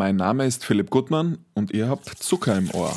Mein 0.00 0.16
Name 0.16 0.46
ist 0.46 0.64
Philipp 0.64 0.88
Gutmann 0.88 1.44
und 1.52 1.72
ihr 1.72 1.90
habt 1.90 2.08
Zucker 2.08 2.56
im 2.56 2.70
Ohr. 2.70 2.90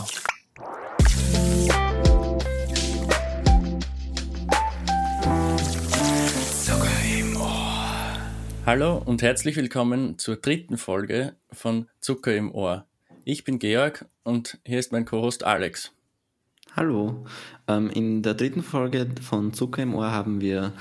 Zucker 6.63 6.88
im 7.20 7.36
Ohr. 7.36 8.18
Hallo 8.66 9.04
und 9.05 9.21
herzlich 9.21 9.58
willkommen 9.58 10.18
zur 10.18 10.38
dritten 10.38 10.78
Folge 10.78 11.36
von 11.52 11.89
Zucker 12.00 12.34
im 12.38 12.56
Ohr. 12.56 12.88
Ich 13.26 13.44
bin 13.44 13.60
Georg 13.60 14.06
und 14.24 14.60
hier 14.65 14.79
ist 14.79 14.94
mein 14.94 15.04
Co-Host 15.04 15.44
Alex. 15.44 15.92
Hallo. 16.73 17.25
Ähm, 17.67 17.89
in 17.89 18.23
der 18.23 18.35
dritten 18.35 18.63
Folge 18.63 19.09
von 19.21 19.51
Zucker 19.51 19.83
im 19.83 19.93
Ohr 19.93 20.09
haben 20.09 20.39
wir 20.39 20.71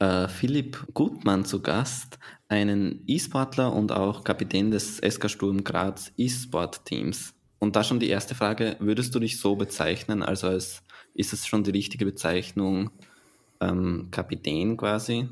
äh, 0.00 0.28
Philipp 0.28 0.84
Gutmann 0.92 1.46
zu 1.46 1.62
Gast, 1.62 2.18
einen 2.52 3.02
E-Sportler 3.06 3.72
und 3.72 3.92
auch 3.92 4.24
Kapitän 4.24 4.70
des 4.70 4.98
SK 4.98 5.30
Sturm 5.30 5.64
Graz 5.64 6.12
E-Sport-Teams. 6.18 7.34
Und 7.58 7.76
da 7.76 7.82
schon 7.82 7.98
die 7.98 8.10
erste 8.10 8.34
Frage, 8.34 8.76
würdest 8.78 9.14
du 9.14 9.20
dich 9.20 9.40
so 9.40 9.56
bezeichnen, 9.56 10.22
also 10.22 10.48
als, 10.48 10.82
ist 11.14 11.32
es 11.32 11.46
schon 11.46 11.64
die 11.64 11.70
richtige 11.70 12.04
Bezeichnung, 12.04 12.90
ähm, 13.60 14.08
Kapitän 14.10 14.76
quasi? 14.76 15.30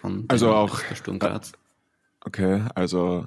Von 0.00 0.26
also 0.28 0.52
auch 0.52 0.78
Sturm 0.94 1.18
Graz? 1.18 1.52
Okay, 2.20 2.62
also 2.74 3.26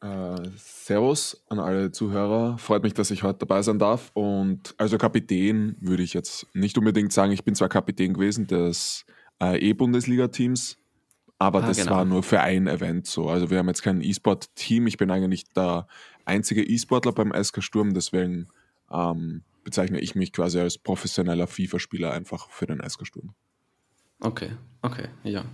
äh, 0.00 0.48
servus 0.56 1.44
an 1.50 1.58
alle 1.58 1.92
Zuhörer. 1.92 2.56
Freut 2.56 2.82
mich, 2.82 2.94
dass 2.94 3.10
ich 3.10 3.24
heute 3.24 3.40
dabei 3.40 3.60
sein 3.60 3.78
darf. 3.78 4.10
Und 4.14 4.74
also 4.78 4.96
Kapitän 4.96 5.76
würde 5.80 6.02
ich 6.02 6.14
jetzt 6.14 6.46
nicht 6.54 6.78
unbedingt 6.78 7.12
sagen. 7.12 7.32
Ich 7.32 7.44
bin 7.44 7.54
zwar 7.54 7.68
Kapitän 7.68 8.14
gewesen 8.14 8.46
des 8.46 9.04
äh, 9.42 9.58
E-Bundesliga-Teams, 9.58 10.78
aber 11.38 11.62
ah, 11.62 11.66
das 11.66 11.78
genau. 11.78 11.92
war 11.92 12.04
nur 12.04 12.22
für 12.22 12.40
ein 12.40 12.66
Event 12.66 13.06
so. 13.06 13.28
Also 13.28 13.50
wir 13.50 13.58
haben 13.58 13.68
jetzt 13.68 13.82
kein 13.82 14.00
E-Sport-Team. 14.00 14.86
Ich 14.86 14.96
bin 14.96 15.10
eigentlich 15.10 15.44
der 15.52 15.86
einzige 16.24 16.62
E-Sportler 16.62 17.12
beim 17.12 17.32
SK 17.32 17.62
Sturm, 17.62 17.94
deswegen 17.94 18.48
ähm, 18.90 19.42
bezeichne 19.64 20.00
ich 20.00 20.14
mich 20.14 20.32
quasi 20.32 20.60
als 20.60 20.78
professioneller 20.78 21.46
FIFA-Spieler 21.46 22.12
einfach 22.12 22.50
für 22.50 22.66
den 22.66 22.80
SK 22.88 23.06
Sturm. 23.06 23.34
Okay, 24.20 24.52
okay, 24.82 25.08
ja. 25.22 25.44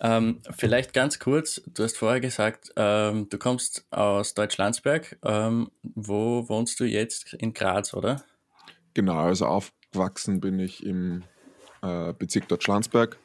Ähm, 0.00 0.40
vielleicht 0.50 0.92
ganz 0.92 1.18
kurz, 1.18 1.62
du 1.66 1.82
hast 1.82 1.96
vorher 1.96 2.20
gesagt, 2.20 2.72
ähm, 2.76 3.28
du 3.30 3.38
kommst 3.38 3.86
aus 3.90 4.34
Deutschlandsberg. 4.34 5.18
Ähm, 5.24 5.70
wo 5.82 6.48
wohnst 6.48 6.78
du 6.80 6.84
jetzt? 6.84 7.34
In 7.34 7.54
Graz, 7.54 7.94
oder? 7.94 8.22
Genau, 8.94 9.18
also 9.18 9.46
aufgewachsen 9.46 10.40
bin 10.40 10.58
ich 10.58 10.84
im 10.84 11.24
äh, 11.82 12.12
Bezirk 12.12 12.48
Deutschlandsberg 12.48 13.18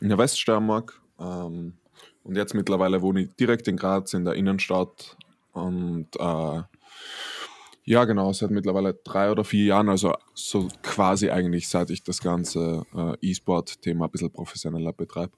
in 0.00 0.08
der 0.08 0.18
Weststeiermark. 0.18 1.00
Ähm, 1.18 1.74
und 2.22 2.36
jetzt 2.36 2.54
mittlerweile 2.54 3.02
wohne 3.02 3.22
ich 3.22 3.34
direkt 3.34 3.68
in 3.68 3.76
Graz 3.76 4.14
in 4.14 4.24
der 4.24 4.34
Innenstadt. 4.34 5.16
Und 5.52 6.08
äh, 6.18 6.62
ja, 7.84 8.04
genau, 8.06 8.32
seit 8.32 8.50
mittlerweile 8.50 8.94
drei 8.94 9.30
oder 9.30 9.44
vier 9.44 9.66
Jahren, 9.66 9.88
also 9.90 10.14
so 10.32 10.68
quasi 10.82 11.30
eigentlich, 11.30 11.68
seit 11.68 11.90
ich 11.90 12.02
das 12.02 12.20
ganze 12.20 12.84
äh, 12.94 13.14
E-Sport-Thema 13.20 14.06
ein 14.06 14.10
bisschen 14.10 14.30
professioneller 14.30 14.92
betreibe. 14.92 15.32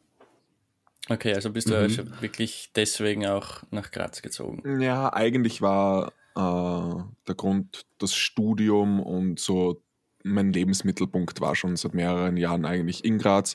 Okay, 1.08 1.34
also 1.34 1.50
bist 1.50 1.68
du 1.68 1.74
mhm. 1.74 1.80
also 1.80 2.20
wirklich 2.20 2.70
deswegen 2.74 3.26
auch 3.26 3.62
nach 3.70 3.90
Graz 3.90 4.22
gezogen? 4.22 4.80
Ja, 4.80 5.12
eigentlich 5.12 5.60
war 5.60 6.12
äh, 6.36 7.02
der 7.26 7.34
Grund 7.34 7.86
das 7.98 8.14
Studium 8.14 9.00
und 9.00 9.40
so 9.40 9.82
mein 10.22 10.52
Lebensmittelpunkt 10.52 11.40
war 11.40 11.54
schon 11.54 11.76
seit 11.76 11.94
mehreren 11.94 12.36
Jahren 12.36 12.64
eigentlich 12.64 13.04
in 13.04 13.18
Graz. 13.18 13.54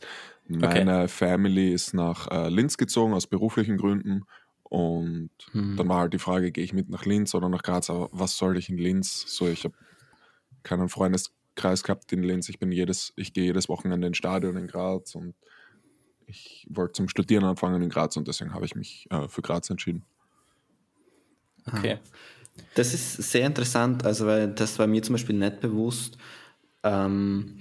Meine 0.60 1.04
okay. 1.04 1.08
Family 1.08 1.72
ist 1.72 1.94
nach 1.94 2.30
äh, 2.30 2.50
Linz 2.50 2.78
gezogen 2.78 3.14
aus 3.14 3.28
beruflichen 3.28 3.78
Gründen 3.78 4.24
und 4.64 5.32
mhm. 5.52 5.76
dann 5.76 5.90
war 5.90 6.00
halt 6.00 6.14
die 6.14 6.20
Frage, 6.20 6.52
gehe 6.52 6.64
ich 6.64 6.74
mit 6.74 6.90
nach 6.90 7.06
Linz 7.06 7.36
oder 7.36 7.50
nach 7.50 7.62
Graz? 7.62 7.90
Aber 7.90 8.10
was 8.14 8.38
soll 8.38 8.58
ich 8.58 8.70
in 8.70 8.78
Linz? 8.78 9.26
So, 9.28 9.48
ich 9.48 9.66
habe 9.66 9.76
keinen 10.64 10.88
Freundeskreis 10.88 11.84
gehabt 11.84 12.12
in 12.14 12.24
Linz. 12.24 12.48
Ich 12.48 12.58
bin 12.58 12.72
jedes, 12.72 13.12
ich 13.18 13.34
gehe 13.34 13.44
jedes 13.44 13.68
Wochenende 13.68 14.08
ins 14.08 14.18
Stadion 14.18 14.56
in 14.56 14.68
Graz 14.68 15.14
und 15.16 15.36
ich 16.26 16.66
wollte 16.70 16.94
zum 16.94 17.10
Studieren 17.10 17.44
anfangen 17.44 17.82
in 17.82 17.90
Graz 17.90 18.16
und 18.16 18.28
deswegen 18.28 18.54
habe 18.54 18.66
ich 18.66 18.76
mich 18.76 19.08
äh, 19.10 19.28
für 19.28 19.42
Graz 19.42 19.70
entschieden. 19.70 20.06
Okay. 21.66 22.00
Das 22.76 22.94
ist 22.94 23.16
sehr 23.18 23.46
interessant, 23.48 24.06
also 24.06 24.26
weil 24.26 24.54
das 24.54 24.80
war 24.80 24.88
mir 24.88 25.04
zum 25.04 25.14
Beispiel 25.14 25.36
nicht 25.36 25.60
bewusst. 25.60 26.18
Ähm, 26.84 27.60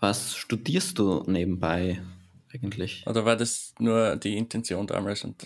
was 0.00 0.34
studierst 0.34 0.98
du 0.98 1.22
nebenbei 1.26 2.00
eigentlich? 2.52 3.04
Oder 3.06 3.24
war 3.24 3.36
das 3.36 3.74
nur 3.78 4.16
die 4.16 4.36
Intention 4.36 4.86
damals? 4.86 5.24
Und 5.24 5.44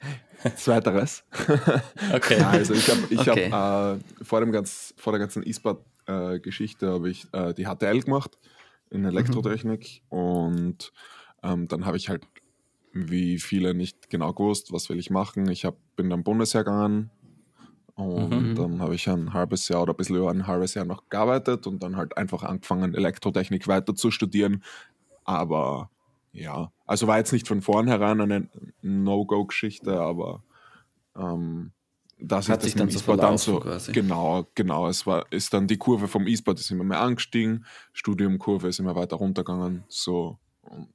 Zweiteres. 0.56 1.24
Okay. 2.12 2.40
also 2.40 2.74
ich 2.74 2.88
habe 2.88 3.00
ich 3.10 3.20
okay. 3.20 3.50
hab, 3.50 3.98
äh, 3.98 4.24
vor, 4.24 4.40
vor 4.96 5.12
der 5.12 5.20
ganzen 5.20 5.46
E-Sport-Geschichte 5.46 6.86
äh, 6.86 6.90
habe 6.90 7.10
ich 7.10 7.26
äh, 7.32 7.52
die 7.54 7.66
HTL 7.66 8.00
gemacht 8.00 8.38
in 8.90 9.04
Elektrotechnik 9.04 10.02
mhm. 10.10 10.18
und 10.18 10.92
ähm, 11.42 11.68
dann 11.68 11.86
habe 11.86 11.96
ich 11.96 12.08
halt 12.08 12.26
wie 12.92 13.38
viele 13.38 13.74
nicht 13.74 14.10
genau 14.10 14.32
gewusst, 14.32 14.72
was 14.72 14.88
will 14.88 14.98
ich 14.98 15.10
machen. 15.10 15.48
Ich 15.48 15.64
hab, 15.64 15.76
bin 15.94 16.10
dann 16.10 16.24
Bundesheer 16.24 16.64
gegangen 16.64 17.10
und 17.94 18.30
mhm. 18.30 18.54
dann 18.56 18.80
habe 18.80 18.94
ich 18.94 19.08
ein 19.08 19.32
halbes 19.32 19.68
Jahr 19.68 19.82
oder 19.82 19.92
ein 19.92 19.96
bisschen 19.96 20.16
über 20.16 20.30
ein 20.30 20.46
halbes 20.46 20.74
Jahr 20.74 20.84
noch 20.84 21.08
gearbeitet 21.08 21.66
und 21.66 21.82
dann 21.82 21.96
halt 21.96 22.16
einfach 22.16 22.42
angefangen, 22.42 22.94
Elektrotechnik 22.94 23.68
weiter 23.68 23.94
zu 23.94 24.10
studieren. 24.10 24.64
Aber 25.24 25.90
ja, 26.32 26.72
also 26.86 27.06
war 27.06 27.18
jetzt 27.18 27.32
nicht 27.32 27.48
von 27.48 27.62
vornherein 27.62 28.20
eine 28.20 28.48
No-Go-Geschichte, 28.82 30.00
aber 30.00 30.42
ähm, 31.16 31.72
dass 32.18 32.48
Hat 32.48 32.64
ich 32.64 32.74
das 32.74 32.90
sich 32.90 33.02
dann, 33.04 33.16
so 33.16 33.16
dann 33.16 33.38
so 33.38 33.60
quasi. 33.60 33.92
genau, 33.92 34.46
genau, 34.54 34.88
es 34.88 35.06
war 35.06 35.30
ist 35.32 35.54
dann 35.54 35.66
die 35.66 35.78
Kurve 35.78 36.06
vom 36.06 36.26
E-Sport 36.26 36.60
ist 36.60 36.70
immer 36.70 36.84
mehr 36.84 37.00
angestiegen, 37.00 37.64
Studiumkurve 37.92 38.68
ist 38.68 38.78
immer 38.78 38.94
weiter 38.94 39.16
runtergegangen, 39.16 39.84
so 39.88 40.38
und 40.62 40.88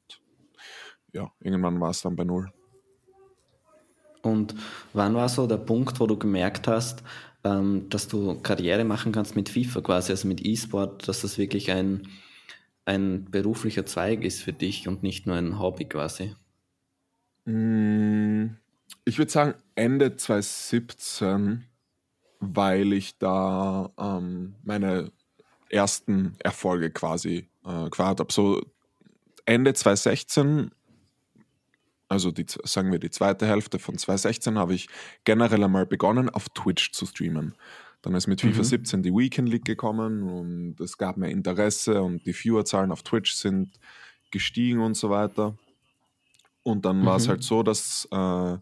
ja, 1.13 1.31
irgendwann 1.39 1.79
war 1.79 1.89
es 1.89 2.01
dann 2.01 2.15
bei 2.15 2.23
null. 2.25 2.51
Und 4.21 4.55
wann 4.93 5.13
war 5.15 5.29
so 5.29 5.47
der 5.47 5.57
Punkt, 5.57 5.99
wo 5.99 6.07
du 6.07 6.17
gemerkt 6.17 6.67
hast, 6.67 7.03
ähm, 7.43 7.87
dass 7.89 8.07
du 8.07 8.41
Karriere 8.41 8.83
machen 8.83 9.11
kannst 9.11 9.35
mit 9.35 9.49
FIFA 9.49 9.81
quasi, 9.81 10.11
also 10.11 10.27
mit 10.27 10.43
E-Sport, 10.43 11.07
dass 11.07 11.21
das 11.21 11.37
wirklich 11.37 11.71
ein, 11.71 12.07
ein 12.85 13.25
beruflicher 13.25 13.85
Zweig 13.85 14.23
ist 14.23 14.41
für 14.41 14.53
dich 14.53 14.87
und 14.87 15.03
nicht 15.03 15.25
nur 15.25 15.35
ein 15.35 15.59
Hobby 15.59 15.85
quasi? 15.85 16.35
Mm, 17.45 18.47
ich 19.05 19.17
würde 19.17 19.31
sagen 19.31 19.53
Ende 19.75 20.15
2017, 20.15 21.65
weil 22.39 22.93
ich 22.93 23.17
da 23.17 23.91
ähm, 23.97 24.55
meine 24.63 25.11
ersten 25.69 26.35
Erfolge 26.39 26.91
quasi 26.91 27.49
äh, 27.65 27.89
gefeiert 27.89 28.19
habe. 28.19 28.31
So 28.31 28.61
Ende 29.45 29.73
2016 29.73 30.71
also 32.07 32.31
die, 32.31 32.45
sagen 32.63 32.91
wir 32.91 32.99
die 32.99 33.09
zweite 33.09 33.47
Hälfte 33.47 33.79
von 33.79 33.97
2016, 33.97 34.59
habe 34.59 34.73
ich 34.73 34.87
generell 35.23 35.63
einmal 35.63 35.85
begonnen, 35.85 36.29
auf 36.29 36.49
Twitch 36.49 36.91
zu 36.91 37.05
streamen. 37.05 37.55
Dann 38.05 38.13
ist 38.13 38.27
mit 38.27 38.39
FIFA 38.39 38.59
mhm. 38.59 38.63
17 38.63 39.01
die 39.01 39.11
Weekend 39.11 39.49
League 39.49 39.65
gekommen 39.65 40.21
und 40.29 40.79
es 40.79 40.99
gab 40.99 41.17
mehr 41.17 41.31
Interesse 41.31 42.03
und 42.03 42.23
die 42.27 42.33
Viewerzahlen 42.33 42.91
auf 42.91 43.01
Twitch 43.01 43.33
sind 43.33 43.79
gestiegen 44.29 44.79
und 44.79 44.95
so 44.95 45.09
weiter. 45.09 45.57
Und 46.61 46.85
dann 46.85 47.01
mhm. 47.01 47.05
war 47.07 47.15
es 47.15 47.27
halt 47.27 47.41
so, 47.41 47.63
dass 47.63 48.07
äh, 48.11 48.57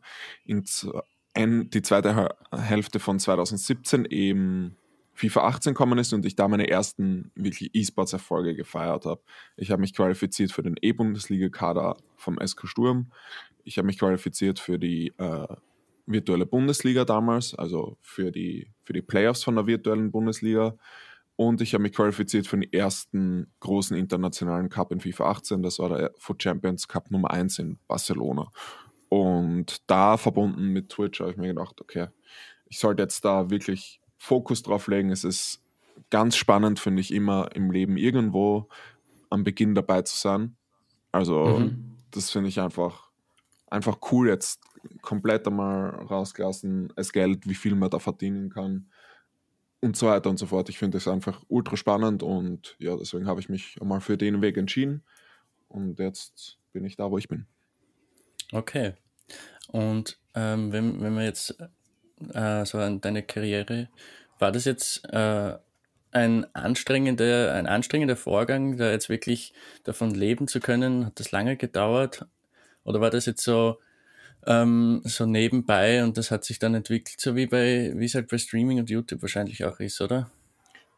in, 0.45 1.69
die 1.69 1.81
zweite 1.81 2.29
Hälfte 2.53 3.01
von 3.01 3.19
2017 3.19 4.05
eben 4.05 4.77
FIFA 5.13 5.47
18 5.47 5.73
gekommen 5.73 5.99
ist 5.99 6.13
und 6.13 6.25
ich 6.25 6.37
da 6.37 6.47
meine 6.47 6.69
ersten 6.69 7.29
wirklich 7.35 7.71
E-Sports-Erfolge 7.73 8.55
gefeiert 8.55 9.05
habe. 9.05 9.21
Ich 9.57 9.71
habe 9.71 9.81
mich 9.81 9.93
qualifiziert 9.93 10.53
für 10.53 10.63
den 10.63 10.75
E-Bundesliga-Kader 10.81 11.97
vom 12.15 12.39
SK 12.41 12.65
Sturm. 12.65 13.11
Ich 13.65 13.77
habe 13.77 13.87
mich 13.87 13.99
qualifiziert 13.99 14.57
für 14.59 14.79
die 14.79 15.09
äh, 15.17 15.47
virtuelle 16.05 16.45
Bundesliga 16.45 17.05
damals, 17.05 17.55
also 17.55 17.97
für 18.01 18.31
die, 18.31 18.71
für 18.83 18.93
die 18.93 19.01
Playoffs 19.01 19.43
von 19.43 19.55
der 19.55 19.67
virtuellen 19.67 20.11
Bundesliga. 20.11 20.75
Und 21.35 21.61
ich 21.61 21.73
habe 21.73 21.83
mich 21.83 21.93
qualifiziert 21.93 22.45
für 22.45 22.57
den 22.57 22.71
ersten 22.71 23.51
großen 23.59 23.97
internationalen 23.97 24.69
Cup 24.69 24.91
in 24.91 24.99
FIFA 24.99 25.31
18. 25.31 25.63
Das 25.63 25.79
war 25.79 25.89
der 25.89 26.11
Foot 26.17 26.43
Champions 26.43 26.87
Cup 26.87 27.09
Nummer 27.09 27.31
1 27.31 27.59
in 27.59 27.79
Barcelona. 27.87 28.51
Und 29.09 29.81
da 29.89 30.17
verbunden 30.17 30.67
mit 30.67 30.89
Twitch 30.89 31.19
habe 31.19 31.31
ich 31.31 31.37
mir 31.37 31.47
gedacht, 31.47 31.79
okay, 31.81 32.07
ich 32.67 32.79
sollte 32.79 33.03
jetzt 33.03 33.23
da 33.25 33.49
wirklich 33.49 33.99
Fokus 34.17 34.63
drauf 34.63 34.87
legen. 34.87 35.11
Es 35.11 35.23
ist 35.23 35.61
ganz 36.09 36.35
spannend, 36.35 36.79
finde 36.79 37.01
ich, 37.01 37.13
immer 37.13 37.49
im 37.55 37.71
Leben 37.71 37.97
irgendwo 37.97 38.69
am 39.29 39.43
Beginn 39.43 39.75
dabei 39.75 40.03
zu 40.03 40.17
sein. 40.17 40.55
Also, 41.11 41.45
mhm. 41.45 41.95
das 42.11 42.31
finde 42.31 42.49
ich 42.49 42.59
einfach, 42.59 43.02
einfach 43.73 43.97
cool, 44.11 44.29
jetzt 44.29 44.61
komplett 45.01 45.47
einmal 45.47 45.89
rausgelassen, 45.89 46.93
das 46.95 47.11
Geld, 47.11 47.47
wie 47.47 47.55
viel 47.55 47.75
man 47.75 47.89
da 47.89 47.99
verdienen 47.99 48.49
kann 48.49 48.89
und 49.81 49.97
so 49.97 50.07
weiter 50.07 50.29
und 50.29 50.37
so 50.37 50.45
fort. 50.45 50.69
Ich 50.69 50.77
finde 50.77 50.97
das 50.97 51.07
einfach 51.07 51.43
ultra 51.47 51.77
spannend 51.77 52.23
und 52.23 52.75
ja, 52.79 52.95
deswegen 52.95 53.27
habe 53.27 53.39
ich 53.39 53.49
mich 53.49 53.77
einmal 53.81 54.01
für 54.01 54.17
den 54.17 54.41
Weg 54.41 54.57
entschieden 54.57 55.03
und 55.67 55.99
jetzt 55.99 56.57
bin 56.71 56.85
ich 56.85 56.95
da, 56.95 57.11
wo 57.11 57.17
ich 57.17 57.27
bin. 57.27 57.45
Okay. 58.51 58.93
Und 59.67 60.19
ähm, 60.35 60.71
wenn, 60.71 61.01
wenn 61.01 61.15
wir 61.15 61.23
jetzt 61.23 61.57
äh, 62.33 62.65
so 62.65 62.77
an 62.77 63.01
deine 63.01 63.23
Karriere. 63.23 63.89
War 64.39 64.51
das 64.51 64.65
jetzt 64.65 65.03
äh, 65.11 65.57
ein 66.11 66.55
anstrengender, 66.55 67.53
ein 67.53 67.67
anstrengender 67.67 68.15
Vorgang, 68.15 68.77
da 68.77 68.91
jetzt 68.91 69.09
wirklich 69.09 69.53
davon 69.83 70.11
leben 70.11 70.47
zu 70.47 70.59
können? 70.59 71.05
Hat 71.05 71.19
das 71.19 71.31
lange 71.31 71.57
gedauert? 71.57 72.25
Oder 72.83 73.01
war 73.01 73.09
das 73.09 73.25
jetzt 73.25 73.43
so, 73.43 73.79
ähm, 74.45 75.01
so 75.03 75.25
nebenbei 75.25 76.03
und 76.03 76.17
das 76.17 76.31
hat 76.31 76.43
sich 76.43 76.59
dann 76.59 76.75
entwickelt, 76.75 77.19
so 77.19 77.35
wie 77.35 77.47
bei, 77.47 77.93
wie 77.95 78.05
es 78.05 78.15
halt 78.15 78.29
bei 78.29 78.37
Streaming 78.37 78.79
und 78.79 78.89
YouTube 78.89 79.21
wahrscheinlich 79.21 79.63
auch 79.65 79.79
ist, 79.79 80.01
oder? 80.01 80.29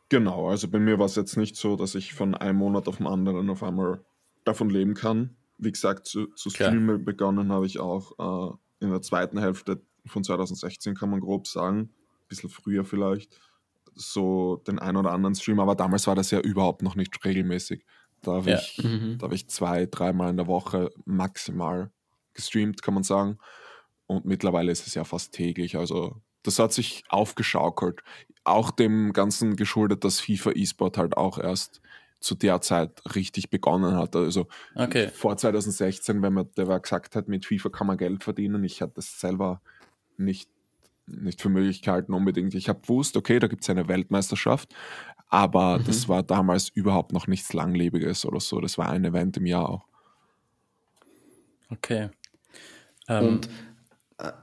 Genau, 0.09 0.49
also 0.49 0.67
bei 0.67 0.79
mir 0.79 0.99
war 0.99 1.07
es 1.07 1.15
jetzt 1.15 1.35
nicht 1.37 1.55
so, 1.55 1.75
dass 1.75 1.95
ich 1.95 2.13
von 2.13 2.35
einem 2.35 2.59
Monat 2.59 2.87
auf 2.87 2.97
den 2.97 3.07
anderen 3.07 3.49
auf 3.49 3.63
einmal 3.63 4.01
davon 4.43 4.69
leben 4.69 4.93
kann. 4.93 5.35
Wie 5.57 5.71
gesagt, 5.71 6.05
zu, 6.05 6.27
zu 6.35 6.49
streamen 6.49 7.05
begonnen 7.05 7.51
habe 7.51 7.65
ich 7.65 7.79
auch 7.79 8.51
äh, 8.51 8.83
in 8.85 8.91
der 8.91 9.01
zweiten 9.01 9.39
Hälfte 9.39 9.81
von 10.05 10.23
2016, 10.23 10.95
kann 10.95 11.09
man 11.09 11.21
grob 11.21 11.47
sagen. 11.47 11.79
Ein 11.79 12.27
bisschen 12.27 12.49
früher 12.49 12.85
vielleicht. 12.85 13.39
So 13.95 14.57
den 14.67 14.77
ein 14.77 14.97
oder 14.97 15.11
anderen 15.11 15.35
Stream, 15.35 15.59
aber 15.59 15.73
damals 15.73 16.05
war 16.05 16.15
das 16.15 16.29
ja 16.29 16.39
überhaupt 16.39 16.81
noch 16.81 16.95
nicht 16.95 17.23
regelmäßig. 17.23 17.85
Da 18.27 18.33
habe 18.33 18.51
ja. 18.51 18.57
ich, 18.57 18.83
mhm. 18.83 19.17
hab 19.21 19.31
ich 19.31 19.47
zwei, 19.47 19.85
dreimal 19.85 20.29
in 20.29 20.37
der 20.37 20.47
Woche 20.47 20.91
maximal 21.05 21.91
gestreamt, 22.33 22.81
kann 22.81 22.93
man 22.93 23.03
sagen. 23.03 23.37
Und 24.07 24.25
mittlerweile 24.25 24.71
ist 24.71 24.87
es 24.87 24.93
ja 24.93 25.03
fast 25.03 25.33
täglich. 25.33 25.77
Also 25.77 26.21
das 26.43 26.59
hat 26.59 26.73
sich 26.73 27.03
aufgeschaukelt. 27.09 28.01
Auch 28.43 28.71
dem 28.71 29.13
Ganzen 29.13 29.55
geschuldet, 29.55 30.03
dass 30.03 30.19
FIFA 30.19 30.51
E-Sport 30.51 30.97
halt 30.97 31.17
auch 31.17 31.39
erst 31.39 31.81
zu 32.19 32.35
der 32.35 32.61
Zeit 32.61 33.01
richtig 33.15 33.49
begonnen 33.49 33.95
hat. 33.95 34.15
Also 34.15 34.47
okay. 34.75 35.09
vor 35.09 35.37
2016, 35.37 36.21
wenn 36.21 36.33
man 36.33 36.49
der 36.57 36.79
gesagt 36.79 37.15
hat, 37.15 37.27
mit 37.27 37.45
FIFA 37.45 37.69
kann 37.69 37.87
man 37.87 37.97
Geld 37.97 38.23
verdienen, 38.23 38.63
ich 38.63 38.81
hatte 38.81 38.99
es 38.99 39.19
selber 39.19 39.61
nicht, 40.17 40.49
nicht 41.07 41.41
für 41.41 41.49
Möglichkeiten 41.49 42.13
unbedingt. 42.13 42.55
Ich 42.55 42.69
habe 42.69 42.81
gewusst, 42.81 43.17
okay, 43.17 43.39
da 43.39 43.47
gibt 43.47 43.63
es 43.63 43.69
eine 43.69 43.87
Weltmeisterschaft, 43.87 44.73
aber 45.27 45.79
mhm. 45.79 45.83
das 45.85 46.07
war 46.09 46.23
damals 46.23 46.69
überhaupt 46.69 47.11
noch 47.13 47.27
nichts 47.27 47.53
Langlebiges 47.53 48.25
oder 48.25 48.39
so. 48.39 48.59
Das 48.61 48.77
war 48.77 48.89
ein 48.89 49.05
Event 49.05 49.37
im 49.37 49.45
Jahr 49.45 49.69
auch. 49.69 49.85
Okay. 51.69 52.09
Ähm, 53.07 53.27
Und 53.27 53.49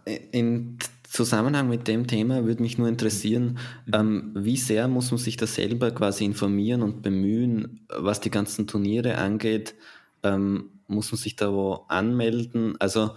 äh, 0.05 0.19
in 0.33 0.79
Zusammenhang 1.09 1.69
mit 1.69 1.89
dem 1.89 2.07
Thema 2.07 2.45
würde 2.45 2.63
mich 2.63 2.79
nur 2.79 2.89
interessieren, 2.89 3.59
mhm. 3.87 3.93
ähm, 3.95 4.33
wie 4.35 4.57
sehr 4.57 4.89
muss 4.89 5.11
man 5.11 5.19
sich 5.19 5.37
da 5.37 5.47
selber 5.47 5.91
quasi 5.91 6.25
informieren 6.25 6.83
und 6.83 7.03
bemühen, 7.03 7.87
was 7.89 8.21
die 8.21 8.31
ganzen 8.31 8.67
Turniere 8.67 9.19
angeht? 9.19 9.75
Ähm, 10.23 10.71
muss 10.87 11.13
man 11.13 11.19
sich 11.19 11.37
da 11.37 11.53
wo 11.53 11.85
anmelden? 11.89 12.81
Also 12.81 13.17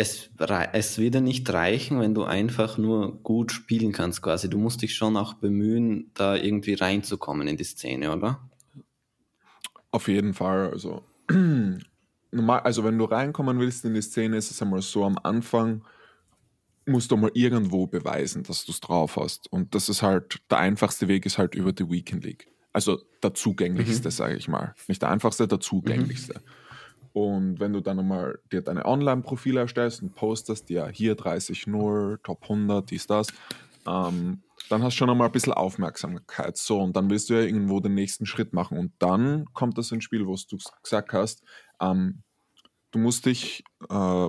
es, 0.00 0.30
es 0.72 0.98
wird 0.98 1.16
ja 1.16 1.20
nicht 1.20 1.52
reichen, 1.52 2.00
wenn 2.00 2.14
du 2.14 2.22
einfach 2.22 2.78
nur 2.78 3.20
gut 3.22 3.50
spielen 3.50 3.92
kannst 3.92 4.22
quasi. 4.22 4.48
Du 4.48 4.56
musst 4.56 4.80
dich 4.80 4.94
schon 4.94 5.16
auch 5.16 5.34
bemühen, 5.34 6.12
da 6.14 6.36
irgendwie 6.36 6.74
reinzukommen 6.74 7.48
in 7.48 7.56
die 7.56 7.64
Szene, 7.64 8.14
oder? 8.14 8.48
Auf 9.90 10.06
jeden 10.06 10.34
Fall. 10.34 10.70
Also, 10.70 11.02
normal, 12.30 12.60
also 12.60 12.84
wenn 12.84 12.96
du 12.96 13.06
reinkommen 13.06 13.58
willst 13.58 13.84
in 13.84 13.94
die 13.94 14.02
Szene, 14.02 14.36
ist 14.36 14.52
es 14.52 14.62
einmal 14.62 14.82
so 14.82 15.04
am 15.04 15.18
Anfang, 15.20 15.84
musst 16.86 17.10
du 17.10 17.16
mal 17.16 17.32
irgendwo 17.34 17.88
beweisen, 17.88 18.44
dass 18.44 18.64
du 18.64 18.70
es 18.70 18.78
drauf 18.78 19.16
hast. 19.16 19.52
Und 19.52 19.74
das 19.74 19.88
ist 19.88 20.02
halt, 20.02 20.38
der 20.48 20.58
einfachste 20.58 21.08
Weg 21.08 21.26
ist 21.26 21.38
halt 21.38 21.56
über 21.56 21.72
die 21.72 21.90
Weekend 21.90 22.24
League. 22.24 22.46
Also 22.72 23.00
der 23.20 23.34
zugänglichste, 23.34 24.08
mhm. 24.08 24.12
sage 24.12 24.36
ich 24.36 24.46
mal. 24.46 24.76
Nicht 24.86 25.02
der 25.02 25.10
einfachste, 25.10 25.48
der 25.48 25.58
zugänglichste. 25.58 26.34
Mhm. 26.34 26.67
Und 27.26 27.60
wenn 27.60 27.72
du 27.72 27.80
dann 27.80 27.96
nochmal 27.96 28.38
dir 28.52 28.62
deine 28.62 28.84
Online-Profile 28.84 29.60
erstellst 29.60 30.02
und 30.02 30.14
postest, 30.14 30.70
ja, 30.70 30.88
hier 30.88 31.16
30-0, 31.16 32.22
Top 32.22 32.42
100, 32.42 32.90
dies, 32.90 33.06
das, 33.06 33.28
ähm, 33.86 34.42
dann 34.68 34.82
hast 34.82 34.94
du 34.94 34.98
schon 34.98 35.10
einmal 35.10 35.28
ein 35.28 35.32
bisschen 35.32 35.52
Aufmerksamkeit. 35.52 36.56
So, 36.56 36.80
und 36.80 36.96
dann 36.96 37.10
willst 37.10 37.30
du 37.30 37.34
ja 37.34 37.40
irgendwo 37.40 37.80
den 37.80 37.94
nächsten 37.94 38.26
Schritt 38.26 38.52
machen. 38.52 38.78
Und 38.78 38.92
dann 38.98 39.46
kommt 39.54 39.78
das 39.78 39.92
ins 39.92 40.04
Spiel, 40.04 40.26
wo 40.26 40.36
du 40.36 40.58
gesagt 40.82 41.12
hast, 41.12 41.42
ähm, 41.80 42.22
du 42.90 42.98
musst 42.98 43.26
dich 43.26 43.64
äh, 43.88 44.28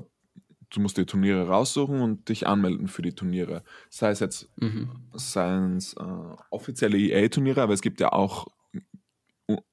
du 0.72 0.82
musst 0.82 0.98
die 0.98 1.06
Turniere 1.06 1.48
raussuchen 1.48 2.02
und 2.02 2.30
dich 2.30 2.48
anmelden 2.48 2.88
für 2.88 3.02
die 3.02 3.14
Turniere. 3.14 3.64
Sei 3.90 4.12
es 4.12 4.20
jetzt 4.20 4.50
mhm. 4.58 4.90
seien 5.14 5.78
es 5.78 5.94
äh, 5.94 6.36
offizielle 6.52 6.98
EA-Turniere, 6.98 7.62
aber 7.62 7.74
es 7.74 7.82
gibt 7.82 8.00
ja 8.00 8.12
auch 8.12 8.48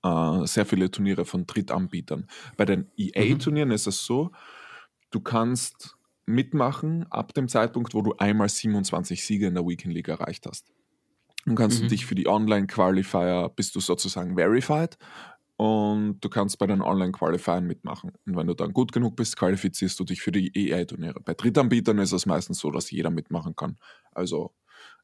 äh, 0.06 0.46
sehr 0.46 0.66
viele 0.66 0.90
Turniere 0.90 1.24
von 1.24 1.46
Drittanbietern. 1.46 2.26
Bei 2.56 2.64
den 2.64 2.90
EA-Turnieren 2.96 3.68
mhm. 3.68 3.74
ist 3.74 3.86
es 3.86 4.04
so, 4.04 4.30
du 5.10 5.20
kannst 5.20 5.96
mitmachen 6.26 7.06
ab 7.10 7.34
dem 7.34 7.48
Zeitpunkt, 7.48 7.94
wo 7.94 8.02
du 8.02 8.14
einmal 8.18 8.48
27 8.48 9.24
Siege 9.24 9.46
in 9.46 9.54
der 9.54 9.66
Weekend 9.66 9.94
League 9.94 10.08
erreicht 10.08 10.46
hast. 10.46 10.72
Dann 11.44 11.54
kannst 11.54 11.78
mhm. 11.78 11.84
du 11.84 11.88
dich 11.90 12.06
für 12.06 12.16
die 12.16 12.26
Online-Qualifier, 12.26 13.52
bist 13.54 13.76
du 13.76 13.80
sozusagen 13.80 14.34
verified 14.34 14.98
und 15.56 16.18
du 16.20 16.28
kannst 16.28 16.58
bei 16.58 16.66
den 16.66 16.82
Online-Qualifiern 16.82 17.64
mitmachen. 17.64 18.12
Und 18.26 18.36
wenn 18.36 18.48
du 18.48 18.54
dann 18.54 18.72
gut 18.72 18.92
genug 18.92 19.14
bist, 19.16 19.36
qualifizierst 19.36 19.98
du 19.98 20.04
dich 20.04 20.20
für 20.20 20.32
die 20.32 20.50
EA-Turniere. 20.54 21.20
Bei 21.20 21.34
Drittanbietern 21.34 21.98
ist 21.98 22.12
es 22.12 22.26
meistens 22.26 22.58
so, 22.58 22.70
dass 22.70 22.90
jeder 22.90 23.10
mitmachen 23.10 23.54
kann. 23.54 23.78
Also 24.12 24.52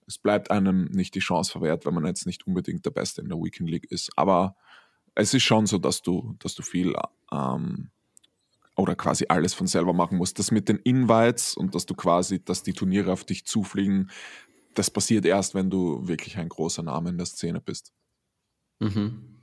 es 0.07 0.19
bleibt 0.19 0.51
einem 0.51 0.87
nicht 0.87 1.15
die 1.15 1.21
Chance 1.21 1.53
verwehrt, 1.53 1.87
wenn 1.87 1.95
man 1.95 2.05
jetzt 2.05 2.27
nicht 2.27 2.47
unbedingt 2.47 2.85
der 2.85 2.91
Beste 2.91 3.23
in 3.23 3.29
der 3.29 3.39
Weekend 3.39 3.71
League 3.71 3.91
ist. 3.91 4.11
Aber 4.17 4.57
es 5.15 5.35
ist 5.35 5.43
schon 5.43 5.67
so, 5.67 5.79
dass 5.79 6.03
du, 6.03 6.37
dass 6.39 6.55
du 6.55 6.63
viel 6.63 6.95
ähm, 7.31 7.91
oder 8.77 8.95
quasi 8.95 9.27
alles 9.29 9.55
von 9.55 9.67
selber 9.67 9.93
machen 9.93 10.19
musst. 10.19 10.39
Das 10.39 10.51
mit 10.51 10.69
den 10.69 10.79
Invites 10.79 11.55
und 11.55 11.75
dass 11.75 11.87
du 11.87 11.95
quasi, 11.95 12.43
dass 12.43 12.63
die 12.63 12.73
Turniere 12.73 13.13
auf 13.13 13.25
dich 13.25 13.45
zufliegen, 13.45 14.11
das 14.75 14.91
passiert 14.91 15.27
erst, 15.27 15.55
wenn 15.55 15.71
du 15.71 16.07
wirklich 16.09 16.39
ein 16.39 16.49
großer 16.49 16.83
Name 16.83 17.11
in 17.11 17.19
der 17.19 17.27
Szene 17.27 17.61
bist. 17.61 17.93
Mhm. 18.81 19.39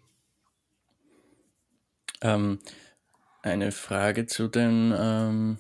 Ähm, 2.22 2.60
eine 3.44 3.72
Frage 3.72 4.26
zu 4.26 4.48
den, 4.48 4.94
ähm, 4.98 5.58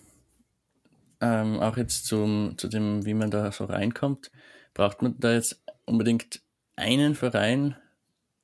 ähm, 1.21 1.59
auch 1.59 1.77
jetzt 1.77 2.05
zum, 2.05 2.57
zu 2.57 2.67
dem, 2.67 3.05
wie 3.05 3.13
man 3.13 3.31
da 3.31 3.51
so 3.51 3.65
reinkommt. 3.65 4.31
Braucht 4.73 5.01
man 5.01 5.19
da 5.19 5.33
jetzt 5.33 5.61
unbedingt 5.85 6.41
einen 6.75 7.15
Verein, 7.15 7.75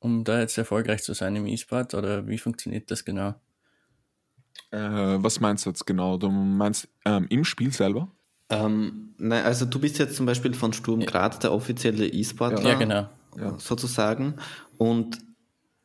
um 0.06 0.24
da 0.24 0.40
jetzt 0.40 0.58
erfolgreich 0.58 1.02
zu 1.02 1.14
sein 1.14 1.36
im 1.36 1.48
E-Sport 1.48 1.96
oder 1.96 2.28
wie 2.28 2.38
funktioniert 2.38 2.92
das 2.92 3.04
genau? 3.04 3.34
Äh, 4.70 4.78
was 4.78 5.40
meinst 5.40 5.66
du 5.66 5.72
jetzt 5.72 5.86
genau? 5.86 6.18
Du 6.18 6.30
meinst 6.30 6.88
ähm, 7.06 7.26
im 7.30 7.44
Spiel 7.44 7.74
selber? 7.74 8.12
Ähm, 8.50 9.16
nein, 9.18 9.44
also 9.44 9.66
du 9.66 9.80
bist 9.80 9.98
jetzt 9.98 10.16
zum 10.16 10.28
Beispiel 10.28 10.54
von 10.54 10.74
Sturm 10.74 11.00
Graz 11.00 11.40
der 11.40 11.52
offizielle 11.52 12.08
E-Sportler. 12.08 12.70
Ja, 12.70 12.76
genau. 12.76 13.10
Sozusagen. 13.58 14.36
Und 14.78 15.18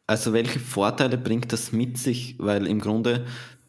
also 0.06 0.34
welche 0.34 0.60
Vorteile 0.60 1.16
bringt 1.16 1.52
das 1.52 1.72
mit 1.72 1.96
sich? 1.96 2.36
Weil 2.38 2.66
im 2.66 2.78
Grunde, 2.78 3.24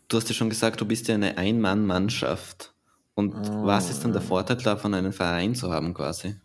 du 0.10 0.18
hast 0.18 0.28
ja 0.28 0.36
schon 0.36 0.50
gesagt, 0.50 0.82
du 0.82 0.86
bist 0.86 1.08
ja 1.08 1.16
eine 1.16 1.38
Ein-Mann-Mannschaft. 1.38 2.74
Und 3.16 3.34
oh, 3.34 3.66
was 3.66 3.90
ist 3.90 4.04
dann 4.04 4.12
der 4.12 4.22
Vorteil 4.22 4.58
davon, 4.58 4.94
einen 4.94 5.14
Verein 5.14 5.56
zu 5.56 5.72
haben 5.72 5.94
quasi? 5.94 6.36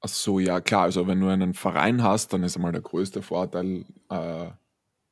Ach 0.00 0.08
so, 0.08 0.38
ja 0.38 0.60
klar. 0.60 0.82
Also 0.82 1.06
wenn 1.06 1.20
du 1.20 1.28
einen 1.28 1.54
Verein 1.54 2.02
hast, 2.02 2.32
dann 2.32 2.42
ist 2.42 2.56
einmal 2.56 2.72
der 2.72 2.80
größte 2.80 3.22
Vorteil, 3.22 3.84
äh, 4.08 4.50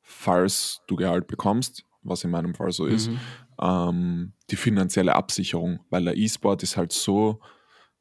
falls 0.01 0.81
du 0.87 0.95
Gehalt 0.95 1.27
bekommst, 1.27 1.85
was 2.01 2.23
in 2.23 2.31
meinem 2.31 2.55
Fall 2.55 2.71
so 2.71 2.85
ist, 2.85 3.09
mhm. 3.09 3.19
ähm, 3.61 4.33
die 4.49 4.55
finanzielle 4.55 5.15
Absicherung. 5.15 5.79
Weil 5.89 6.05
der 6.05 6.17
E-Sport 6.17 6.63
ist 6.63 6.77
halt 6.77 6.91
so, 6.91 7.39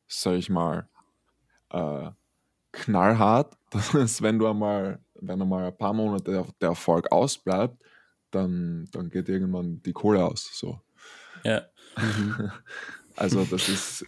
sag 0.06 0.34
ich 0.34 0.48
mal, 0.48 0.88
äh, 1.70 2.10
knallhart, 2.72 3.56
dass 3.70 4.22
wenn 4.22 4.38
du 4.38 4.46
einmal 4.46 5.00
wenn 5.20 5.42
einmal 5.42 5.66
ein 5.66 5.76
paar 5.76 5.92
Monate 5.92 6.30
der, 6.30 6.46
der 6.60 6.68
Erfolg 6.70 7.10
ausbleibt, 7.12 7.82
dann, 8.30 8.88
dann 8.92 9.10
geht 9.10 9.28
irgendwann 9.28 9.82
die 9.82 9.92
Kohle 9.92 10.24
aus. 10.24 10.50
So. 10.52 10.80
Ja. 11.44 11.62
also 13.16 13.44
das 13.44 13.68
ist 13.68 14.06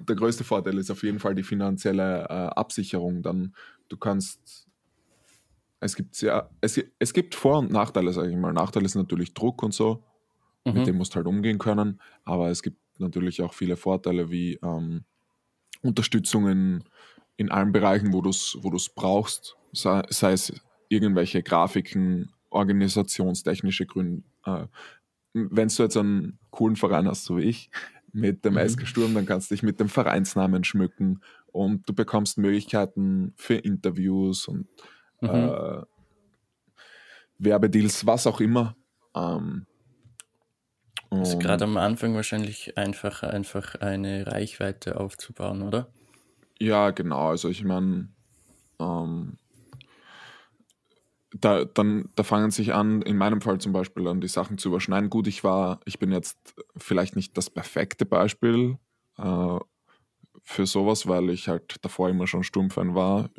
der 0.00 0.16
größte 0.16 0.44
Vorteil 0.44 0.78
ist 0.78 0.90
auf 0.90 1.02
jeden 1.02 1.18
Fall 1.18 1.34
die 1.34 1.42
finanzielle 1.42 2.24
äh, 2.28 2.32
Absicherung. 2.56 3.22
Dann 3.22 3.54
du 3.88 3.96
kannst 3.96 4.68
es 5.80 5.96
gibt 5.96 6.14
sehr, 6.14 6.50
es, 6.60 6.80
es 6.98 7.12
gibt 7.12 7.34
Vor- 7.34 7.58
und 7.58 7.72
Nachteile, 7.72 8.12
sage 8.12 8.30
ich 8.30 8.36
mal. 8.36 8.52
Nachteil 8.52 8.84
ist 8.84 8.94
natürlich 8.94 9.32
Druck 9.32 9.62
und 9.62 9.72
so, 9.72 10.04
mhm. 10.64 10.74
mit 10.74 10.86
dem 10.86 10.96
musst 10.96 11.14
du 11.14 11.16
halt 11.16 11.26
umgehen 11.26 11.58
können. 11.58 12.00
Aber 12.24 12.50
es 12.50 12.62
gibt 12.62 12.78
natürlich 12.98 13.42
auch 13.42 13.54
viele 13.54 13.76
Vorteile 13.76 14.30
wie 14.30 14.58
ähm, 14.62 15.04
Unterstützung 15.80 16.48
in, 16.48 16.84
in 17.36 17.50
allen 17.50 17.72
Bereichen, 17.72 18.12
wo 18.12 18.20
du 18.20 18.28
es 18.28 18.58
wo 18.60 18.76
brauchst 18.94 19.56
sei, 19.72 20.02
sei 20.10 20.32
es 20.32 20.52
irgendwelche 20.88 21.42
Grafiken, 21.42 22.30
organisationstechnische 22.50 23.86
Gründe. 23.86 24.22
Äh, 24.44 24.66
wenn 25.32 25.68
du 25.68 25.82
jetzt 25.82 25.96
einen 25.96 26.38
coolen 26.50 26.76
Verein 26.76 27.06
hast, 27.06 27.24
so 27.24 27.38
wie 27.38 27.42
ich, 27.42 27.70
mit 28.12 28.44
dem 28.44 28.54
mhm. 28.54 28.68
SK 28.68 28.86
Sturm, 28.86 29.14
dann 29.14 29.26
kannst 29.26 29.50
du 29.50 29.54
dich 29.54 29.62
mit 29.62 29.80
dem 29.80 29.88
Vereinsnamen 29.88 30.64
schmücken 30.64 31.20
und 31.46 31.88
du 31.88 31.94
bekommst 31.94 32.38
Möglichkeiten 32.38 33.32
für 33.36 33.54
Interviews 33.54 34.48
und 34.48 34.68
mhm. 35.20 35.28
äh, 35.28 35.82
Werbedeals, 37.38 38.06
was 38.06 38.26
auch 38.26 38.40
immer. 38.40 38.76
Ähm, 39.14 39.66
ist 41.10 41.40
gerade 41.40 41.64
am 41.64 41.76
Anfang 41.76 42.14
wahrscheinlich 42.14 42.78
einfach, 42.78 43.24
einfach 43.24 43.74
eine 43.76 44.28
Reichweite 44.28 45.00
aufzubauen, 45.00 45.62
oder? 45.62 45.88
Ja, 46.60 46.90
genau. 46.90 47.30
Also 47.30 47.48
ich 47.48 47.64
meine, 47.64 48.10
ähm, 48.78 49.36
da, 51.32 51.64
dann, 51.64 52.08
da 52.16 52.22
fangen 52.22 52.50
sich 52.50 52.74
an, 52.74 53.02
in 53.02 53.16
meinem 53.16 53.40
Fall 53.40 53.58
zum 53.58 53.72
Beispiel, 53.72 54.08
an 54.08 54.20
die 54.20 54.28
Sachen 54.28 54.58
zu 54.58 54.68
überschneiden. 54.68 55.10
Gut, 55.10 55.26
ich 55.26 55.44
war, 55.44 55.80
ich 55.84 55.98
bin 55.98 56.12
jetzt 56.12 56.38
vielleicht 56.76 57.16
nicht 57.16 57.36
das 57.36 57.50
perfekte 57.50 58.04
Beispiel 58.04 58.78
äh, 59.16 59.58
für 60.42 60.66
sowas, 60.66 61.06
weil 61.06 61.30
ich 61.30 61.48
halt 61.48 61.76
davor 61.82 62.08
immer 62.08 62.26
schon 62.26 62.42
Sturmfan 62.42 62.94
war 62.94 63.30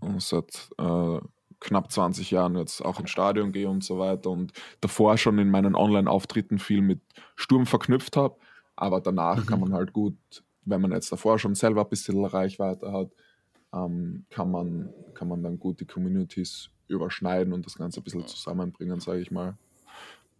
und 0.00 0.22
seit 0.22 0.70
äh, 0.78 1.18
knapp 1.60 1.92
20 1.92 2.30
Jahren 2.30 2.56
jetzt 2.56 2.84
auch 2.84 3.00
ins 3.00 3.10
Stadion 3.10 3.52
gehe 3.52 3.68
und 3.68 3.84
so 3.84 3.98
weiter 3.98 4.30
und 4.30 4.52
davor 4.80 5.16
schon 5.18 5.38
in 5.38 5.50
meinen 5.50 5.74
Online-Auftritten 5.74 6.58
viel 6.58 6.80
mit 6.80 7.00
Sturm 7.36 7.66
verknüpft 7.66 8.16
habe. 8.16 8.36
Aber 8.76 9.00
danach 9.00 9.38
mhm. 9.38 9.46
kann 9.46 9.60
man 9.60 9.72
halt 9.74 9.92
gut, 9.92 10.16
wenn 10.64 10.80
man 10.80 10.92
jetzt 10.92 11.12
davor 11.12 11.38
schon 11.38 11.54
selber 11.54 11.82
ein 11.82 11.88
bisschen 11.88 12.24
Reichweite 12.24 12.92
hat, 12.92 13.10
ähm, 13.74 14.24
kann, 14.30 14.50
man, 14.50 14.92
kann 15.14 15.28
man 15.28 15.42
dann 15.42 15.58
gut 15.58 15.80
die 15.80 15.86
Communities 15.86 16.70
überschneiden 16.90 17.52
und 17.52 17.66
das 17.66 17.76
Ganze 17.76 18.00
ein 18.00 18.04
bisschen 18.04 18.26
zusammenbringen, 18.26 19.00
sage 19.00 19.20
ich 19.20 19.30
mal. 19.30 19.56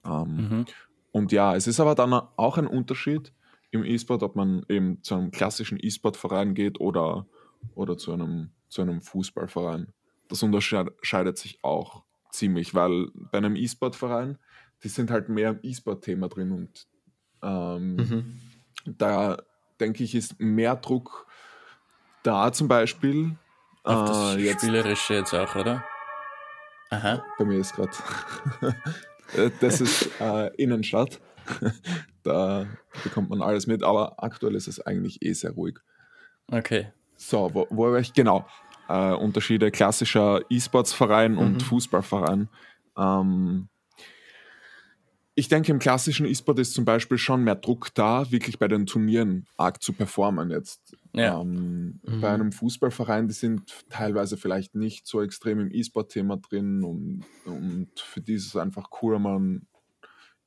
Ähm, 0.04 0.37
mhm. 0.37 0.64
Und 1.12 1.33
ja, 1.33 1.54
es 1.57 1.66
ist 1.66 1.80
aber 1.80 1.95
dann 1.95 2.12
auch 2.12 2.59
ein 2.59 2.66
Unterschied 2.66 3.33
im 3.71 3.85
E-Sport, 3.85 4.23
ob 4.23 4.37
man 4.37 4.64
eben 4.69 5.02
zu 5.02 5.14
einem 5.14 5.30
klassischen 5.30 5.78
E-Sport-Verein 5.80 6.54
geht 6.54 6.80
oder, 6.80 7.26
oder 7.75 7.97
zu, 7.97 8.12
einem, 8.12 8.50
zu 8.69 8.83
einem 8.83 9.00
Fußballverein. 9.00 9.92
Das 10.28 10.42
unterscheidet 10.42 11.38
sich 11.38 11.59
auch 11.62 12.02
ziemlich, 12.30 12.75
weil 12.75 13.09
bei 13.14 13.38
einem 13.38 13.57
E-Sport-Verein, 13.57 14.38
die 14.83 14.88
sind 14.88 15.11
halt 15.11 15.28
mehr 15.28 15.50
im 15.50 15.61
E-Sport-Thema 15.62 16.28
drin 16.28 16.52
und 16.52 16.87
ähm, 17.42 17.97
mhm. 17.97 18.40
da 18.87 19.38
denke 19.78 20.04
ich, 20.04 20.14
ist 20.14 20.38
mehr 20.38 20.76
Druck 20.76 21.26
da 22.23 22.52
zum 22.52 22.69
Beispiel. 22.69 23.37
Auf 23.83 24.09
das 24.09 24.37
äh, 24.37 24.40
jetzt, 24.40 24.62
Spielerische 24.62 25.14
jetzt 25.14 25.35
auch, 25.35 25.57
oder? 25.57 25.85
Aha. 26.90 27.25
Bei 27.38 27.44
mir 27.44 27.59
ist 27.59 27.75
gerade. 27.75 27.92
das 29.61 29.80
ist 29.80 30.11
äh, 30.20 30.54
Innenstadt. 30.56 31.20
da 32.23 32.66
bekommt 33.02 33.30
man 33.30 33.42
alles 33.42 33.66
mit, 33.66 33.82
aber 33.82 34.23
aktuell 34.23 34.54
ist 34.54 34.68
es 34.68 34.80
eigentlich 34.85 35.23
eh 35.23 35.32
sehr 35.32 35.52
ruhig. 35.52 35.78
Okay. 36.49 36.92
So, 37.16 37.50
wo, 37.52 37.66
wo 37.70 37.92
war 37.92 37.99
ich? 37.99 38.12
Genau. 38.12 38.47
Äh, 38.88 39.12
Unterschiede 39.12 39.70
klassischer 39.70 40.40
E-Sports-Verein 40.49 41.37
und 41.37 41.54
mhm. 41.54 41.61
Fußballverein. 41.61 42.49
Ähm, 42.97 43.68
ich 45.40 45.49
denke, 45.49 45.73
im 45.73 45.78
klassischen 45.78 46.26
E-Sport 46.26 46.59
ist 46.59 46.75
zum 46.75 46.85
Beispiel 46.85 47.16
schon 47.16 47.42
mehr 47.42 47.54
Druck 47.54 47.94
da, 47.94 48.30
wirklich 48.30 48.59
bei 48.59 48.68
den 48.68 48.85
Turnieren 48.85 49.47
arg 49.56 49.82
zu 49.82 49.94
performen 49.94 50.50
jetzt. 50.50 50.94
Ja. 51.14 51.40
Ähm, 51.40 51.99
mhm. 52.02 52.20
Bei 52.20 52.30
einem 52.30 52.52
Fußballverein, 52.52 53.26
die 53.26 53.32
sind 53.32 53.87
teilweise 53.88 54.37
vielleicht 54.37 54.75
nicht 54.75 55.06
so 55.06 55.23
extrem 55.23 55.61
im 55.61 55.73
E-Sport-Thema 55.73 56.37
drin 56.37 56.85
und, 56.85 57.25
und 57.47 57.88
für 57.99 58.20
die 58.20 58.35
ist 58.35 58.49
es 58.49 58.56
einfach 58.56 58.90
cool, 59.00 59.16
einen 59.16 59.66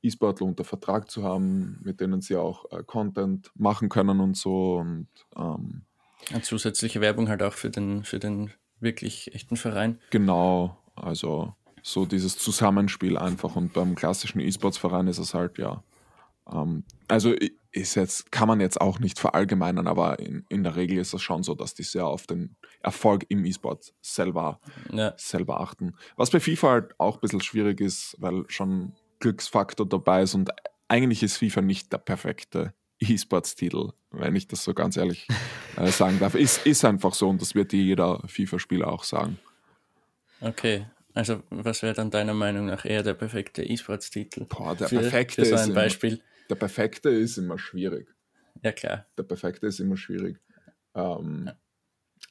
E-Sportler 0.00 0.46
unter 0.46 0.62
Vertrag 0.62 1.10
zu 1.10 1.24
haben, 1.24 1.80
mit 1.82 2.00
denen 2.00 2.20
sie 2.20 2.36
auch 2.36 2.70
äh, 2.70 2.84
Content 2.84 3.50
machen 3.56 3.88
können 3.88 4.20
und 4.20 4.36
so. 4.36 4.76
Und, 4.76 5.08
ähm, 5.36 5.82
Eine 6.30 6.42
zusätzliche 6.42 7.00
Werbung 7.00 7.28
halt 7.28 7.42
auch 7.42 7.54
für 7.54 7.70
den, 7.70 8.04
für 8.04 8.20
den 8.20 8.52
wirklich 8.78 9.34
echten 9.34 9.56
Verein. 9.56 9.98
Genau, 10.10 10.78
also 10.94 11.52
so 11.84 12.06
dieses 12.06 12.38
Zusammenspiel 12.38 13.18
einfach. 13.18 13.54
Und 13.54 13.74
beim 13.74 13.94
klassischen 13.94 14.40
E-Sports-Verein 14.40 15.06
ist 15.06 15.18
es 15.18 15.34
halt, 15.34 15.58
ja. 15.58 15.84
Ähm, 16.50 16.84
also 17.08 17.34
ist 17.72 17.94
jetzt, 17.94 18.32
kann 18.32 18.48
man 18.48 18.60
jetzt 18.60 18.80
auch 18.80 19.00
nicht 19.00 19.18
verallgemeinern, 19.18 19.86
aber 19.86 20.18
in, 20.18 20.46
in 20.48 20.64
der 20.64 20.76
Regel 20.76 20.98
ist 20.98 21.12
es 21.12 21.22
schon 21.22 21.42
so, 21.42 21.54
dass 21.54 21.74
die 21.74 21.82
sehr 21.82 22.06
auf 22.06 22.26
den 22.26 22.56
Erfolg 22.80 23.26
im 23.28 23.44
E-Sport 23.44 23.92
selber, 24.00 24.60
ja. 24.92 25.12
selber 25.16 25.60
achten. 25.60 25.94
Was 26.16 26.30
bei 26.30 26.40
FIFA 26.40 26.70
halt 26.70 26.94
auch 26.98 27.16
ein 27.16 27.20
bisschen 27.20 27.42
schwierig 27.42 27.80
ist, 27.80 28.16
weil 28.18 28.44
schon 28.48 28.92
Glücksfaktor 29.20 29.86
dabei 29.86 30.22
ist 30.22 30.34
und 30.34 30.50
eigentlich 30.88 31.22
ist 31.22 31.36
FIFA 31.36 31.60
nicht 31.60 31.92
der 31.92 31.98
perfekte 31.98 32.72
E-Sports-Titel, 33.00 33.90
wenn 34.10 34.36
ich 34.36 34.46
das 34.46 34.64
so 34.64 34.72
ganz 34.72 34.96
ehrlich 34.96 35.26
äh, 35.76 35.90
sagen 35.90 36.18
darf. 36.18 36.34
Ist, 36.34 36.64
ist 36.66 36.84
einfach 36.84 37.12
so 37.12 37.28
und 37.28 37.42
das 37.42 37.54
wird 37.54 37.72
jeder 37.74 38.22
FIFA-Spieler 38.26 38.90
auch 38.90 39.04
sagen. 39.04 39.38
Okay, 40.40 40.86
also, 41.14 41.42
was 41.50 41.82
wäre 41.82 41.94
dann 41.94 42.10
deiner 42.10 42.34
Meinung 42.34 42.66
nach 42.66 42.84
eher 42.84 43.04
der 43.04 43.14
perfekte 43.14 43.62
E-Sports-Titel? 43.62 44.46
Boah, 44.46 44.74
der 44.74 44.88
für, 44.88 44.98
perfekte 44.98 45.44
für 45.44 45.50
so 45.50 45.54
ein 45.54 45.68
ist 45.68 45.74
Beispiel. 45.74 46.12
Immer, 46.14 46.22
der 46.50 46.54
perfekte 46.56 47.08
ist 47.08 47.38
immer 47.38 47.56
schwierig. 47.56 48.08
Ja, 48.62 48.72
klar. 48.72 49.06
Der 49.16 49.22
perfekte 49.22 49.68
ist 49.68 49.78
immer 49.78 49.96
schwierig. 49.96 50.40
Ähm, 50.94 51.44
ja. 51.46 51.56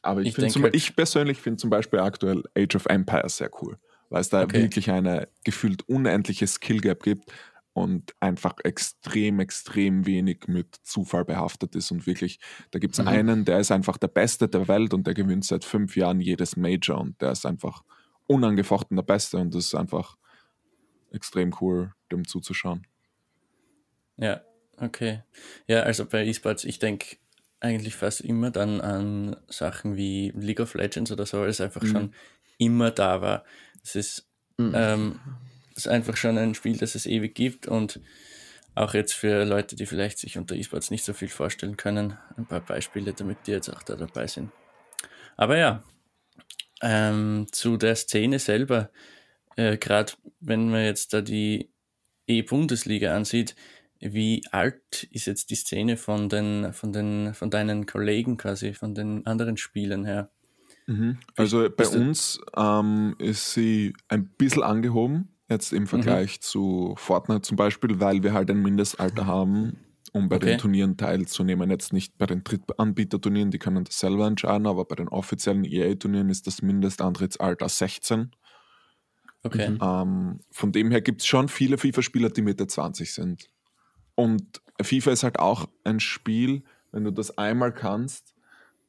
Aber 0.02 0.22
ich, 0.22 0.38
ich, 0.38 0.52
zum, 0.52 0.64
halt, 0.64 0.76
ich 0.76 0.96
persönlich 0.98 1.40
finde 1.40 1.58
zum 1.58 1.70
Beispiel 1.70 2.00
aktuell 2.00 2.44
Age 2.58 2.76
of 2.76 2.86
Empires 2.88 3.38
sehr 3.38 3.50
cool, 3.62 3.78
weil 4.10 4.20
es 4.20 4.30
da 4.30 4.44
okay. 4.44 4.62
wirklich 4.62 4.92
eine 4.92 5.30
gefühlt 5.46 5.88
unendliche 5.88 6.46
Skill 6.48 6.82
Gap 6.82 7.04
gibt 7.04 7.32
und 7.72 8.14
einfach 8.20 8.56
extrem, 8.66 9.40
extrem 9.40 10.06
wenig 10.06 10.48
mit 10.48 10.76
Zufall 10.84 11.24
behaftet 11.24 11.74
ist. 11.76 11.90
Und 11.92 12.06
wirklich, 12.06 12.40
da 12.72 12.80
gibt 12.80 12.96
es 12.96 13.02
mhm. 13.02 13.08
einen, 13.08 13.46
der 13.46 13.60
ist 13.60 13.72
einfach 13.72 13.98
der 13.98 14.10
Beste 14.10 14.50
der 14.50 14.68
Welt 14.68 14.94
und 14.94 15.08
der 15.08 15.14
gewinnt 15.14 15.46
seit 15.46 15.64
fünf 15.64 15.96
Jahren 15.96 16.20
jedes 16.20 16.58
Major 16.58 17.00
und 17.00 17.22
der 17.22 17.32
ist 17.32 17.46
einfach 17.46 17.84
unangefochten 18.28 18.96
der 18.96 19.04
Beste 19.04 19.38
und 19.38 19.54
das 19.54 19.66
ist 19.66 19.76
einfach 19.76 20.18
extrem 21.12 21.56
cool, 21.62 21.94
dem 22.12 22.28
zuzuschauen. 22.28 22.88
Ja, 24.18 24.42
okay. 24.78 25.24
Ja, 25.68 25.82
also 25.82 26.06
bei 26.06 26.26
E-Sports, 26.26 26.64
ich 26.66 26.80
denke 26.80 27.18
eigentlich 27.60 27.96
fast 27.96 28.22
immer 28.22 28.52
dann 28.52 28.82
an 28.82 29.38
Sachen 29.48 29.96
wie 29.96 30.32
League 30.36 30.60
of 30.60 30.74
Legends 30.74 31.12
oder 31.12 31.26
so, 31.26 31.42
weil 31.42 31.50
es 31.50 31.62
einfach 31.62 31.82
mhm. 31.84 31.88
schon 31.88 32.14
immer 32.58 32.92
da 32.92 33.22
war. 33.22 33.46
Es 33.84 33.96
ist, 33.96 34.28
mhm. 34.58 34.74
ähm, 34.76 35.20
ist 35.76 35.88
einfach 35.88 36.18
schon 36.18 36.38
ein 36.38 36.56
Spiel, 36.56 36.78
das 36.78 36.96
es 36.96 37.06
ewig 37.06 37.36
gibt 37.36 37.68
und 37.68 38.00
auch 38.76 38.94
jetzt 38.94 39.14
für 39.14 39.46
Leute, 39.46 39.76
die 39.76 39.86
vielleicht 39.86 40.18
sich 40.18 40.38
unter 40.38 40.56
E-Sports 40.56 40.92
nicht 40.92 41.04
so 41.04 41.14
viel 41.14 41.30
vorstellen 41.30 41.78
können, 41.78 42.18
ein 42.38 42.46
paar 42.46 42.62
Beispiele, 42.62 43.14
damit 43.14 43.46
die 43.46 43.52
jetzt 43.52 43.70
auch 43.70 43.84
da 43.84 43.96
dabei 43.96 44.28
sind. 44.28 44.52
Aber 45.38 45.58
ja, 45.58 45.84
ähm, 46.84 47.48
zu 47.52 47.78
der 47.78 47.96
Szene 47.96 48.38
selber, 48.38 48.92
äh, 49.56 49.78
gerade 49.78 50.14
wenn 50.42 50.70
man 50.70 50.84
jetzt 50.84 51.14
da 51.14 51.22
die 51.22 51.72
E-Bundesliga 52.28 53.16
ansieht, 53.16 53.56
wie 54.00 54.44
alt 54.52 55.04
ist 55.12 55.26
jetzt 55.26 55.50
die 55.50 55.56
Szene 55.56 55.96
von 55.96 56.28
den, 56.28 56.74
von 56.74 56.92
den, 56.92 57.34
von 57.34 57.50
deinen 57.50 57.86
Kollegen 57.86 58.36
quasi, 58.36 58.74
von 58.74 58.94
den 58.94 59.26
anderen 59.26 59.56
Spielern 59.56 60.04
her? 60.04 60.30
Mhm. 60.88 61.20
Also 61.38 61.70
bei 61.70 61.88
uns 61.88 62.42
ähm, 62.58 63.16
ist 63.18 63.54
sie 63.54 63.94
ein 64.10 64.28
bisschen 64.28 64.64
angehoben, 64.64 65.30
jetzt 65.50 65.72
im 65.72 65.88
Vergleich 65.88 66.38
mhm. 66.38 66.42
zu 66.42 66.96
Fortnite 66.98 67.44
zum 67.44 67.56
Beispiel, 67.56 68.02
weil 68.02 68.24
wir 68.24 68.34
halt 68.34 68.50
ein 68.52 68.62
Mindestalter 68.62 69.26
haben, 69.26 69.78
um 70.14 70.30
bei 70.30 70.38
okay. 70.38 70.46
den 70.46 70.58
Turnieren 70.60 70.96
teilzunehmen. 70.96 71.70
Jetzt 71.70 71.92
nicht 71.92 72.18
bei 72.18 72.28
den 72.28 72.44
Drittanbieterturnieren, 72.44 73.52
die 73.52 73.60
können 73.60 73.84
das 73.84 74.00
selber 74.00 74.28
entscheiden, 74.28 74.68
aber 74.68 74.86
bei 74.86 74.96
den 74.96 75.10
offiziellen 75.10 75.66
EA-Turnieren 75.66 76.30
ist 76.30 76.48
das 76.48 76.62
Mindestantrittsalter 76.62 77.68
16. 77.68 78.32
Okay. 79.42 79.72
Mhm. 79.72 79.80
Ähm, 79.82 80.40
von 80.52 80.72
dem 80.72 80.92
her 80.92 81.02
gibt 81.02 81.22
es 81.22 81.28
schon 81.28 81.50
viele 81.50 81.78
FIFA-Spieler, 81.78 82.30
die 82.30 82.44
Mitte 82.44 82.68
20 82.68 83.12
sind. 83.12 83.50
Und 84.16 84.62
FIFA 84.82 85.12
ist 85.12 85.24
halt 85.24 85.40
auch 85.40 85.68
ein 85.84 86.00
Spiel, 86.00 86.64
wenn 86.92 87.04
du 87.04 87.12
das 87.12 87.38
einmal 87.38 87.74
kannst, 87.74 88.36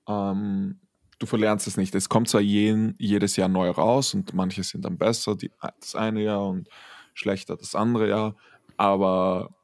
ähm, 0.06 0.78
du 1.18 1.26
verlernst 1.26 1.66
es 1.66 1.78
nicht. 1.78 1.94
Es 1.94 2.10
kommt 2.10 2.28
zwar 2.28 2.42
jeden, 2.42 2.94
jedes 2.98 3.36
Jahr 3.36 3.48
neu 3.48 3.70
raus 3.70 4.12
und 4.12 4.34
manche 4.34 4.62
sind 4.62 4.84
dann 4.84 4.98
besser 4.98 5.36
die, 5.36 5.50
das 5.80 5.94
eine 5.94 6.22
Jahr 6.22 6.46
und 6.46 6.68
schlechter 7.14 7.56
das 7.56 7.74
andere 7.74 8.10
Jahr, 8.10 8.36
aber 8.76 9.54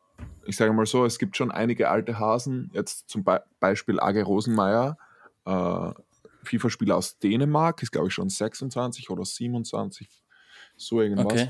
ich 0.47 0.57
sage 0.57 0.73
mal 0.73 0.87
so, 0.87 1.05
es 1.05 1.19
gibt 1.19 1.37
schon 1.37 1.51
einige 1.51 1.89
alte 1.91 2.19
Hasen, 2.19 2.71
jetzt 2.73 3.09
zum 3.09 3.25
Be 3.25 3.43
Beispiel 3.61 4.01
Age 4.01 4.25
Rosenmeier, 4.25 4.97
äh, 5.45 5.91
FIFA-Spieler 6.43 6.97
aus 6.97 7.19
Dänemark, 7.19 7.83
ist 7.83 7.93
glaube 7.93 8.09
ich 8.09 8.15
schon 8.15 8.29
26 8.29 9.11
oder 9.11 9.25
27, 9.25 10.09
so 10.77 11.01
irgendwas. 11.01 11.27
Okay. 11.33 11.49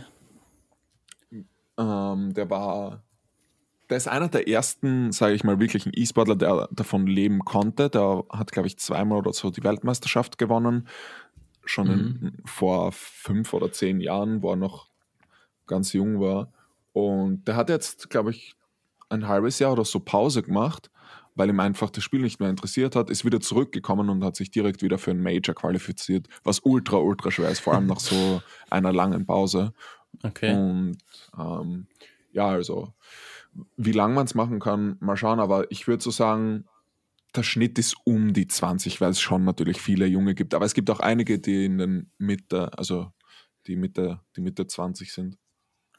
Ähm, 1.78 2.34
der 2.34 2.50
war, 2.50 3.02
der 3.88 3.96
ist 3.96 4.08
einer 4.08 4.28
der 4.28 4.48
ersten, 4.48 5.12
sage 5.12 5.34
ich 5.34 5.44
mal, 5.44 5.58
wirklichen 5.60 5.92
E-Sportler, 5.94 6.36
der 6.36 6.68
davon 6.72 7.06
leben 7.06 7.44
konnte. 7.44 7.88
Der 7.88 8.24
hat, 8.30 8.52
glaube 8.52 8.68
ich, 8.68 8.78
zweimal 8.78 9.18
oder 9.18 9.32
so 9.32 9.50
die 9.50 9.64
Weltmeisterschaft 9.64 10.36
gewonnen. 10.36 10.88
Schon 11.64 11.88
mhm. 11.88 11.92
in, 11.94 12.42
vor 12.44 12.92
fünf 12.92 13.54
oder 13.54 13.72
zehn 13.72 14.00
Jahren, 14.00 14.42
wo 14.42 14.50
er 14.50 14.56
noch 14.56 14.88
ganz 15.66 15.92
jung 15.92 16.20
war. 16.20 16.52
Und 16.92 17.44
der 17.46 17.56
hat 17.56 17.70
jetzt, 17.70 18.10
glaube 18.10 18.30
ich, 18.30 18.56
ein 19.10 19.28
halbes 19.28 19.58
Jahr 19.58 19.72
oder 19.72 19.84
so 19.84 20.00
Pause 20.00 20.42
gemacht, 20.42 20.90
weil 21.34 21.48
ihm 21.48 21.60
einfach 21.60 21.90
das 21.90 22.04
Spiel 22.04 22.20
nicht 22.20 22.40
mehr 22.40 22.50
interessiert 22.50 22.96
hat, 22.96 23.10
ist 23.10 23.24
wieder 23.24 23.40
zurückgekommen 23.40 24.08
und 24.08 24.24
hat 24.24 24.36
sich 24.36 24.50
direkt 24.50 24.82
wieder 24.82 24.98
für 24.98 25.10
ein 25.10 25.22
Major 25.22 25.54
qualifiziert, 25.54 26.28
was 26.44 26.60
ultra, 26.60 26.96
ultra 26.96 27.30
schwer 27.30 27.50
ist, 27.50 27.60
vor 27.60 27.74
allem 27.74 27.86
nach 27.86 28.00
so 28.00 28.42
einer 28.70 28.92
langen 28.92 29.26
Pause. 29.26 29.72
Okay. 30.22 30.54
Und 30.54 30.98
ähm, 31.38 31.86
ja, 32.32 32.48
also 32.48 32.92
wie 33.76 33.92
lange 33.92 34.14
man 34.14 34.26
es 34.26 34.34
machen 34.34 34.60
kann, 34.60 34.96
mal 35.00 35.16
schauen, 35.16 35.40
aber 35.40 35.70
ich 35.70 35.88
würde 35.88 36.02
so 36.02 36.10
sagen, 36.10 36.66
der 37.34 37.42
Schnitt 37.42 37.78
ist 37.78 37.96
um 38.04 38.32
die 38.32 38.46
20, 38.46 39.00
weil 39.00 39.10
es 39.10 39.20
schon 39.20 39.44
natürlich 39.44 39.80
viele 39.80 40.06
Junge 40.06 40.34
gibt. 40.34 40.54
Aber 40.54 40.64
es 40.64 40.74
gibt 40.74 40.90
auch 40.90 41.00
einige, 41.00 41.38
die 41.38 41.64
in 41.64 41.78
den 41.78 42.12
Mitte, 42.18 42.76
also 42.76 43.12
die 43.66 43.76
Mitte, 43.76 44.20
die 44.36 44.40
Mitte 44.40 44.66
20 44.66 45.12
sind. 45.12 45.38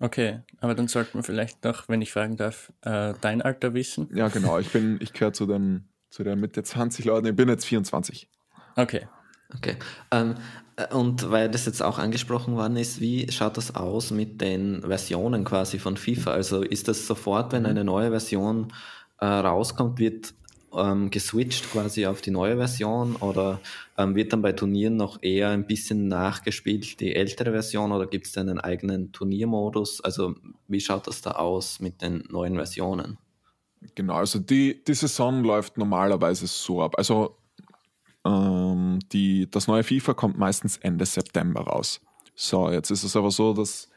Okay, 0.01 0.39
aber 0.60 0.74
dann 0.74 0.88
sollten 0.88 1.20
wir 1.20 1.24
vielleicht 1.24 1.63
noch, 1.63 1.88
wenn 1.88 2.01
ich 2.01 2.12
fragen 2.12 2.36
darf, 2.36 2.74
äh, 2.81 3.13
dein 3.22 3.43
Alter 3.43 3.75
wissen. 3.75 4.10
Ja, 4.13 4.29
genau. 4.29 4.58
Ich 4.58 4.72
bin, 4.72 4.98
ich 5.00 5.13
gehöre 5.13 5.31
zu 5.31 5.46
den, 5.46 5.88
zu 6.10 6.24
den 6.24 6.39
Mitte 6.39 6.63
20 6.63 7.05
Leuten. 7.05 7.27
Ich 7.27 7.36
bin 7.36 7.48
jetzt 7.50 7.65
24. 7.65 8.27
Okay. 8.75 9.08
Okay. 9.55 9.75
Ähm, 10.10 10.36
äh, 10.75 10.91
und 10.93 11.29
weil 11.29 11.51
das 11.51 11.67
jetzt 11.67 11.84
auch 11.84 12.00
angesprochen 12.00 12.55
worden 12.55 12.77
ist, 12.77 13.00
wie 13.00 13.31
schaut 13.31 13.58
das 13.58 13.75
aus 13.75 14.10
mit 14.10 14.41
den 14.41 14.81
Versionen 14.81 15.43
quasi 15.43 15.77
von 15.77 15.98
FIFA? 15.98 16.31
Also 16.31 16.63
ist 16.63 16.88
das 16.88 17.05
sofort, 17.05 17.51
wenn 17.53 17.67
eine 17.67 17.84
neue 17.84 18.10
Version 18.10 18.74
äh, 19.20 19.25
rauskommt, 19.25 20.00
wird 20.00 20.34
ähm, 20.74 21.10
geswitcht 21.10 21.72
quasi 21.72 22.06
auf 22.06 22.22
die 22.22 22.32
neue 22.32 22.58
Version 22.58 23.16
oder 23.18 23.60
ähm, 23.98 24.16
wird 24.16 24.34
dann 24.34 24.42
bei 24.42 24.51
Turnieren 24.54 24.96
noch 24.96 25.22
eher 25.22 25.50
ein 25.50 25.68
bisschen 25.68 26.08
nachgespielt, 26.08 27.00
die 27.00 27.16
ältere 27.16 27.51
Version 27.51 27.92
oder 27.92 28.08
gibt 28.08 28.28
es 28.28 28.38
einen 28.38 28.60
eigenen 28.60 29.12
Turniermodus? 29.12 30.01
Also 30.01 30.36
wie 30.68 30.80
schaut 30.80 31.08
das 31.08 31.22
da 31.22 31.32
aus 31.32 31.80
mit 31.80 32.01
den 32.01 32.24
neuen 32.30 32.56
Versionen? 32.56 33.18
Genau, 33.96 34.16
also 34.16 34.40
die, 34.40 34.84
die 34.84 34.94
Saison 34.94 35.44
läuft 35.44 35.78
normalerweise 35.78 36.48
so 36.48 36.82
ab. 36.82 36.96
Also 36.98 37.38
ähm, 38.25 39.00
die, 39.12 39.50
das 39.50 39.68
neue 39.68 39.84
FIFA 39.84 40.13
kommt 40.13 40.38
meistens 40.38 40.78
Ende 40.78 41.06
September 41.06 41.62
raus. 41.62 42.01
So, 42.36 42.72
jetzt 42.72 42.92
ist 42.92 43.04
es 43.04 43.16
aber 43.16 43.32
so, 43.32 43.54
dass 43.54 43.90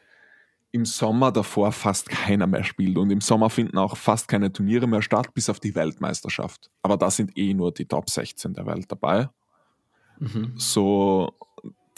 im 0.74 0.84
Sommer 0.84 1.30
davor 1.30 1.70
fast 1.70 2.08
keiner 2.08 2.48
mehr 2.48 2.64
spielt 2.64 2.98
und 2.98 3.10
im 3.10 3.20
Sommer 3.20 3.48
finden 3.48 3.78
auch 3.78 3.96
fast 3.96 4.26
keine 4.26 4.52
Turniere 4.52 4.88
mehr 4.88 5.02
statt, 5.02 5.32
bis 5.32 5.48
auf 5.48 5.60
die 5.60 5.76
Weltmeisterschaft. 5.76 6.68
Aber 6.82 6.96
da 6.96 7.12
sind 7.12 7.38
eh 7.38 7.54
nur 7.54 7.72
die 7.72 7.86
Top 7.86 8.10
16 8.10 8.54
der 8.54 8.66
Welt 8.66 8.90
dabei. 8.90 9.28
Mhm. 10.18 10.54
So 10.56 11.32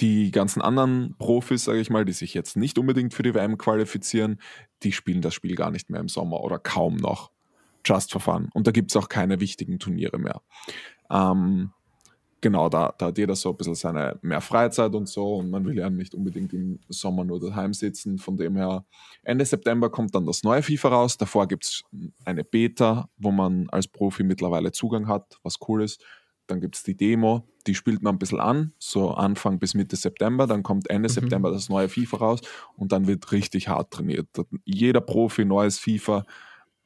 die 0.01 0.31
ganzen 0.31 0.61
anderen 0.61 1.15
Profis, 1.19 1.65
sage 1.65 1.81
ich 1.81 1.89
mal, 1.89 2.05
die 2.05 2.13
sich 2.13 2.35
jetzt 2.35 2.59
nicht 2.59 2.77
unbedingt 2.79 3.15
für 3.15 3.23
die 3.23 3.33
WM 3.33 3.57
qualifizieren, 3.57 4.43
die 4.83 4.93
spielen 4.93 5.23
das 5.23 5.33
Spiel 5.33 5.55
gar 5.55 5.71
nicht 5.71 5.89
mehr 5.89 6.01
im 6.01 6.11
Sommer 6.11 6.41
oder 6.41 6.59
kaum 6.59 6.97
noch. 6.97 7.31
Just 7.83 8.13
for 8.13 8.21
fun. 8.21 8.51
Und 8.53 8.67
da 8.67 8.73
gibt 8.73 8.91
es 8.91 8.97
auch 8.97 9.09
keine 9.09 9.41
wichtigen 9.41 9.79
Turniere 9.79 10.19
mehr. 10.19 10.43
Ähm, 11.11 11.73
genau, 12.41 12.69
da, 12.69 12.95
da 12.99 13.07
hat 13.07 13.19
jeder 13.19 13.37
so 13.37 13.51
ein 13.51 13.57
bisschen 13.57 13.75
seine 13.75 14.19
mehr 14.23 14.41
Freizeit 14.41 14.95
und 14.95 15.09
so 15.09 15.37
und 15.37 15.51
man 15.51 15.65
will 15.65 15.77
ja 15.77 15.91
nicht 15.91 16.15
unbedingt 16.15 16.53
im 16.53 16.79
Sommer 16.89 17.25
nur 17.25 17.41
daheim 17.41 17.73
sitzen. 17.73 18.19
Von 18.19 18.37
dem 18.37 18.57
her, 18.57 18.85
Ende 19.23 19.45
September 19.45 19.91
kommt 19.91 20.15
dann 20.15 20.27
das 20.27 20.43
neue 20.43 20.63
FIFA 20.63 20.89
raus. 20.89 21.17
Davor 21.17 21.47
gibt 21.49 21.65
es 21.65 21.83
eine 22.25 22.45
Beta, 22.45 23.09
wo 23.17 23.31
man 23.31 23.69
als 23.71 23.89
Profi 23.89 24.23
mittlerweile 24.23 24.73
Zugang 24.73 25.09
hat, 25.09 25.39
was 25.43 25.57
cool 25.69 25.83
ist. 25.83 26.03
Dann 26.47 26.61
gibt 26.61 26.77
es 26.77 26.85
die 26.85 26.97
Demo, 26.97 27.49
die 27.67 27.75
spielt 27.75 28.03
man 28.03 28.15
ein 28.15 28.19
bisschen 28.19 28.39
an, 28.39 28.73
so 28.79 29.11
Anfang 29.11 29.59
bis 29.59 29.75
Mitte 29.75 29.97
September. 29.97 30.47
Dann 30.47 30.63
kommt 30.63 30.89
Ende 30.89 31.09
mhm. 31.09 31.13
September 31.13 31.51
das 31.51 31.69
neue 31.69 31.89
FIFA 31.89 32.17
raus 32.19 32.41
und 32.77 32.93
dann 32.93 33.07
wird 33.09 33.33
richtig 33.33 33.69
hart 33.69 33.93
trainiert. 33.93 34.29
Jeder 34.65 35.01
Profi, 35.01 35.45
neues 35.45 35.79
FIFA, 35.79 36.25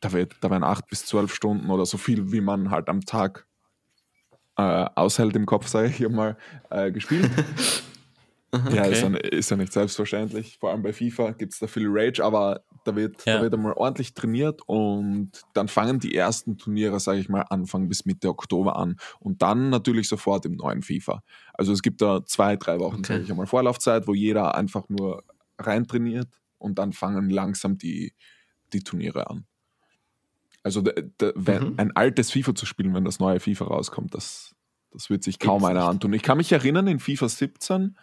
da, 0.00 0.12
wird, 0.12 0.36
da 0.40 0.50
werden 0.50 0.64
acht 0.64 0.86
bis 0.88 1.04
zwölf 1.04 1.34
Stunden 1.34 1.70
oder 1.70 1.84
so 1.84 1.98
viel, 1.98 2.32
wie 2.32 2.40
man 2.40 2.70
halt 2.70 2.88
am 2.88 3.02
Tag 3.02 3.46
äh, 4.60 4.90
aushält 4.94 5.36
im 5.36 5.46
Kopf, 5.46 5.68
sage 5.68 5.88
ich 5.88 5.96
hier 5.96 6.08
mal, 6.08 6.36
äh, 6.70 6.90
gespielt. 6.90 7.30
okay. 8.52 8.76
Ja, 8.76 8.84
ist 8.84 9.02
ja, 9.02 9.08
ist 9.16 9.50
ja, 9.50 9.56
nicht 9.56 9.72
selbstverständlich. 9.72 10.58
Vor 10.58 10.70
allem 10.70 10.82
bei 10.82 10.92
FIFA 10.92 11.32
gibt 11.32 11.52
es 11.52 11.58
da 11.58 11.66
viel 11.66 11.86
Rage, 11.88 12.24
aber 12.24 12.64
da 12.84 12.96
wird, 12.96 13.24
ja. 13.26 13.36
da 13.36 13.42
wird 13.42 13.54
einmal 13.54 13.74
ordentlich 13.74 14.14
trainiert 14.14 14.62
und 14.66 15.32
dann 15.54 15.68
fangen 15.68 16.00
die 16.00 16.14
ersten 16.14 16.56
Turniere, 16.58 16.98
sage 17.00 17.20
ich 17.20 17.28
mal, 17.28 17.42
Anfang 17.42 17.88
bis 17.88 18.04
Mitte 18.04 18.28
Oktober 18.28 18.76
an 18.76 18.96
und 19.18 19.42
dann 19.42 19.70
natürlich 19.70 20.08
sofort 20.08 20.46
im 20.46 20.56
neuen 20.56 20.82
FIFA. 20.82 21.22
Also 21.54 21.72
es 21.72 21.82
gibt 21.82 22.00
da 22.00 22.24
zwei, 22.24 22.56
drei 22.56 22.78
Wochen, 22.78 22.96
okay. 22.96 23.14
sage 23.14 23.22
ich 23.24 23.30
einmal, 23.30 23.46
Vorlaufzeit, 23.46 24.06
wo 24.06 24.14
jeder 24.14 24.54
einfach 24.54 24.88
nur 24.88 25.22
rein 25.58 25.86
trainiert 25.86 26.28
und 26.58 26.78
dann 26.78 26.92
fangen 26.92 27.30
langsam 27.30 27.78
die, 27.78 28.14
die 28.72 28.82
Turniere 28.82 29.28
an. 29.28 29.46
Also 30.62 30.82
de, 30.82 31.10
de, 31.20 31.32
mhm. 31.36 31.74
ein 31.78 31.96
altes 31.96 32.30
FIFA 32.30 32.54
zu 32.54 32.66
spielen, 32.66 32.94
wenn 32.94 33.04
das 33.04 33.18
neue 33.18 33.40
FIFA 33.40 33.66
rauskommt, 33.66 34.14
das, 34.14 34.54
das 34.90 35.08
wird 35.08 35.24
sich 35.24 35.38
kaum 35.38 35.58
Gibt's 35.58 35.70
einer 35.70 35.80
nicht. 35.80 35.88
antun. 35.88 36.12
Ich 36.12 36.22
kann 36.22 36.36
mich 36.36 36.52
erinnern, 36.52 36.86
in 36.86 37.00
FIFA 37.00 37.28
17, 37.28 37.96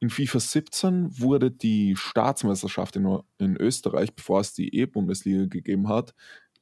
in 0.00 0.10
FIFA 0.10 0.40
17 0.40 1.20
wurde 1.20 1.50
die 1.50 1.96
Staatsmeisterschaft 1.96 2.96
in, 2.96 3.18
in 3.38 3.56
Österreich, 3.56 4.14
bevor 4.14 4.40
es 4.40 4.52
die 4.52 4.74
E-Bundesliga 4.74 5.46
gegeben 5.46 5.88
hat, 5.88 6.14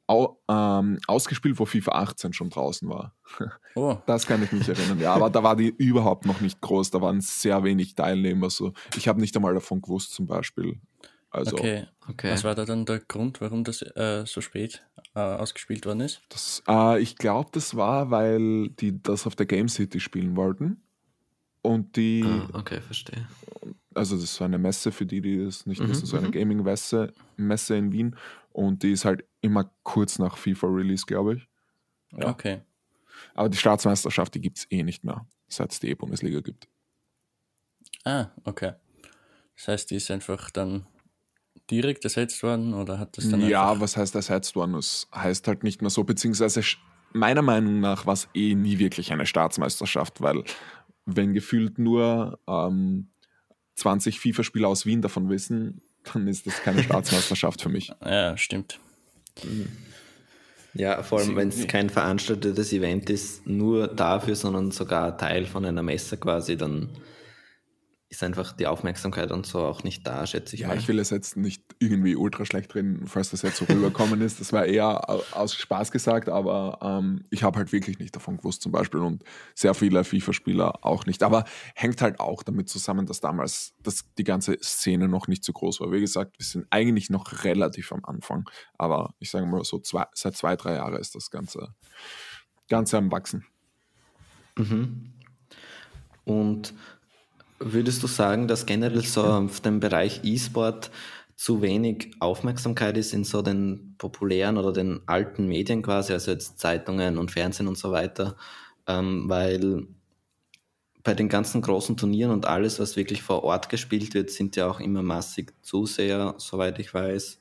au, 0.07 0.39
ähm, 0.49 0.99
ausgespielt, 1.07 1.59
wo 1.59 1.65
FIFA 1.65 1.93
18 1.93 2.33
schon 2.33 2.51
draußen 2.51 2.89
war. 2.89 3.15
Oh. 3.77 3.99
Das 4.07 4.25
kann 4.25 4.41
ich 4.41 4.53
mich 4.53 4.69
erinnern, 4.69 5.01
ja. 5.01 5.15
Aber 5.15 5.29
da 5.31 5.43
war 5.43 5.57
die 5.57 5.75
überhaupt 5.77 6.27
noch 6.27 6.41
nicht 6.41 6.61
groß, 6.61 6.93
da 6.93 7.01
waren 7.01 7.21
sehr 7.21 7.65
wenig 7.65 7.97
Teilnehmer. 7.97 8.49
So. 8.49 8.73
Ich 8.97 9.09
habe 9.09 9.21
nicht 9.21 9.35
einmal 9.35 9.53
davon 9.53 9.83
gewusst, 9.83 10.15
zum 10.15 10.29
Beispiel. 10.29 10.79
Also, 11.35 11.57
okay. 11.57 11.85
okay. 12.09 12.31
Was 12.31 12.45
war 12.45 12.55
da 12.55 12.65
dann 12.65 12.87
der 12.87 13.01
Grund, 13.01 13.41
warum 13.41 13.65
das 13.65 13.83
äh, 13.83 14.25
so 14.25 14.41
spät 14.41 14.87
äh, 15.17 15.19
ausgespielt 15.19 15.85
worden 15.85 16.03
ist? 16.03 16.23
Das, 16.29 16.63
äh, 16.69 17.03
ich 17.03 17.17
glaube, 17.17 17.51
das 17.53 17.75
war, 17.75 18.13
weil 18.13 18.69
die 18.69 19.03
das 19.03 19.27
auf 19.27 19.35
der 19.35 19.47
Game 19.47 19.69
City 19.69 19.99
spielen 19.99 20.37
wollten. 20.37 20.85
Und 21.61 21.97
die. 21.97 22.23
Ah, 22.25 22.49
okay, 22.53 22.81
verstehe. 22.81 23.27
Also, 23.95 24.17
das 24.17 24.39
war 24.39 24.45
eine 24.45 24.59
Messe, 24.59 24.93
für 24.93 25.07
die, 25.07 25.21
die 25.21 25.45
das 25.45 25.67
nicht 25.67 25.83
mhm, 25.83 25.89
wissen, 25.89 26.07
so 26.07 26.17
eine 26.17 26.29
mhm. 26.29 26.33
Gaming-Messe 26.33 27.13
Messe 27.37 27.77
in 27.77 27.91
Wien. 27.91 28.15
Und 28.53 28.85
die 28.85 28.93
ist 28.93 29.05
halt 29.05 29.25
immer 29.41 29.73
kurz 29.83 30.21
nach 30.21 30.37
FIFA-Release, 30.37 31.05
glaube 31.05 31.35
ich. 31.35 31.49
Ja. 32.17 32.29
Okay. 32.29 32.61
Aber 33.35 33.49
die 33.49 33.59
Staatsmeisterschaft, 33.59 34.37
die 34.37 34.41
gibt 34.41 34.59
es 34.59 34.67
eh 34.71 34.85
nicht 34.85 35.03
mehr, 35.03 35.27
seit 35.49 35.73
es 35.73 35.81
die 35.81 35.89
E-Bundesliga 35.89 36.39
gibt. 36.39 36.69
Ah, 38.05 38.29
okay. 38.45 38.75
Das 39.57 39.67
heißt, 39.67 39.91
die 39.91 39.97
ist 39.97 40.13
einfach 40.13 40.51
dann 40.51 40.87
direkt 41.71 42.05
ersetzt 42.05 42.43
worden 42.43 42.75
oder 42.75 42.99
hat 42.99 43.17
das 43.17 43.29
dann 43.29 43.47
Ja, 43.49 43.81
was 43.81 43.97
heißt 43.97 44.15
ersetzt 44.15 44.55
worden? 44.57 44.75
Das 44.75 45.09
heißt 45.15 45.49
halt 45.49 45.63
nicht 45.63 45.81
mehr 45.81 45.91
so, 45.91 46.05
beziehungsweise 46.05 46.61
meiner 47.13 47.43
Meinung 47.43 47.81
nach 47.81 48.07
war 48.07 48.15
es 48.15 48.29
eh 48.35 48.55
nie 48.55 48.79
wirklich 48.79 49.13
eine 49.13 49.27
Staatsmeisterschaft, 49.27 50.21
weil 50.21 50.45
wenn 51.07 51.33
gefühlt 51.33 51.79
nur 51.79 52.39
ähm, 52.47 53.09
20 53.77 54.21
FIFA-Spieler 54.21 54.69
aus 54.69 54.87
Wien 54.87 55.03
davon 55.03 55.29
wissen, 55.29 55.81
dann 56.13 56.29
ist 56.29 56.47
das 56.47 56.63
keine 56.63 56.83
Staatsmeisterschaft 56.83 57.63
für 57.63 57.69
mich. 57.69 57.93
Ja, 58.05 58.37
stimmt. 58.37 58.79
Ja, 60.75 61.03
vor 61.03 61.21
allem, 61.21 61.37
wenn 61.37 61.49
es 61.49 61.67
kein 61.69 61.89
veranstaltetes 61.89 62.73
Event 62.73 63.09
ist, 63.11 63.47
nur 63.47 63.87
dafür, 63.87 64.35
sondern 64.35 64.73
sogar 64.73 65.17
Teil 65.17 65.47
von 65.47 65.65
einer 65.65 65.83
Messe 65.83 66.17
quasi, 66.17 66.57
dann 66.57 66.89
ist 68.15 68.23
einfach 68.23 68.53
die 68.53 68.67
Aufmerksamkeit 68.67 69.31
und 69.31 69.47
so 69.47 69.61
auch 69.61 69.85
nicht 69.85 70.07
da, 70.07 70.27
schätze 70.27 70.55
ich 70.55 70.63
ja, 70.63 70.69
mal. 70.69 70.79
ich 70.79 70.89
will 70.89 70.99
es 70.99 71.11
jetzt 71.11 71.37
nicht 71.37 71.63
irgendwie 71.79 72.17
ultra 72.17 72.45
schlecht 72.45 72.75
reden, 72.75 73.07
falls 73.07 73.31
das 73.31 73.43
jetzt 73.43 73.57
so 73.57 73.65
rüberkommen 73.65 74.21
ist. 74.21 74.41
Das 74.41 74.53
war 74.53 74.65
eher 74.65 75.09
aus 75.33 75.55
Spaß 75.55 75.91
gesagt, 75.91 76.29
aber 76.29 76.79
ähm, 76.83 77.25
ich 77.31 77.43
habe 77.43 77.59
halt 77.59 77.73
wirklich 77.73 77.99
nicht 77.99 78.15
davon 78.15 78.37
gewusst 78.37 78.63
zum 78.63 78.73
Beispiel 78.73 79.01
und 79.01 79.25
sehr 79.55 79.75
viele 79.75 80.05
FIFA-Spieler 80.05 80.85
auch 80.85 81.07
nicht. 81.07 81.23
Aber 81.23 81.45
hängt 81.75 82.01
halt 82.03 82.21
auch 82.21 82.43
damit 82.43 82.69
zusammen, 82.69 83.07
dass 83.07 83.21
damals 83.21 83.75
dass 83.83 84.05
die 84.17 84.25
ganze 84.25 84.59
Szene 84.63 85.09
noch 85.09 85.29
nicht 85.29 85.45
so 85.45 85.53
groß 85.53 85.81
war. 85.81 85.93
Wie 85.93 86.01
gesagt, 86.01 86.39
wir 86.39 86.47
sind 86.47 86.67
eigentlich 86.71 87.11
noch 87.11 87.45
relativ 87.45 87.93
am 87.93 88.05
Anfang, 88.05 88.49
aber 88.79 89.15
ich 89.19 89.31
sage 89.31 89.47
mal 89.47 89.65
so 89.65 89.79
zwei, 89.79 90.07
seit 90.15 90.37
zwei, 90.37 90.57
drei 90.57 90.75
Jahren 90.75 90.97
ist 90.97 91.15
das 91.15 91.31
Ganze, 91.31 91.75
Ganze 92.69 92.99
am 92.99 93.11
Wachsen. 93.11 93.45
Mhm. 94.57 95.13
Und 96.25 96.75
Würdest 97.59 98.03
du 98.03 98.07
sagen, 98.07 98.49
dass 98.49 98.67
generell 98.67 99.05
so 99.05 99.23
auf 99.23 99.61
dem 99.61 99.81
Bereich 99.81 100.21
E-Sport 100.25 100.91
zu 101.37 101.63
wenig 101.63 102.13
Aufmerksamkeit 102.21 102.97
ist 102.97 103.13
in 103.13 103.25
so 103.25 103.43
den 103.43 103.95
populären 103.99 104.57
oder 104.57 104.73
den 104.73 105.01
alten 105.07 105.47
Medien 105.47 105.83
quasi, 105.83 106.13
also 106.13 106.31
jetzt 106.31 106.59
Zeitungen 106.59 107.19
und 107.19 107.31
Fernsehen 107.31 107.69
und 107.69 107.79
so 107.79 107.91
weiter, 107.91 108.37
ähm, 108.87 109.29
weil 109.29 109.87
bei 111.03 111.15
den 111.15 111.29
ganzen 111.29 111.61
großen 111.61 111.97
Turnieren 111.97 112.33
und 112.33 112.47
alles, 112.47 112.81
was 112.81 112.97
wirklich 112.97 113.23
vor 113.23 113.45
Ort 113.45 113.69
gespielt 113.69 114.15
wird, 114.15 114.31
sind 114.31 114.57
ja 114.57 114.69
auch 114.69 114.81
immer 114.81 115.03
massig 115.03 115.53
Zuseher, 115.63 116.35
soweit 116.39 116.79
ich 116.79 116.95
weiß. 116.95 117.41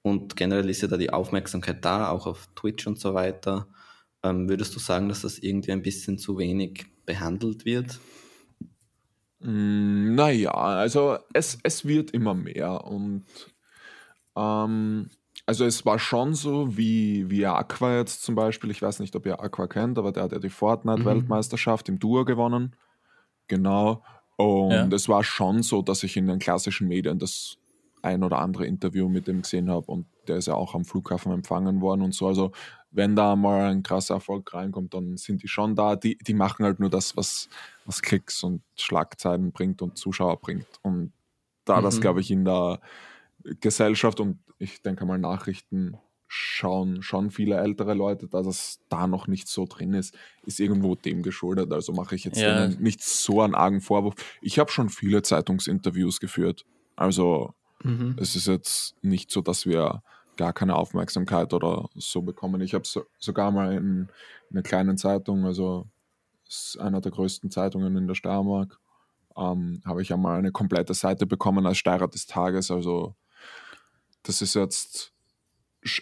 Und 0.00 0.34
generell 0.34 0.70
ist 0.70 0.82
ja 0.82 0.88
da 0.88 0.96
die 0.96 1.12
Aufmerksamkeit 1.12 1.84
da, 1.84 2.08
auch 2.08 2.26
auf 2.26 2.48
Twitch 2.56 2.86
und 2.86 2.98
so 2.98 3.14
weiter. 3.14 3.68
Ähm, 4.22 4.48
würdest 4.48 4.74
du 4.74 4.80
sagen, 4.80 5.08
dass 5.08 5.22
das 5.22 5.38
irgendwie 5.38 5.72
ein 5.72 5.82
bisschen 5.82 6.18
zu 6.18 6.38
wenig 6.38 6.86
behandelt 7.04 7.64
wird? 7.64 8.00
Mm, 9.42 10.14
naja, 10.14 10.52
also 10.52 11.18
es, 11.32 11.58
es 11.62 11.84
wird 11.84 12.12
immer 12.12 12.34
mehr 12.34 12.84
und 12.84 13.24
ähm, 14.36 15.10
also 15.46 15.64
es 15.64 15.84
war 15.84 15.98
schon 15.98 16.34
so, 16.34 16.76
wie, 16.76 17.28
wie 17.28 17.46
Aqua 17.46 17.96
jetzt 17.98 18.22
zum 18.22 18.34
Beispiel, 18.34 18.70
ich 18.70 18.80
weiß 18.80 19.00
nicht, 19.00 19.16
ob 19.16 19.26
ihr 19.26 19.40
Aqua 19.40 19.66
kennt, 19.66 19.98
aber 19.98 20.12
der 20.12 20.24
hat 20.24 20.32
ja 20.32 20.38
die 20.38 20.48
Fortnite-Weltmeisterschaft 20.48 21.88
mhm. 21.88 21.94
im 21.94 21.98
Duo 21.98 22.24
gewonnen. 22.24 22.76
Genau. 23.48 24.02
Und 24.36 24.70
ja. 24.70 24.86
es 24.86 25.08
war 25.08 25.24
schon 25.24 25.62
so, 25.62 25.82
dass 25.82 26.02
ich 26.04 26.16
in 26.16 26.26
den 26.26 26.38
klassischen 26.38 26.88
Medien 26.88 27.18
das 27.18 27.58
ein 28.02 28.24
oder 28.24 28.38
andere 28.38 28.66
Interview 28.66 29.08
mit 29.08 29.26
dem 29.26 29.42
gesehen 29.42 29.70
habe 29.70 29.90
und 29.90 30.06
der 30.26 30.36
ist 30.36 30.46
ja 30.46 30.54
auch 30.54 30.74
am 30.74 30.84
Flughafen 30.84 31.32
empfangen 31.32 31.80
worden 31.80 32.02
und 32.02 32.14
so. 32.14 32.26
Also 32.26 32.52
wenn 32.92 33.16
da 33.16 33.36
mal 33.36 33.70
ein 33.70 33.82
krasser 33.82 34.14
Erfolg 34.14 34.52
reinkommt, 34.52 34.94
dann 34.94 35.16
sind 35.16 35.42
die 35.42 35.48
schon 35.48 35.74
da. 35.74 35.96
Die, 35.96 36.18
die 36.18 36.34
machen 36.34 36.64
halt 36.64 36.78
nur 36.78 36.90
das, 36.90 37.16
was, 37.16 37.48
was 37.86 38.02
Klicks 38.02 38.42
und 38.42 38.62
Schlagzeilen 38.76 39.50
bringt 39.50 39.82
und 39.82 39.96
Zuschauer 39.96 40.40
bringt. 40.40 40.66
Und 40.82 41.12
da 41.64 41.80
mhm. 41.80 41.84
das, 41.84 42.00
glaube 42.00 42.20
ich, 42.20 42.30
in 42.30 42.44
der 42.44 42.80
Gesellschaft 43.60 44.20
und 44.20 44.38
ich 44.58 44.82
denke 44.82 45.04
mal 45.06 45.18
Nachrichten 45.18 45.96
schauen 46.34 47.02
schon 47.02 47.30
viele 47.30 47.58
ältere 47.58 47.92
Leute, 47.92 48.26
dass 48.26 48.46
es 48.46 48.80
da 48.88 49.06
noch 49.06 49.26
nicht 49.26 49.48
so 49.48 49.66
drin 49.66 49.92
ist, 49.92 50.16
ist 50.46 50.60
irgendwo 50.60 50.94
dem 50.94 51.22
geschuldet. 51.22 51.70
Also 51.72 51.92
mache 51.92 52.14
ich 52.14 52.24
jetzt 52.24 52.40
ja. 52.40 52.68
nicht 52.68 53.02
so 53.02 53.42
einen 53.42 53.54
argen 53.54 53.82
Vorwurf. 53.82 54.14
Ich 54.40 54.58
habe 54.58 54.70
schon 54.70 54.88
viele 54.88 55.20
Zeitungsinterviews 55.20 56.20
geführt. 56.20 56.64
Also 56.96 57.52
mhm. 57.82 58.16
es 58.18 58.34
ist 58.34 58.46
jetzt 58.46 58.94
nicht 59.02 59.30
so, 59.30 59.42
dass 59.42 59.66
wir 59.66 60.02
gar 60.36 60.52
keine 60.52 60.76
Aufmerksamkeit 60.76 61.52
oder 61.52 61.88
so 61.94 62.22
bekommen. 62.22 62.60
Ich 62.60 62.74
habe 62.74 62.86
so, 62.86 63.04
sogar 63.18 63.50
mal 63.50 63.72
in, 63.72 64.08
in 64.50 64.56
einer 64.56 64.62
kleinen 64.62 64.96
Zeitung, 64.96 65.44
also 65.44 65.86
einer 66.78 67.00
der 67.00 67.12
größten 67.12 67.50
Zeitungen 67.50 67.96
in 67.96 68.06
der 68.06 68.14
Steiermark, 68.14 68.78
ähm, 69.36 69.82
habe 69.84 70.02
ich 70.02 70.12
einmal 70.12 70.38
eine 70.38 70.52
komplette 70.52 70.94
Seite 70.94 71.26
bekommen 71.26 71.66
als 71.66 71.78
Steirer 71.78 72.08
des 72.08 72.26
Tages. 72.26 72.70
Also 72.70 73.14
das 74.22 74.42
ist 74.42 74.54
jetzt 74.54 75.12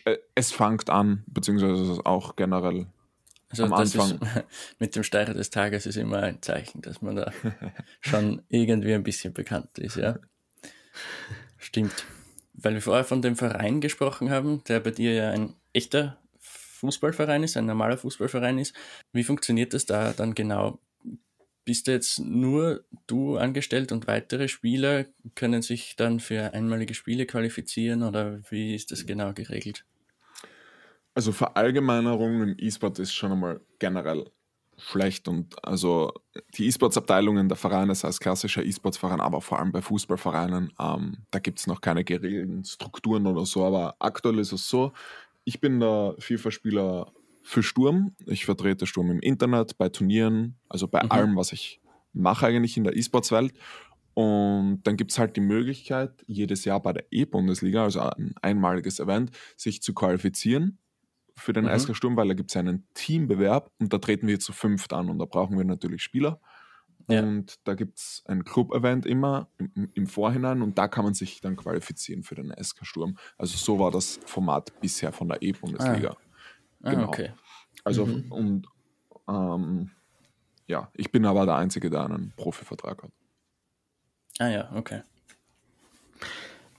äh, 0.05 0.19
es 0.35 0.53
fängt 0.53 0.91
an, 0.91 1.25
beziehungsweise 1.27 2.05
auch 2.05 2.37
generell 2.37 2.87
also 3.49 3.65
am 3.65 3.73
Anfang. 3.73 4.21
Ist, 4.21 4.45
mit 4.79 4.97
dem 4.97 5.03
Steiger 5.03 5.35
des 5.35 5.51
Tages 5.51 5.87
ist 5.87 5.97
immer 5.97 6.23
ein 6.23 6.41
Zeichen, 6.43 6.83
dass 6.83 7.03
man 7.03 7.17
da 7.17 7.33
schon 8.01 8.43
irgendwie 8.49 8.95
ein 8.95 9.03
bisschen 9.03 9.33
bekannt 9.33 9.79
ist, 9.79 9.97
ja. 9.97 10.19
Stimmt. 11.57 12.05
Weil 12.63 12.75
wir 12.75 12.83
vorher 12.83 13.05
von 13.05 13.23
dem 13.23 13.37
Verein 13.37 13.81
gesprochen 13.81 14.31
haben, 14.31 14.63
der 14.65 14.81
bei 14.81 14.91
dir 14.91 15.13
ja 15.13 15.31
ein 15.31 15.55
echter 15.73 16.19
Fußballverein 16.39 17.43
ist, 17.43 17.57
ein 17.57 17.67
normaler 17.67 17.99
Fußballverein 17.99 18.59
ist. 18.59 18.75
Wie 19.13 19.25
funktioniert 19.25 19.75
das 19.75 19.87
da 19.87 20.13
dann 20.13 20.35
genau? 20.35 20.79
Bist 21.65 21.87
du 21.87 21.93
jetzt 21.93 22.19
nur 22.19 22.85
du 23.07 23.37
angestellt 23.37 23.93
und 23.93 24.07
weitere 24.07 24.49
Spieler 24.49 25.05
können 25.35 25.63
sich 25.63 25.95
dann 25.97 26.19
für 26.19 26.55
einmalige 26.55 26.95
Spiele 26.95 27.27
qualifizieren 27.27 28.03
oder 28.03 28.41
wie 28.51 28.75
ist 28.75 28.91
das 28.91 29.07
genau 29.07 29.33
geregelt? 29.35 29.85
Also 31.15 31.33
Verallgemeinerung 31.33 32.43
im 32.43 32.55
E-Sport 32.59 32.99
ist 32.99 33.13
schon 33.13 33.33
einmal 33.33 33.61
generell 33.79 34.31
schlecht 34.81 35.29
und 35.29 35.63
also 35.65 36.13
die 36.55 36.67
E-Sports-Abteilungen 36.67 37.49
der 37.49 37.57
Vereine, 37.57 37.89
das 37.89 38.05
heißt 38.05 38.21
klassischer 38.21 38.65
E-Sports-Verein, 38.65 39.21
aber 39.21 39.41
vor 39.41 39.59
allem 39.59 39.73
bei 39.73 39.83
Fußballvereinen, 39.83 40.73
ähm, 40.81 41.19
da 41.31 41.39
gibt 41.39 41.59
es 41.59 41.67
noch 41.67 41.81
keine 41.81 42.05
geregelten 42.05 42.65
Strukturen 42.65 43.27
oder 43.27 43.47
so, 43.47 43.65
aber 43.65 43.97
aktuell 43.99 44.39
ist 44.39 44.53
es 44.53 44.69
so, 44.69 44.93
ich 45.45 45.61
bin 45.61 45.81
der 45.81 46.15
FIFA-Spieler 46.19 47.13
für 47.43 47.63
Sturm. 47.63 48.15
Ich 48.27 48.45
vertrete 48.45 48.87
Sturm 48.87 49.11
im 49.11 49.21
Internet, 49.21 49.77
bei 49.79 49.89
Turnieren, 49.89 50.57
also 50.69 50.87
bei 50.87 51.03
mhm. 51.03 51.11
allem, 51.11 51.37
was 51.37 51.53
ich 51.53 51.81
mache 52.13 52.47
eigentlich 52.47 52.77
in 52.77 52.85
der 52.85 52.97
E-Sports-Welt. 52.97 53.53
Und 54.15 54.83
dann 54.85 54.97
gibt 54.97 55.13
es 55.13 55.19
halt 55.19 55.37
die 55.37 55.41
Möglichkeit, 55.41 56.25
jedes 56.27 56.65
Jahr 56.65 56.81
bei 56.81 56.93
der 56.93 57.07
E-Bundesliga, 57.11 57.85
also 57.85 58.01
ein 58.01 58.35
einmaliges 58.43 59.01
Event, 59.01 59.31
sich 59.57 59.83
zu 59.83 59.95
qualifizieren 59.95 60.79
für 61.41 61.53
den 61.53 61.65
mhm. 61.65 61.79
SK 61.79 61.97
Sturm, 61.97 62.17
weil 62.17 62.29
da 62.29 62.35
gibt 62.35 62.51
es 62.51 62.57
einen 62.57 62.87
Teambewerb 62.95 63.71
und 63.79 63.93
da 63.93 63.99
treten 63.99 64.27
wir 64.27 64.39
zu 64.39 64.53
fünft 64.53 64.93
an 64.93 65.09
und 65.09 65.19
da 65.19 65.25
brauchen 65.25 65.57
wir 65.57 65.65
natürlich 65.65 66.03
Spieler. 66.03 66.41
Ja. 67.09 67.23
Und 67.23 67.59
da 67.67 67.75
gibt 67.75 67.99
es 67.99 68.23
ein 68.27 68.45
Club-Event 68.45 69.05
immer 69.05 69.49
im, 69.59 69.91
im, 69.95 70.07
Vorhinein 70.07 70.63
und 70.63 70.79
da 70.79 70.87
kann 70.87 71.05
man 71.05 71.15
sich 71.15 71.41
dann 71.41 71.57
qualifizieren 71.57 72.23
für 72.23 72.37
den 72.37 72.53
SK 72.63 72.87
Sturm. 72.87 73.17
Also 73.37 73.57
so 73.57 73.79
war 73.81 73.91
das 73.91 74.21
Format 74.27 74.79
bisher 74.81 75.13
von 75.13 75.29
der 75.29 75.43
E-Bundesliga. 75.43 76.11
Ah. 76.11 76.17
Ah, 76.83 76.91
genau. 76.91 77.09
okay. 77.09 77.33
Also 77.85 78.07
mhm. 78.07 78.31
und 78.31 78.67
ähm, 79.29 79.91
ja, 80.67 80.91
ich 80.95 81.11
bin 81.11 81.27
aber 81.27 81.47
der 81.47 81.57
Einzige, 81.57 81.91
der 81.91 82.05
einen 82.05 82.33
Profivertrag 82.37 83.03
hat. 83.03 83.11
Ah 84.39 84.49
ja, 84.49 84.71
okay. 84.75 85.03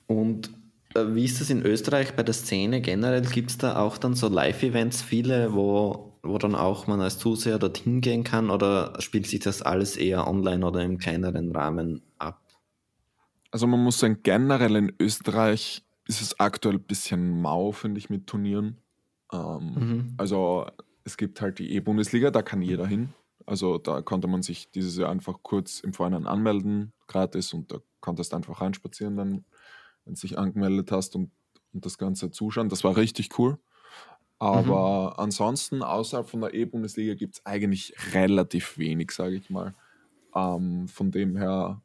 Und 0.08 0.52
wie 0.96 1.26
ist 1.26 1.42
das 1.42 1.50
in 1.50 1.64
Österreich 1.64 2.16
bei 2.16 2.24
der 2.24 2.34
Szene 2.34 2.82
generell? 2.82 3.22
Gibt 3.22 3.52
es 3.52 3.58
da 3.58 3.78
auch 3.80 3.98
dann 3.98 4.16
so 4.16 4.28
Live-Events, 4.28 5.02
viele, 5.02 5.54
wo, 5.54 6.18
wo 6.24 6.38
dann 6.38 6.56
auch 6.56 6.88
man 6.88 7.02
als 7.02 7.18
Zuseher 7.18 7.60
dorthin 7.60 8.02
gehen 8.02 8.24
kann 8.24 8.50
oder 8.50 8.94
spielt 9.00 9.28
sich 9.28 9.40
das 9.40 9.62
alles 9.62 9.98
eher 9.98 10.28
online 10.28 10.66
oder 10.66 10.82
im 10.84 10.98
kleineren 10.98 11.52
Rahmen 11.56 12.02
ab? 12.18 12.42
Also 13.52 13.68
man 13.68 13.84
muss 13.84 14.00
sagen, 14.00 14.20
generell 14.24 14.76
in 14.76 14.94
Österreich 15.00 15.84
ist 16.08 16.22
es 16.22 16.40
aktuell 16.40 16.76
ein 16.76 16.84
bisschen 16.84 17.42
mau, 17.42 17.72
finde 17.72 18.00
ich, 18.00 18.10
mit 18.10 18.28
Turnieren. 18.28 18.78
Ähm, 19.32 19.74
mhm. 19.76 20.14
Also 20.18 20.66
es 21.04 21.18
gibt 21.18 21.42
halt 21.42 21.60
die 21.60 21.74
E-Bundesliga, 21.74 22.32
da 22.32 22.42
kann 22.42 22.62
jeder 22.62 22.88
hin. 22.88 23.14
Also 23.46 23.78
da 23.78 24.02
konnte 24.02 24.28
man 24.28 24.42
sich 24.42 24.72
dieses 24.72 24.98
Jahr 24.98 25.10
einfach 25.10 25.40
kurz 25.42 25.80
im 25.80 25.94
Vorhinein 25.94 26.28
anmelden, 26.28 26.94
gratis, 27.08 27.54
und 27.54 27.72
da 27.72 27.80
konntest 28.00 28.32
du 28.32 28.38
einfach 28.38 28.62
reinspazieren, 28.62 29.18
dann, 29.18 29.46
wenn 30.12 30.16
du 30.16 30.22
dich 30.22 30.38
angemeldet 30.38 30.92
hast 30.92 31.16
und, 31.16 31.32
und 31.74 31.86
das 31.86 31.98
Ganze 31.98 32.32
zuschauen. 32.32 32.70
Das 32.70 32.84
war 32.84 32.98
richtig 32.98 33.40
cool. 33.40 33.58
Aber 34.40 35.12
mhm. 35.12 35.24
ansonsten, 35.24 35.84
außerhalb 35.84 36.28
von 36.28 36.42
der 36.42 36.54
E-Bundesliga 36.54 37.14
gibt 37.14 37.36
es 37.36 37.46
eigentlich 37.46 37.94
relativ 38.14 38.78
wenig, 38.78 39.12
sage 39.12 39.36
ich 39.36 39.50
mal. 39.50 39.74
Ähm, 40.36 40.88
von 40.88 41.12
dem 41.12 41.38
her 41.38 41.82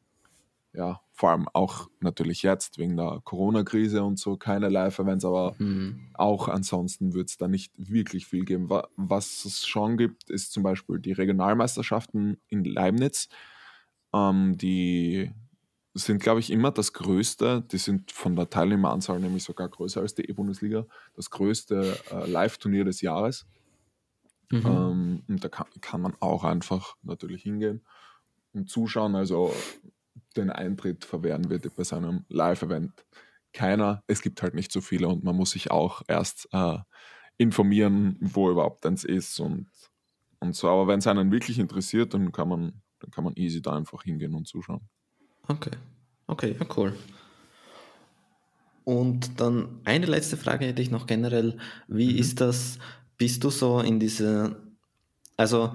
ja, 0.73 1.01
vor 1.11 1.31
allem 1.31 1.47
auch 1.53 1.89
natürlich 2.01 2.43
jetzt 2.43 2.77
wegen 2.77 2.97
der 2.97 3.21
Corona-Krise 3.23 4.03
und 4.03 4.19
so 4.19 4.37
keine 4.37 4.69
Live-Events, 4.69 5.25
aber 5.25 5.55
mhm. 5.57 6.09
auch 6.13 6.47
ansonsten 6.49 7.13
wird 7.13 7.29
es 7.29 7.37
da 7.37 7.47
nicht 7.47 7.73
wirklich 7.77 8.27
viel 8.27 8.45
geben. 8.45 8.69
Was 8.95 9.45
es 9.45 9.65
schon 9.65 9.97
gibt, 9.97 10.29
ist 10.29 10.51
zum 10.51 10.61
Beispiel 10.61 10.99
die 10.99 11.13
Regionalmeisterschaften 11.13 12.37
in 12.49 12.63
Leibniz. 12.63 13.29
Ähm, 14.13 14.57
die 14.57 15.31
sind, 15.97 16.21
glaube 16.21 16.39
ich, 16.39 16.51
immer 16.51 16.71
das 16.71 16.93
größte, 16.93 17.63
die 17.71 17.77
sind 17.77 18.11
von 18.11 18.35
der 18.35 18.49
Teilnehmeranzahl 18.49 19.19
nämlich 19.19 19.43
sogar 19.43 19.67
größer 19.67 20.01
als 20.01 20.15
die 20.15 20.29
E-Bundesliga, 20.29 20.85
das 21.15 21.29
größte 21.29 21.97
äh, 22.11 22.29
Live-Turnier 22.29 22.85
des 22.85 23.01
Jahres. 23.01 23.45
Mhm. 24.51 24.65
Ähm, 24.65 25.23
und 25.27 25.43
da 25.43 25.49
kann, 25.49 25.67
kann 25.81 26.01
man 26.01 26.15
auch 26.19 26.43
einfach 26.43 26.95
natürlich 27.03 27.43
hingehen 27.43 27.81
und 28.53 28.69
zuschauen. 28.69 29.15
Also 29.15 29.53
den 30.35 30.49
Eintritt 30.49 31.03
verwehren 31.03 31.49
wird 31.49 31.75
bei 31.75 31.83
seinem 31.83 32.25
Live-Event 32.29 33.05
keiner. 33.53 34.03
Es 34.07 34.21
gibt 34.21 34.41
halt 34.41 34.53
nicht 34.53 34.71
so 34.71 34.81
viele 34.81 35.07
und 35.07 35.23
man 35.23 35.35
muss 35.35 35.51
sich 35.51 35.71
auch 35.71 36.01
erst 36.07 36.47
äh, 36.51 36.77
informieren, 37.37 38.17
wo 38.19 38.49
überhaupt 38.49 38.85
eins 38.85 39.03
ist 39.03 39.39
und, 39.39 39.69
und 40.39 40.55
so. 40.55 40.69
Aber 40.69 40.87
wenn 40.87 40.99
es 40.99 41.07
einen 41.07 41.31
wirklich 41.31 41.59
interessiert, 41.59 42.13
dann 42.13 42.31
kann 42.31 42.49
man, 42.49 42.81
dann 42.99 43.11
kann 43.11 43.23
man 43.23 43.35
easy 43.35 43.61
da 43.61 43.75
einfach 43.75 44.03
hingehen 44.03 44.35
und 44.35 44.47
zuschauen. 44.47 44.87
Okay. 45.47 45.71
Okay, 46.27 46.55
ja, 46.59 46.65
cool. 46.75 46.93
Und 48.83 49.39
dann 49.39 49.81
eine 49.83 50.05
letzte 50.05 50.37
Frage 50.37 50.65
hätte 50.65 50.81
ich 50.81 50.91
noch 50.91 51.07
generell. 51.07 51.57
Wie 51.87 52.13
mhm. 52.13 52.19
ist 52.19 52.41
das? 52.41 52.79
Bist 53.17 53.43
du 53.43 53.49
so 53.49 53.79
in 53.79 53.99
diese, 53.99 54.55
also 55.35 55.73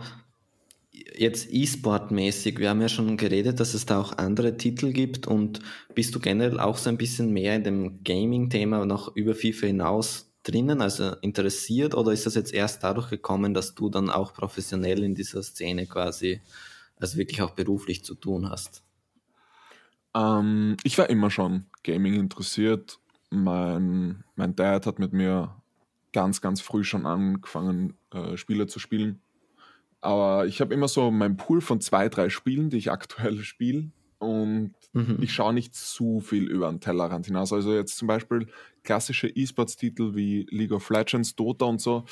jetzt 1.16 1.48
E-Sport-mäßig, 1.52 2.58
wir 2.58 2.70
haben 2.70 2.80
ja 2.80 2.88
schon 2.88 3.16
geredet, 3.16 3.60
dass 3.60 3.74
es 3.74 3.86
da 3.86 4.00
auch 4.00 4.18
andere 4.18 4.56
Titel 4.56 4.92
gibt 4.92 5.26
und 5.26 5.60
bist 5.94 6.14
du 6.14 6.20
generell 6.20 6.60
auch 6.60 6.76
so 6.76 6.88
ein 6.88 6.96
bisschen 6.96 7.32
mehr 7.32 7.56
in 7.56 7.64
dem 7.64 8.04
Gaming-Thema 8.04 8.84
noch 8.86 9.14
über 9.16 9.34
FIFA 9.34 9.66
hinaus 9.66 10.32
drinnen, 10.42 10.80
also 10.80 11.14
interessiert 11.20 11.94
oder 11.94 12.12
ist 12.12 12.26
das 12.26 12.34
jetzt 12.34 12.52
erst 12.52 12.82
dadurch 12.82 13.10
gekommen, 13.10 13.54
dass 13.54 13.74
du 13.74 13.88
dann 13.88 14.10
auch 14.10 14.34
professionell 14.34 15.02
in 15.02 15.14
dieser 15.14 15.42
Szene 15.42 15.86
quasi, 15.86 16.40
also 16.96 17.16
wirklich 17.16 17.42
auch 17.42 17.50
beruflich 17.50 18.04
zu 18.04 18.14
tun 18.14 18.48
hast? 18.50 18.82
Ähm, 20.14 20.76
ich 20.84 20.98
war 20.98 21.10
immer 21.10 21.30
schon 21.30 21.66
Gaming 21.84 22.14
interessiert. 22.14 22.98
Mein, 23.30 24.24
mein 24.36 24.54
Dad 24.56 24.86
hat 24.86 24.98
mit 24.98 25.12
mir 25.12 25.56
ganz, 26.12 26.40
ganz 26.40 26.60
früh 26.60 26.84
schon 26.84 27.06
angefangen, 27.06 27.94
äh, 28.12 28.36
Spiele 28.36 28.66
zu 28.66 28.78
spielen 28.78 29.20
aber 30.02 30.46
ich 30.46 30.60
habe 30.60 30.74
immer 30.74 30.88
so 30.88 31.10
meinen 31.10 31.36
Pool 31.36 31.60
von 31.60 31.80
zwei, 31.80 32.08
drei 32.08 32.28
Spielen, 32.28 32.68
die 32.68 32.76
ich 32.76 32.90
aktuell 32.90 33.38
spiele. 33.42 33.90
Und 34.18 34.74
mhm. 34.92 35.18
ich 35.20 35.32
schaue 35.32 35.54
nicht 35.54 35.74
zu 35.74 36.20
viel 36.20 36.44
über 36.48 36.68
den 36.68 36.80
Tellerrand 36.80 37.26
hinaus. 37.26 37.52
Also 37.52 37.74
jetzt 37.74 37.96
zum 37.96 38.06
Beispiel 38.08 38.46
klassische 38.84 39.28
E-Sports-Titel 39.28 40.14
wie 40.14 40.46
League 40.50 40.72
of 40.72 40.90
Legends, 40.90 41.34
Dota 41.34 41.64
und 41.64 41.80
so, 41.80 42.04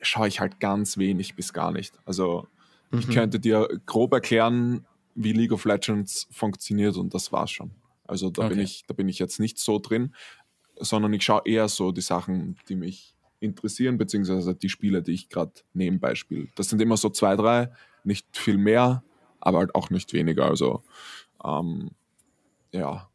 schaue 0.00 0.28
ich 0.28 0.40
halt 0.40 0.58
ganz 0.58 0.96
wenig 0.96 1.36
bis 1.36 1.52
gar 1.52 1.70
nicht. 1.70 1.98
Also 2.04 2.46
mhm. 2.90 3.00
ich 3.00 3.08
könnte 3.10 3.38
dir 3.38 3.68
grob 3.86 4.12
erklären, 4.12 4.84
wie 5.18 5.32
League 5.32 5.52
of 5.52 5.64
Legends 5.64 6.28
funktioniert 6.30 6.96
und 6.96 7.12
das 7.12 7.32
war's 7.32 7.50
schon. 7.50 7.72
Also 8.06 8.30
da, 8.30 8.44
okay. 8.44 8.54
bin 8.54 8.64
ich, 8.64 8.84
da 8.86 8.94
bin 8.94 9.08
ich 9.08 9.18
jetzt 9.18 9.40
nicht 9.40 9.58
so 9.58 9.78
drin, 9.78 10.14
sondern 10.78 11.12
ich 11.12 11.24
schaue 11.24 11.42
eher 11.44 11.68
so 11.68 11.92
die 11.92 12.00
Sachen, 12.00 12.56
die 12.68 12.76
mich 12.76 13.14
interessieren, 13.40 13.98
beziehungsweise 13.98 14.54
die 14.54 14.68
Spiele, 14.68 15.02
die 15.02 15.12
ich 15.12 15.28
gerade 15.28 15.52
nebenbei 15.74 16.14
spiele. 16.14 16.48
Das 16.54 16.68
sind 16.68 16.80
immer 16.80 16.96
so 16.96 17.10
zwei, 17.10 17.36
drei, 17.36 17.70
nicht 18.04 18.36
viel 18.36 18.56
mehr, 18.58 19.02
aber 19.40 19.58
halt 19.58 19.74
auch 19.74 19.90
nicht 19.90 20.12
weniger. 20.12 20.46
Also 20.46 20.82
ähm, 21.44 21.90
ja. 22.72 23.08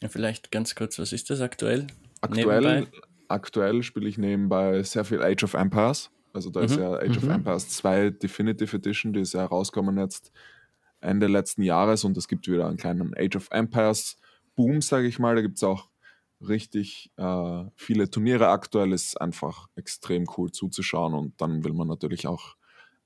ja. 0.00 0.08
Vielleicht 0.08 0.50
ganz 0.52 0.74
kurz, 0.74 0.98
was 0.98 1.12
ist 1.12 1.30
das 1.30 1.40
aktuell? 1.40 1.86
Aktuell, 2.20 2.86
aktuell 3.28 3.82
spiele 3.82 4.08
ich 4.08 4.18
nebenbei 4.18 4.82
sehr 4.82 5.04
viel 5.04 5.22
Age 5.22 5.44
of 5.44 5.54
Empires. 5.54 6.10
Also 6.32 6.50
da 6.50 6.60
ist 6.62 6.76
Mhm. 6.76 6.82
ja 6.82 6.94
Age 6.94 7.16
of 7.18 7.24
Mhm. 7.24 7.30
Empires 7.30 7.68
2 7.68 8.10
Definitive 8.10 8.76
Edition, 8.76 9.12
die 9.12 9.20
ist 9.20 9.34
ja 9.34 9.40
herausgekommen 9.42 9.98
jetzt 9.98 10.32
Ende 11.04 11.26
letzten 11.26 11.62
Jahres 11.62 12.04
und 12.04 12.16
es 12.16 12.28
gibt 12.28 12.48
wieder 12.48 12.66
einen 12.66 12.76
kleinen 12.76 13.14
Age 13.16 13.36
of 13.36 13.48
Empires 13.50 14.16
Boom, 14.56 14.80
sage 14.80 15.06
ich 15.06 15.18
mal. 15.18 15.34
Da 15.34 15.42
gibt 15.42 15.56
es 15.56 15.64
auch 15.64 15.88
richtig 16.40 17.10
äh, 17.16 17.64
viele 17.74 18.10
Turniere 18.10 18.48
aktuell. 18.48 18.92
Ist 18.92 19.20
einfach 19.20 19.68
extrem 19.76 20.26
cool 20.36 20.52
zuzuschauen 20.52 21.14
und 21.14 21.40
dann 21.40 21.64
will 21.64 21.72
man 21.72 21.88
natürlich 21.88 22.26
auch, 22.26 22.56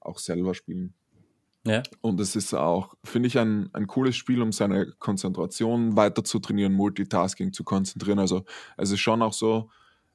auch 0.01 0.19
selber 0.19 0.55
spielen. 0.55 0.95
Ja. 1.65 1.83
Und 2.01 2.21
es 2.21 2.37
ist 2.37 2.55
auch, 2.55 2.95
finde 3.05 3.27
ich, 3.27 3.39
ein, 3.39 3.69
ein 3.75 3.87
cooles 3.87 4.17
Spiel, 4.17 4.41
um 4.41 4.53
seine 4.53 4.93
Konzentration 4.99 5.97
weiter 5.97 6.25
zu 6.25 6.39
trainieren, 6.39 6.73
Multitasking 6.73 7.53
zu 7.53 7.65
konzentrieren. 7.65 8.19
Also 8.19 8.45
es 8.77 8.91
ist 8.91 9.01
schon 9.01 9.23
auch 9.23 9.33
so, 9.33 9.71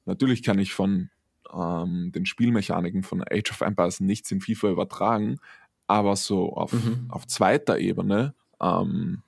natürlich 0.05 0.41
kann 0.41 0.57
ich 0.57 0.73
von 0.73 1.09
ähm, 1.53 2.11
den 2.13 2.25
Spielmechaniken 2.25 3.03
von 3.03 3.23
Age 3.29 3.51
of 3.51 3.61
Empires 3.61 3.99
nichts 3.99 4.31
in 4.31 4.41
FIFA 4.41 4.69
übertragen, 4.69 5.39
aber 5.87 6.15
so 6.15 6.53
auf, 6.53 6.73
Mhm. 6.73 7.07
auf 7.09 7.27
zweiter 7.27 7.77
Ebene, 7.79 8.33
ähm, 8.61 9.23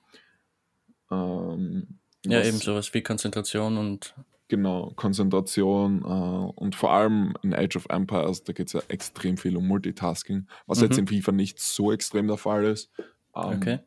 ähm, 1.10 1.98
Ja, 2.26 2.42
eben 2.42 2.58
sowas 2.58 2.92
wie 2.94 3.02
Konzentration 3.02 3.76
und 3.76 4.14
Genau, 4.48 4.92
Konzentration 4.94 6.02
äh, 6.02 6.06
und 6.06 6.76
vor 6.76 6.92
allem 6.92 7.34
in 7.42 7.52
Age 7.52 7.76
of 7.76 7.86
Empires, 7.88 8.44
da 8.44 8.52
geht 8.52 8.68
es 8.68 8.74
ja 8.74 8.80
extrem 8.86 9.36
viel 9.36 9.56
um 9.56 9.66
Multitasking, 9.66 10.46
was 10.66 10.80
jetzt 10.80 10.92
Mhm. 10.92 10.98
in 11.00 11.06
FIFA 11.08 11.32
nicht 11.32 11.58
so 11.58 11.90
extrem 11.90 12.28
der 12.28 12.36
Fall 12.36 12.64
ist. 12.64 12.90
Ähm, 13.34 13.56
okay. 13.56 13.78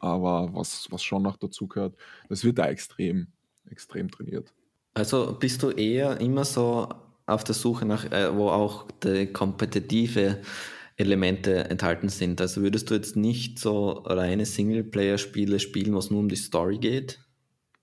Aber 0.00 0.50
was, 0.52 0.86
was 0.90 1.02
schon 1.02 1.22
noch 1.22 1.38
dazu 1.38 1.66
gehört, 1.66 1.96
das 2.28 2.44
wird 2.44 2.58
da 2.58 2.66
extrem, 2.66 3.28
extrem 3.70 4.10
trainiert. 4.10 4.52
Also 4.92 5.34
bist 5.38 5.62
du 5.62 5.70
eher 5.70 6.20
immer 6.20 6.44
so 6.44 6.88
auf 7.24 7.44
der 7.44 7.54
Suche 7.54 7.86
nach, 7.86 8.04
äh, 8.12 8.36
wo 8.36 8.50
auch 8.50 8.86
die 9.02 9.26
kompetitive 9.28 10.42
Elemente 10.96 11.64
enthalten 11.70 12.08
sind. 12.08 12.40
Also 12.40 12.62
würdest 12.62 12.90
du 12.90 12.94
jetzt 12.94 13.16
nicht 13.16 13.58
so 13.58 13.90
reine 14.04 14.44
Singleplayer-Spiele 14.46 15.58
spielen, 15.58 15.94
wo 15.94 15.98
es 15.98 16.10
nur 16.10 16.20
um 16.20 16.28
die 16.28 16.36
Story 16.36 16.78
geht? 16.78 17.20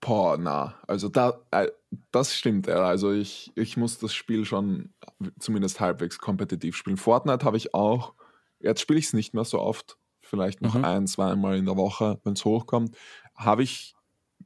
Boah, 0.02 0.38
na, 0.38 0.76
also 0.88 1.10
da, 1.10 1.42
äh, 1.52 1.68
das 2.12 2.36
stimmt, 2.36 2.68
ja. 2.68 2.86
Also 2.86 3.12
ich, 3.12 3.52
ich 3.56 3.76
muss 3.76 3.98
das 4.00 4.14
Spiel 4.14 4.46
schon 4.46 4.94
zumindest 5.40 5.80
halbwegs 5.82 6.20
kompetitiv 6.20 6.76
spielen. 6.78 6.98
Fortnite 6.98 7.46
habe 7.46 7.58
ich 7.58 7.74
auch, 7.74 8.14
jetzt 8.62 8.80
spiele 8.82 9.00
ich 9.00 9.06
es 9.08 9.14
nicht 9.14 9.34
mehr 9.34 9.44
so 9.44 9.60
oft, 9.60 9.98
vielleicht 10.22 10.62
noch 10.62 10.76
Mhm. 10.76 10.86
ein, 10.86 11.08
zweimal 11.08 11.58
in 11.58 11.66
der 11.66 11.76
Woche, 11.76 12.20
wenn 12.24 12.34
es 12.34 12.46
hochkommt. 12.46 12.96
Habe 13.36 13.64
ich 13.64 13.94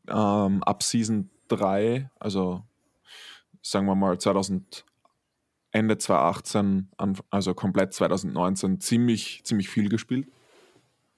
ähm, 0.08 0.64
ab 0.64 0.82
Season 0.82 1.30
3, 1.50 2.10
also 2.20 2.64
sagen 3.62 3.86
wir 3.86 3.96
mal 3.96 4.18
2000, 4.18 4.86
Ende 5.74 5.98
2018, 5.98 6.90
an- 6.98 7.18
also 7.30 7.54
komplett 7.54 7.94
2019, 7.94 8.80
ziemlich, 8.80 9.42
ziemlich 9.44 9.70
viel 9.70 9.90
gespielt. 9.90 10.28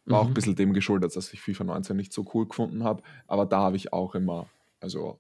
War 0.06 0.22
auch 0.22 0.26
ein 0.26 0.30
Mhm. 0.30 0.34
bisschen 0.36 0.56
dem 0.56 0.74
geschuldet, 0.74 1.16
dass 1.16 1.34
ich 1.34 1.42
FIFA 1.42 1.64
19 1.66 1.96
nicht 1.98 2.14
so 2.14 2.26
cool 2.34 2.48
gefunden 2.48 2.84
habe. 2.84 3.04
Aber 3.28 3.46
da 3.46 3.60
habe 3.62 3.76
ich 3.78 3.92
auch 3.94 4.16
immer, 4.16 4.48
also 4.80 5.20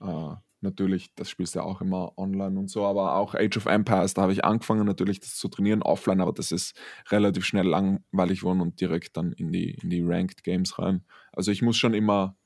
äh, 0.00 0.34
natürlich, 0.60 1.14
das 1.16 1.28
spielst 1.30 1.54
du 1.54 1.60
ja 1.60 1.64
auch 1.64 1.80
immer 1.80 2.16
online 2.18 2.58
und 2.58 2.70
so, 2.70 2.86
aber 2.86 3.16
auch 3.16 3.34
Age 3.34 3.56
of 3.56 3.66
Empires, 3.66 4.14
da 4.14 4.22
habe 4.22 4.32
ich 4.32 4.44
angefangen 4.44 4.86
natürlich 4.86 5.20
das 5.20 5.36
zu 5.36 5.48
trainieren 5.48 5.82
offline, 5.82 6.20
aber 6.20 6.32
das 6.32 6.52
ist 6.52 6.76
relativ 7.10 7.44
schnell 7.44 7.66
langweilig 7.66 8.40
geworden 8.40 8.60
und 8.60 8.80
direkt 8.80 9.16
dann 9.16 9.32
in 9.32 9.52
die, 9.52 9.72
in 9.82 9.90
die 9.90 10.02
Ranked 10.04 10.44
Games 10.44 10.78
rein. 10.78 11.04
Also 11.32 11.50
ich 11.50 11.62
muss 11.62 11.76
schon 11.76 11.94
immer 11.94 12.36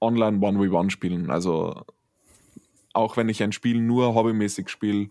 online 0.00 0.38
1v1 0.38 0.90
spielen. 0.92 1.30
Also 1.30 1.84
auch 2.94 3.16
wenn 3.16 3.28
ich 3.28 3.42
ein 3.42 3.52
Spiel 3.52 3.80
nur 3.80 4.14
hobbymäßig 4.14 4.68
spiele, 4.68 5.10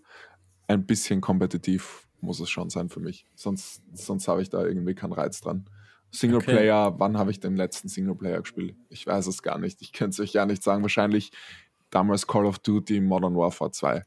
ein 0.67 0.85
bisschen 0.85 1.21
kompetitiv 1.21 2.07
muss 2.19 2.39
es 2.39 2.49
schon 2.49 2.69
sein 2.69 2.89
für 2.89 2.99
mich. 2.99 3.25
Sonst, 3.35 3.81
sonst 3.93 4.27
habe 4.27 4.41
ich 4.41 4.49
da 4.49 4.65
irgendwie 4.65 4.95
keinen 4.95 5.13
Reiz 5.13 5.39
dran. 5.41 5.65
Singleplayer, 6.11 6.99
wann 6.99 7.17
habe 7.17 7.31
ich 7.31 7.39
den 7.39 7.55
letzten 7.55 7.89
Singleplayer 7.89 8.41
gespielt? 8.41 8.75
Ich 8.89 9.05
weiß 9.05 9.27
es 9.27 9.43
gar 9.43 9.57
nicht. 9.59 9.81
Ich 9.81 9.93
könnte 9.93 10.15
es 10.15 10.19
euch 10.19 10.33
gar 10.33 10.45
nicht 10.45 10.63
sagen. 10.63 10.81
Wahrscheinlich 10.81 11.31
damals 11.89 12.25
Call 12.27 12.45
of 12.45 12.59
Duty 12.59 13.01
Modern 13.01 13.35
Warfare 13.35 13.71
2, 13.71 14.03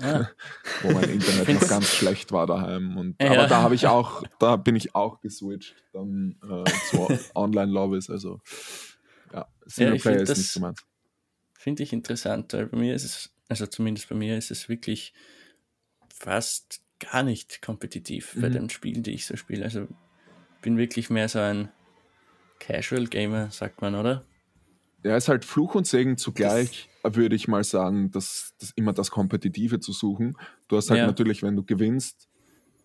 Ah, 0.00 0.28
wo 0.82 0.92
mein 0.92 1.10
Internet 1.10 1.48
noch 1.60 1.68
ganz 1.68 1.88
schlecht 1.88 2.30
war 2.30 2.46
daheim. 2.46 2.96
Und, 2.96 3.20
Ja. 3.20 3.32
Aber 3.32 3.46
da 3.48 3.62
habe 3.62 3.74
ich 3.74 3.88
auch, 3.88 4.22
da 4.38 4.54
bin 4.56 4.76
ich 4.76 4.94
auch 4.94 5.20
geswitcht 5.20 5.74
dann 5.92 6.36
äh, 6.44 6.70
zu 6.90 7.08
Online-Lobbys. 7.34 8.08
Also 8.10 8.40
ja, 9.32 9.48
Singleplayer 9.66 10.18
find 10.18 10.22
ist 10.22 10.28
das- 10.30 10.38
nicht 10.38 10.52
so 10.52 10.60
meins. 10.60 10.80
Finde 11.58 11.82
ich 11.82 11.92
interessant, 11.92 12.52
weil 12.54 12.66
bei 12.66 12.78
mir 12.78 12.94
ist 12.94 13.04
es, 13.04 13.30
also 13.48 13.66
zumindest 13.66 14.08
bei 14.08 14.14
mir 14.14 14.38
ist 14.38 14.50
es 14.50 14.68
wirklich 14.68 15.12
fast 16.20 16.82
gar 17.00 17.22
nicht 17.22 17.62
kompetitiv 17.62 18.36
bei 18.40 18.48
Mhm. 18.48 18.52
den 18.52 18.70
Spielen, 18.70 19.02
die 19.02 19.12
ich 19.12 19.26
so 19.26 19.36
spiele. 19.36 19.64
Also 19.64 19.88
bin 20.62 20.76
wirklich 20.76 21.08
mehr 21.10 21.28
so 21.28 21.38
ein 21.38 21.70
Casual 22.60 23.06
Gamer, 23.06 23.50
sagt 23.50 23.80
man, 23.80 23.94
oder? 23.94 24.24
Ja, 25.02 25.16
ist 25.16 25.28
halt 25.28 25.46
Fluch 25.46 25.74
und 25.74 25.86
Segen 25.86 26.18
zugleich, 26.18 26.90
würde 27.02 27.34
ich 27.34 27.48
mal 27.48 27.64
sagen, 27.64 28.10
dass 28.10 28.52
das 28.60 28.72
immer 28.76 28.92
das 28.92 29.10
Kompetitive 29.10 29.80
zu 29.80 29.92
suchen. 29.92 30.36
Du 30.68 30.76
hast 30.76 30.90
halt 30.90 30.98
Ja. 31.00 31.06
natürlich, 31.06 31.42
wenn 31.42 31.56
du 31.56 31.64
gewinnst, 31.64 32.28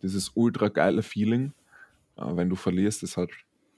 dieses 0.01 0.31
ultra 0.35 0.69
geile 0.69 1.03
Feeling. 1.03 1.51
Aber 2.15 2.37
wenn 2.37 2.47
du 2.49 2.55
verlierst, 2.55 3.03
ist 3.03 3.17
halt, 3.17 3.31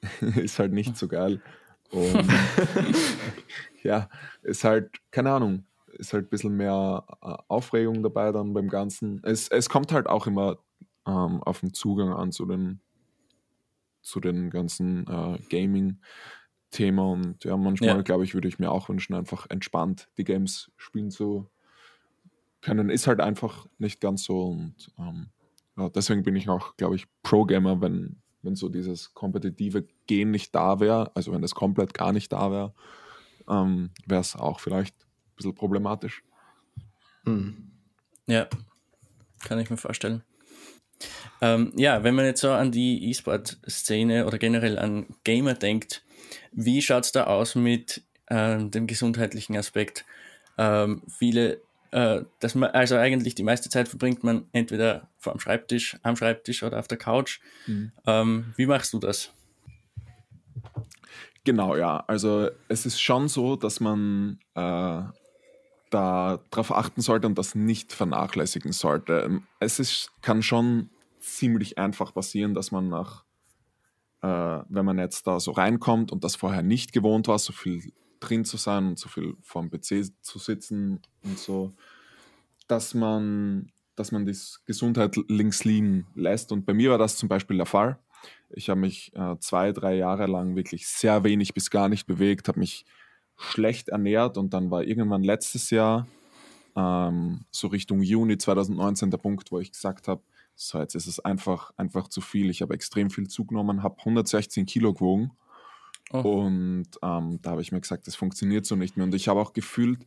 ist 0.35 0.59
halt 0.59 0.71
nicht 0.71 0.95
so 0.97 1.07
geil. 1.07 1.41
Und 1.89 2.29
ja, 3.83 4.07
ist 4.43 4.63
halt, 4.63 4.91
keine 5.09 5.31
Ahnung, 5.31 5.65
ist 5.97 6.13
halt 6.13 6.27
ein 6.27 6.29
bisschen 6.29 6.55
mehr 6.57 7.05
äh, 7.21 7.35
Aufregung 7.47 8.03
dabei 8.03 8.31
dann 8.31 8.53
beim 8.53 8.69
Ganzen. 8.69 9.21
Es, 9.23 9.47
es 9.49 9.69
kommt 9.69 9.91
halt 9.91 10.07
auch 10.07 10.27
immer 10.27 10.57
ähm, 11.05 11.41
auf 11.43 11.61
den 11.61 11.73
Zugang 11.73 12.13
an 12.13 12.31
zu 12.31 12.45
den, 12.45 12.81
zu 14.01 14.19
den 14.19 14.49
ganzen 14.49 15.05
äh, 15.07 15.37
Gaming-Thema 15.49 17.05
und 17.11 17.43
ja, 17.43 17.57
manchmal, 17.57 17.97
Ja. 17.97 18.01
glaube 18.03 18.23
ich, 18.23 18.33
würde 18.33 18.47
ich 18.47 18.59
mir 18.59 18.71
auch 18.71 18.89
wünschen, 18.89 19.13
einfach 19.15 19.49
entspannt 19.49 20.09
die 20.17 20.23
Games 20.23 20.71
spielen 20.77 21.11
zu 21.11 21.49
können. 22.61 22.89
Ist 22.89 23.07
halt 23.07 23.19
einfach 23.21 23.67
nicht 23.77 24.01
ganz 24.01 24.23
so 24.23 24.49
und 24.49 24.91
ähm, 24.97 25.27
ja, 25.77 25.89
deswegen 25.89 26.23
bin 26.23 26.35
ich 26.35 26.49
auch, 26.49 26.75
glaube 26.77 26.95
ich, 26.95 27.05
Pro-Gamer, 27.23 27.81
wenn, 27.81 28.21
wenn 28.41 28.55
so 28.55 28.69
dieses 28.69 29.13
kompetitive 29.13 29.85
Gehen 30.07 30.31
nicht 30.31 30.55
da 30.55 30.79
wäre, 30.79 31.15
also 31.15 31.31
wenn 31.31 31.41
das 31.41 31.53
komplett 31.53 31.93
gar 31.93 32.13
nicht 32.13 32.31
da 32.33 32.51
wäre, 32.51 32.73
ähm, 33.47 33.91
wäre 34.05 34.21
es 34.21 34.35
auch 34.35 34.59
vielleicht 34.59 34.95
bisschen 35.37 35.55
problematisch. 35.55 36.23
Hm. 37.23 37.71
Ja, 38.27 38.47
kann 39.45 39.59
ich 39.59 39.69
mir 39.69 39.77
vorstellen. 39.77 40.23
Ähm, 41.41 41.71
ja, 41.75 42.03
wenn 42.03 42.15
man 42.15 42.25
jetzt 42.25 42.41
so 42.41 42.51
an 42.51 42.71
die 42.71 43.09
E-Sport-Szene 43.09 44.25
oder 44.25 44.37
generell 44.37 44.79
an 44.79 45.05
Gamer 45.23 45.53
denkt, 45.53 46.03
wie 46.51 46.81
schaut 46.81 47.05
es 47.05 47.11
da 47.11 47.25
aus 47.25 47.55
mit 47.55 48.03
ähm, 48.29 48.71
dem 48.71 48.87
gesundheitlichen 48.87 49.55
Aspekt? 49.55 50.05
Ähm, 50.57 51.03
viele, 51.07 51.61
äh, 51.91 52.21
dass 52.39 52.55
man, 52.55 52.71
also 52.71 52.95
eigentlich 52.95 53.35
die 53.35 53.43
meiste 53.43 53.69
Zeit 53.69 53.87
verbringt 53.87 54.23
man 54.23 54.47
entweder 54.51 55.09
vor 55.17 55.33
dem 55.33 55.39
Schreibtisch, 55.39 55.97
am 56.01 56.15
Schreibtisch 56.15 56.63
oder 56.63 56.79
auf 56.79 56.87
der 56.87 56.97
Couch. 56.97 57.39
Ähm, 58.07 58.53
wie 58.55 58.65
machst 58.65 58.93
du 58.93 58.99
das? 58.99 59.31
Genau, 61.43 61.75
ja. 61.75 62.03
Also 62.07 62.49
es 62.67 62.85
ist 62.85 62.99
schon 62.99 63.27
so, 63.27 63.55
dass 63.55 63.79
man 63.79 64.39
äh, 64.55 65.01
darauf 65.89 66.71
achten 66.71 67.01
sollte 67.01 67.27
und 67.27 67.37
das 67.37 67.55
nicht 67.55 67.93
vernachlässigen 67.93 68.71
sollte. 68.71 69.21
Ähm, 69.21 69.43
Es 69.59 69.79
ist, 69.79 70.11
kann 70.21 70.41
schon 70.41 70.89
ziemlich 71.19 71.77
einfach 71.77 72.13
passieren, 72.13 72.53
dass 72.53 72.71
man 72.71 72.89
nach, 72.89 73.23
äh, 74.21 74.27
wenn 74.69 74.85
man 74.85 74.97
jetzt 74.97 75.27
da 75.27 75.39
so 75.39 75.51
reinkommt 75.51 76.11
und 76.11 76.23
das 76.23 76.35
vorher 76.35 76.63
nicht 76.63 76.93
gewohnt 76.93 77.27
war, 77.27 77.39
so 77.39 77.53
viel 77.53 77.93
drin 78.19 78.45
zu 78.45 78.57
sein 78.57 78.87
und 78.87 78.99
so 78.99 79.09
viel 79.09 79.35
vorm 79.41 79.69
PC 79.69 80.11
zu 80.21 80.39
sitzen 80.39 81.01
und 81.23 81.37
so, 81.37 81.73
dass 82.67 82.93
man, 82.93 83.71
dass 83.95 84.11
man 84.11 84.25
das 84.25 84.63
Gesundheit 84.65 85.15
links 85.27 85.63
liegen 85.63 86.07
lässt. 86.15 86.51
Und 86.51 86.65
bei 86.65 86.73
mir 86.73 86.91
war 86.91 86.97
das 86.97 87.17
zum 87.17 87.29
Beispiel 87.29 87.57
der 87.57 87.65
Fall. 87.65 87.99
Ich 88.49 88.69
habe 88.69 88.79
mich 88.79 89.11
äh, 89.15 89.37
zwei, 89.39 89.71
drei 89.71 89.95
Jahre 89.95 90.25
lang 90.25 90.55
wirklich 90.55 90.87
sehr 90.87 91.23
wenig 91.23 91.53
bis 91.53 91.69
gar 91.69 91.89
nicht 91.89 92.07
bewegt, 92.07 92.47
habe 92.47 92.59
mich 92.59 92.85
schlecht 93.37 93.89
ernährt 93.89 94.37
und 94.37 94.53
dann 94.53 94.71
war 94.71 94.83
irgendwann 94.83 95.23
letztes 95.23 95.69
Jahr, 95.69 96.07
ähm, 96.75 97.45
so 97.51 97.67
Richtung 97.67 98.01
Juni 98.01 98.37
2019, 98.37 99.11
der 99.11 99.17
Punkt, 99.17 99.51
wo 99.51 99.59
ich 99.59 99.71
gesagt 99.71 100.07
habe, 100.07 100.21
so 100.55 100.79
jetzt 100.79 100.95
ist 100.95 101.07
es 101.07 101.19
einfach, 101.19 101.71
einfach 101.77 102.07
zu 102.07 102.19
viel. 102.21 102.49
Ich 102.49 102.61
habe 102.61 102.73
extrem 102.73 103.09
viel 103.09 103.27
zugenommen, 103.27 103.83
habe 103.83 103.99
116 103.99 104.65
Kilo 104.65 104.93
gewogen 104.93 105.31
Oh. 106.13 106.19
und 106.19 106.87
ähm, 107.01 107.39
da 107.41 107.51
habe 107.51 107.61
ich 107.61 107.71
mir 107.71 107.81
gesagt, 107.81 108.07
das 108.07 108.15
funktioniert 108.15 108.65
so 108.65 108.75
nicht 108.75 108.95
mehr. 108.95 109.05
Und 109.05 109.13
ich 109.13 109.27
habe 109.27 109.41
auch 109.41 109.51
gefühlt, 109.53 110.05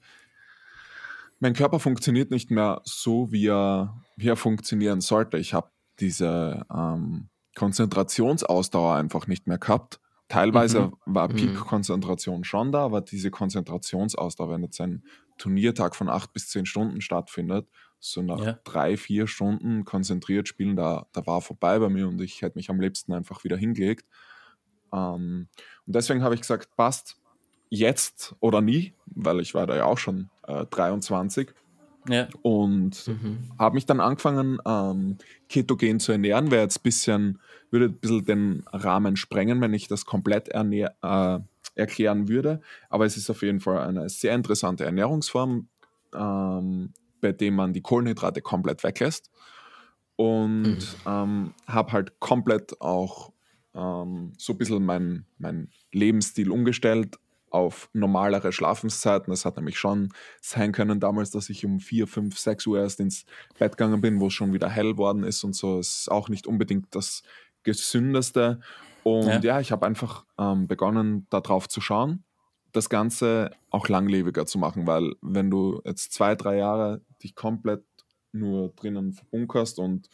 mein 1.40 1.54
Körper 1.54 1.78
funktioniert 1.78 2.30
nicht 2.30 2.50
mehr 2.50 2.80
so, 2.84 3.30
wie 3.32 3.48
er, 3.48 4.02
wie 4.16 4.28
er 4.28 4.36
funktionieren 4.36 5.00
sollte. 5.00 5.36
Ich 5.36 5.52
habe 5.52 5.70
diese 5.98 6.64
ähm, 6.74 7.28
Konzentrationsausdauer 7.54 8.96
einfach 8.96 9.26
nicht 9.26 9.46
mehr 9.46 9.58
gehabt. 9.58 10.00
Teilweise 10.30 10.82
mhm. 10.82 10.92
war 11.06 11.28
mhm. 11.28 11.36
Peak-Konzentration 11.36 12.44
schon 12.44 12.70
da, 12.70 12.84
aber 12.84 13.00
diese 13.00 13.32
Konzentrationsausdauer, 13.32 14.50
wenn 14.50 14.62
jetzt 14.62 14.80
ein 14.80 15.02
Turniertag 15.38 15.96
von 15.96 16.08
acht 16.08 16.32
bis 16.32 16.48
zehn 16.48 16.66
Stunden 16.66 17.00
stattfindet, 17.00 17.68
so 17.98 18.22
nach 18.22 18.40
ja. 18.40 18.58
drei, 18.62 18.96
vier 18.96 19.26
Stunden 19.26 19.84
konzentriert 19.84 20.46
spielen, 20.46 20.76
da, 20.76 21.08
da 21.12 21.26
war 21.26 21.40
vorbei 21.40 21.80
bei 21.80 21.88
mir 21.88 22.06
und 22.06 22.20
ich 22.20 22.42
hätte 22.42 22.56
mich 22.56 22.70
am 22.70 22.80
liebsten 22.80 23.12
einfach 23.12 23.42
wieder 23.42 23.56
hingelegt. 23.56 24.06
Ähm, 24.92 25.48
und 25.84 25.96
deswegen 25.96 26.22
habe 26.22 26.36
ich 26.36 26.42
gesagt, 26.42 26.76
passt 26.76 27.16
jetzt 27.68 28.36
oder 28.38 28.60
nie, 28.60 28.94
weil 29.06 29.40
ich 29.40 29.52
war 29.54 29.66
da 29.66 29.74
ja 29.74 29.86
auch 29.86 29.98
schon 29.98 30.30
äh, 30.46 30.64
23. 30.66 31.52
Ja. 32.08 32.28
Und 32.42 33.06
mhm. 33.06 33.38
habe 33.58 33.74
mich 33.74 33.86
dann 33.86 34.00
angefangen, 34.00 34.58
ähm, 34.66 35.18
ketogen 35.48 36.00
zu 36.00 36.12
ernähren. 36.12 36.50
Wäre 36.50 36.62
jetzt 36.62 36.78
ein 36.78 36.82
bisschen, 36.82 37.38
würde 37.70 37.86
ein 37.86 37.94
bisschen 37.94 38.24
den 38.24 38.64
Rahmen 38.72 39.16
sprengen, 39.16 39.60
wenn 39.60 39.74
ich 39.74 39.88
das 39.88 40.04
komplett 40.04 40.48
ernähr, 40.48 40.94
äh, 41.02 41.40
erklären 41.74 42.28
würde. 42.28 42.60
Aber 42.88 43.04
es 43.06 43.16
ist 43.16 43.30
auf 43.30 43.42
jeden 43.42 43.60
Fall 43.60 43.78
eine 43.78 44.08
sehr 44.08 44.34
interessante 44.34 44.84
Ernährungsform, 44.84 45.68
ähm, 46.14 46.92
bei 47.20 47.32
dem 47.32 47.54
man 47.54 47.72
die 47.72 47.82
Kohlenhydrate 47.82 48.40
komplett 48.40 48.82
weglässt. 48.82 49.30
Und 50.16 50.62
mhm. 50.62 50.78
ähm, 51.06 51.54
habe 51.66 51.92
halt 51.92 52.20
komplett 52.20 52.80
auch 52.80 53.32
ähm, 53.74 54.32
so 54.36 54.52
ein 54.52 54.58
bisschen 54.58 54.84
meinen 54.84 55.26
mein 55.38 55.68
Lebensstil 55.92 56.50
umgestellt 56.50 57.18
auf 57.50 57.90
normalere 57.92 58.52
Schlafenszeiten. 58.52 59.30
Das 59.30 59.44
hat 59.44 59.56
nämlich 59.56 59.78
schon 59.78 60.10
sein 60.40 60.72
können 60.72 61.00
damals, 61.00 61.30
dass 61.30 61.50
ich 61.50 61.64
um 61.66 61.80
4, 61.80 62.06
5, 62.06 62.38
6 62.38 62.66
Uhr 62.66 62.80
erst 62.80 63.00
ins 63.00 63.24
Bett 63.58 63.76
gegangen 63.76 64.00
bin, 64.00 64.20
wo 64.20 64.28
es 64.28 64.32
schon 64.32 64.52
wieder 64.52 64.68
hell 64.68 64.96
worden 64.96 65.24
ist 65.24 65.44
und 65.44 65.54
so. 65.54 65.78
Das 65.78 66.00
ist 66.00 66.10
auch 66.10 66.28
nicht 66.28 66.46
unbedingt 66.46 66.94
das 66.94 67.22
Gesündeste. 67.62 68.60
Und 69.02 69.26
ja, 69.26 69.40
ja 69.40 69.60
ich 69.60 69.72
habe 69.72 69.86
einfach 69.86 70.24
ähm, 70.38 70.68
begonnen, 70.68 71.26
darauf 71.30 71.68
zu 71.68 71.80
schauen, 71.80 72.24
das 72.72 72.88
Ganze 72.88 73.50
auch 73.70 73.88
langlebiger 73.88 74.46
zu 74.46 74.58
machen, 74.58 74.86
weil 74.86 75.14
wenn 75.20 75.50
du 75.50 75.80
jetzt 75.84 76.12
zwei, 76.12 76.34
drei 76.34 76.56
Jahre 76.56 77.02
dich 77.22 77.34
komplett 77.34 77.82
nur 78.32 78.68
drinnen 78.70 79.12
verbunkerst 79.12 79.78
und 79.78 80.08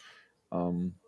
ähm, 0.52 0.98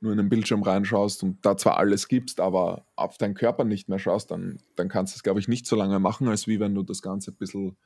nur 0.00 0.12
in 0.12 0.18
den 0.18 0.28
Bildschirm 0.28 0.62
reinschaust 0.62 1.22
und 1.22 1.44
da 1.44 1.56
zwar 1.56 1.76
alles 1.78 2.08
gibst, 2.08 2.40
aber 2.40 2.84
auf 2.96 3.18
deinen 3.18 3.34
Körper 3.34 3.64
nicht 3.64 3.88
mehr 3.88 3.98
schaust, 3.98 4.30
dann, 4.30 4.58
dann 4.76 4.88
kannst 4.88 5.14
du 5.14 5.16
es, 5.16 5.22
glaube 5.22 5.40
ich, 5.40 5.48
nicht 5.48 5.66
so 5.66 5.76
lange 5.76 5.98
machen, 5.98 6.28
als 6.28 6.46
wie 6.46 6.60
wenn 6.60 6.74
du 6.74 6.82
das 6.82 7.02
Ganze 7.02 7.32
ein 7.32 7.36
bisschen, 7.36 7.76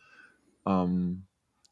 ähm, 0.66 1.24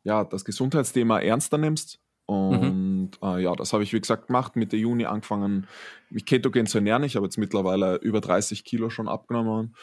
ja, 0.02 0.24
das 0.24 0.44
Gesundheitsthema 0.44 1.20
ernster 1.20 1.58
nimmst. 1.58 2.00
Und 2.26 2.60
mhm. 2.62 3.10
äh, 3.22 3.42
ja, 3.42 3.54
das 3.56 3.72
habe 3.72 3.82
ich, 3.82 3.92
wie 3.92 4.00
gesagt, 4.00 4.28
gemacht. 4.28 4.54
Mitte 4.54 4.76
Juni 4.76 5.04
angefangen, 5.04 5.66
mich 6.10 6.24
ketogen 6.26 6.66
zu 6.66 6.78
ernähren. 6.78 7.02
Ich 7.02 7.16
habe 7.16 7.26
jetzt 7.26 7.38
mittlerweile 7.38 7.96
über 7.96 8.20
30 8.20 8.64
Kilo 8.64 8.88
schon 8.88 9.08
abgenommen 9.08 9.74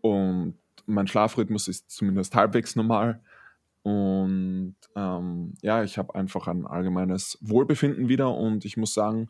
und 0.00 0.54
mein 0.86 1.06
Schlafrhythmus 1.06 1.68
ist 1.68 1.90
zumindest 1.90 2.34
halbwegs 2.34 2.76
normal. 2.76 3.20
Und 3.82 4.76
ähm, 4.96 5.54
ja, 5.62 5.82
ich 5.82 5.98
habe 5.98 6.14
einfach 6.14 6.46
ein 6.46 6.66
allgemeines 6.66 7.38
Wohlbefinden 7.40 8.08
wieder 8.08 8.34
und 8.34 8.64
ich 8.64 8.76
muss 8.76 8.94
sagen, 8.94 9.28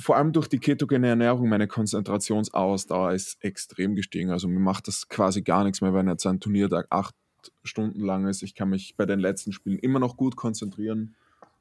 vor 0.00 0.16
allem 0.16 0.32
durch 0.32 0.48
die 0.48 0.58
ketogene 0.58 1.08
Ernährung, 1.08 1.48
meine 1.48 1.68
Konzentrationsausdauer 1.68 3.12
ist 3.12 3.42
extrem 3.44 3.94
gestiegen. 3.94 4.30
Also 4.30 4.48
mir 4.48 4.58
macht 4.58 4.88
das 4.88 5.08
quasi 5.08 5.42
gar 5.42 5.64
nichts 5.64 5.80
mehr, 5.80 5.94
wenn 5.94 6.08
jetzt 6.08 6.26
ein 6.26 6.40
Turniertag 6.40 6.86
acht 6.90 7.14
Stunden 7.62 8.00
lang 8.00 8.26
ist. 8.26 8.42
Ich 8.42 8.54
kann 8.54 8.70
mich 8.70 8.96
bei 8.96 9.06
den 9.06 9.20
letzten 9.20 9.52
Spielen 9.52 9.78
immer 9.78 9.98
noch 9.98 10.16
gut 10.16 10.36
konzentrieren. 10.36 11.14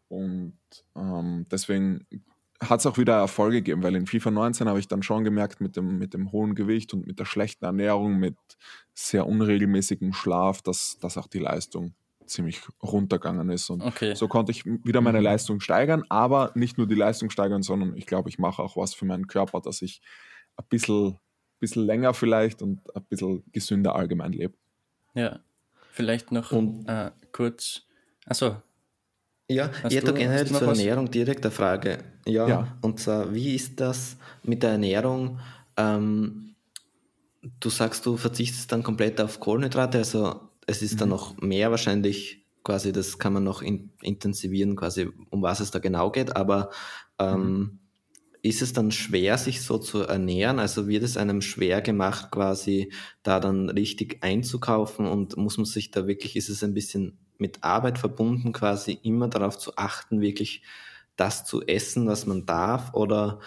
Und 0.08 0.58
ähm, 0.96 1.46
deswegen 1.52 2.06
hat 2.62 2.80
es 2.80 2.86
auch 2.86 2.98
wieder 2.98 3.16
Erfolge 3.16 3.58
gegeben, 3.58 3.84
weil 3.84 3.96
in 3.96 4.06
FIFA 4.06 4.32
19 4.32 4.68
habe 4.68 4.80
ich 4.80 4.88
dann 4.88 5.04
schon 5.04 5.24
gemerkt, 5.24 5.62
mit 5.62 5.78
dem, 5.78 5.98
mit 5.98 6.14
dem 6.14 6.32
hohen 6.32 6.56
Gewicht 6.56 6.94
und 6.94 7.08
mit 7.08 7.20
der 7.20 7.26
schlechten 7.26 7.64
Ernährung, 7.64 8.18
mit 8.18 8.36
sehr 8.94 9.28
unregelmäßigem 9.28 10.14
Schlaf, 10.14 10.62
dass, 10.62 10.98
dass 11.00 11.18
auch 11.18 11.28
die 11.28 11.40
Leistung 11.40 11.94
ziemlich 12.30 12.62
runtergegangen 12.82 13.50
ist. 13.50 13.70
Und 13.70 13.82
okay. 13.82 14.16
so 14.16 14.28
konnte 14.28 14.52
ich 14.52 14.66
wieder 14.66 15.02
meine 15.02 15.20
mhm. 15.20 15.26
Leistung 15.26 15.60
steigern, 15.60 16.04
aber 16.10 16.52
nicht 16.56 16.78
nur 16.78 16.88
die 16.88 16.96
Leistung 16.96 17.30
steigern, 17.30 17.64
sondern 17.64 17.96
ich 17.96 18.06
glaube, 18.06 18.30
ich 18.30 18.40
mache 18.40 18.62
auch 18.62 18.78
was 18.78 18.94
für 18.94 19.06
meinen 19.06 19.28
Körper, 19.28 19.62
dass 19.62 19.82
ich 19.82 20.02
ein 20.58 20.66
bisschen, 20.70 21.18
bisschen 21.60 21.86
länger 21.86 22.14
vielleicht 22.14 22.62
und 22.62 22.80
ein 22.96 23.04
bisschen 23.04 23.44
gesünder 23.52 23.96
allgemein 23.96 24.32
lebe. 24.32 24.54
Ja, 25.14 25.40
vielleicht 25.92 26.32
noch 26.32 26.52
und, 26.52 26.88
äh, 26.88 27.12
kurz. 27.32 27.84
Achso. 28.26 28.58
Ja, 29.52 29.72
ich 29.88 29.96
hätte 29.96 30.14
generell 30.14 30.46
zur 30.46 30.62
was? 30.62 30.78
Ernährung 30.78 31.10
direkt 31.10 31.44
eine 31.44 31.52
Frage. 31.52 31.98
Ja, 32.28 32.48
ja, 32.48 32.78
und 32.82 33.00
zwar, 33.00 33.34
wie 33.34 33.56
ist 33.56 33.80
das 33.80 34.16
mit 34.44 34.62
der 34.62 34.72
Ernährung? 34.72 35.40
Ähm, 35.76 36.56
du 37.60 37.70
sagst, 37.70 38.06
du 38.06 38.18
verzichtest 38.18 38.72
dann 38.72 38.84
komplett 38.84 39.20
auf 39.20 39.40
Kohlenhydrate, 39.40 39.98
also 40.00 40.49
es 40.70 40.84
ist 40.84 40.94
mhm. 40.94 40.98
dann 41.00 41.10
noch 41.10 41.42
mehr 41.42 41.72
wahrscheinlich, 41.72 42.46
quasi, 42.64 42.92
das 42.92 43.18
kann 43.18 43.34
man 43.34 43.44
noch 43.44 43.62
in, 43.62 43.92
intensivieren, 44.02 44.76
quasi, 44.76 45.10
um 45.30 45.42
was 45.42 45.60
es 45.60 45.72
da 45.72 45.80
genau 45.80 46.12
geht, 46.12 46.36
aber 46.36 46.70
ähm, 47.18 47.42
mhm. 47.42 47.80
ist 48.44 48.62
es 48.62 48.72
dann 48.72 48.92
schwer, 48.92 49.38
sich 49.38 49.64
so 49.64 49.80
zu 49.80 50.04
ernähren? 50.04 50.60
Also 50.60 50.88
wird 50.88 51.04
es 51.04 51.18
einem 51.18 51.42
schwer 51.42 51.82
gemacht, 51.82 52.32
quasi 52.32 52.92
da 53.24 53.40
dann 53.40 53.70
richtig 53.70 54.20
einzukaufen 54.22 55.08
und 55.08 55.38
muss 55.38 55.58
man 55.58 55.66
sich 55.66 55.90
da 55.90 56.06
wirklich, 56.06 56.36
ist 56.36 56.50
es 56.50 56.64
ein 56.64 56.76
bisschen 56.76 57.18
mit 57.40 57.64
Arbeit 57.64 57.98
verbunden, 57.98 58.54
quasi 58.54 59.00
immer 59.02 59.28
darauf 59.28 59.58
zu 59.58 59.76
achten, 59.76 60.22
wirklich 60.22 60.62
das 61.16 61.46
zu 61.46 61.66
essen, 61.66 62.08
was 62.08 62.28
man 62.28 62.46
darf? 62.46 62.94
Oder 62.94 63.40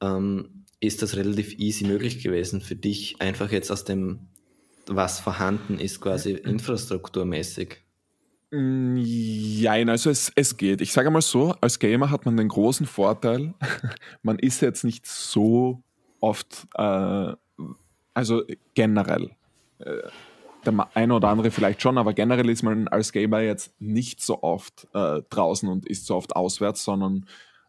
ähm, 0.00 0.64
ist 0.78 1.02
das 1.02 1.16
relativ 1.16 1.58
easy 1.58 1.84
möglich 1.84 2.22
gewesen 2.22 2.60
für 2.60 2.76
dich, 2.76 3.20
einfach 3.20 3.50
jetzt 3.50 3.72
aus 3.72 3.84
dem 3.84 4.29
was 4.86 5.20
vorhanden 5.20 5.78
ist, 5.78 6.00
quasi 6.00 6.32
infrastrukturmäßig? 6.32 7.78
Ja, 8.52 9.72
also 9.72 10.10
es, 10.10 10.32
es 10.34 10.56
geht. 10.56 10.80
Ich 10.80 10.92
sage 10.92 11.10
mal 11.10 11.22
so, 11.22 11.54
als 11.60 11.78
Gamer 11.78 12.10
hat 12.10 12.26
man 12.26 12.36
den 12.36 12.48
großen 12.48 12.86
Vorteil, 12.86 13.54
man 14.22 14.38
ist 14.40 14.60
jetzt 14.60 14.82
nicht 14.82 15.06
so 15.06 15.82
oft, 16.20 16.66
äh, 16.74 17.32
also 18.12 18.42
generell, 18.74 19.30
äh, 19.78 20.02
der 20.66 20.88
eine 20.94 21.14
oder 21.14 21.28
andere 21.28 21.52
vielleicht 21.52 21.80
schon, 21.80 21.96
aber 21.96 22.12
generell 22.12 22.48
ist 22.50 22.62
man 22.62 22.88
als 22.88 23.12
Gamer 23.12 23.40
jetzt 23.40 23.80
nicht 23.80 24.20
so 24.20 24.42
oft 24.42 24.88
äh, 24.94 25.22
draußen 25.30 25.68
und 25.68 25.86
ist 25.86 26.06
so 26.06 26.16
oft 26.16 26.34
auswärts, 26.34 26.82
sondern 26.82 27.26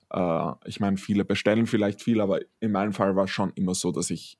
äh, 0.10 0.52
ich 0.66 0.80
meine, 0.80 0.98
viele 0.98 1.24
bestellen 1.26 1.68
vielleicht 1.68 2.02
viel, 2.02 2.22
aber 2.22 2.40
in 2.60 2.72
meinem 2.72 2.94
Fall 2.94 3.16
war 3.16 3.26
es 3.26 3.32
schon 3.32 3.52
immer 3.54 3.76
so, 3.76 3.92
dass 3.92 4.10
ich 4.10 4.40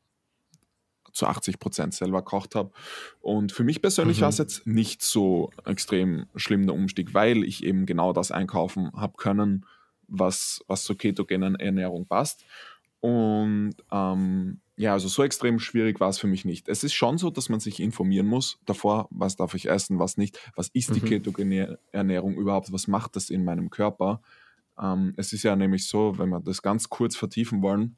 zu 1.12 1.28
80 1.28 1.60
Prozent 1.60 1.94
selber 1.94 2.22
kocht 2.22 2.56
habe. 2.56 2.72
Und 3.20 3.52
für 3.52 3.64
mich 3.64 3.82
persönlich 3.82 4.18
mhm. 4.18 4.22
war 4.22 4.30
es 4.30 4.38
jetzt 4.38 4.68
nicht 4.68 5.02
so 5.02 5.52
extrem 5.66 6.28
schlimm 6.36 6.66
der 6.66 6.76
Umstieg, 6.76 7.14
weil 7.14 7.44
ich 7.44 7.64
eben 7.64 7.86
genau 7.86 8.14
das 8.14 8.32
einkaufen 8.32 8.92
habe 8.94 9.14
können, 9.18 9.66
was, 10.08 10.64
was 10.68 10.84
zur 10.84 10.98
ketogenen 10.98 11.56
Ernährung 11.56 12.06
passt. 12.06 12.46
Und 13.00 13.74
ähm, 13.92 14.62
ja, 14.78 14.94
also 14.94 15.08
so 15.08 15.24
extrem 15.24 15.60
schwierig 15.60 16.00
war 16.00 16.10
es 16.10 16.20
für 16.20 16.28
mich 16.28 16.46
nicht. 16.46 16.70
Es 16.70 16.84
ist 16.84 16.94
schon 16.94 17.18
so, 17.18 17.30
dass 17.30 17.50
man 17.50 17.60
sich 17.60 17.80
informieren 17.80 18.28
muss 18.28 18.60
davor, 18.66 19.08
was 19.12 19.36
darf 19.36 19.54
ich 19.54 19.70
essen, 19.70 20.00
was 20.00 20.18
nicht, 20.18 20.40
was 20.56 20.70
ist 20.70 20.96
die 20.96 21.02
mhm. 21.02 21.06
ketogene 21.06 21.80
Ernährung 21.92 22.36
überhaupt, 22.36 22.72
was 22.72 22.88
macht 22.88 23.16
das 23.16 23.30
in 23.30 23.44
meinem 23.44 23.70
Körper. 23.70 24.22
Ähm, 24.80 25.14
es 25.18 25.34
ist 25.34 25.44
ja 25.44 25.56
nämlich 25.56 25.88
so, 25.88 26.18
wenn 26.18 26.30
wir 26.30 26.40
das 26.40 26.62
ganz 26.62 26.90
kurz 26.90 27.16
vertiefen 27.16 27.62
wollen, 27.62 27.98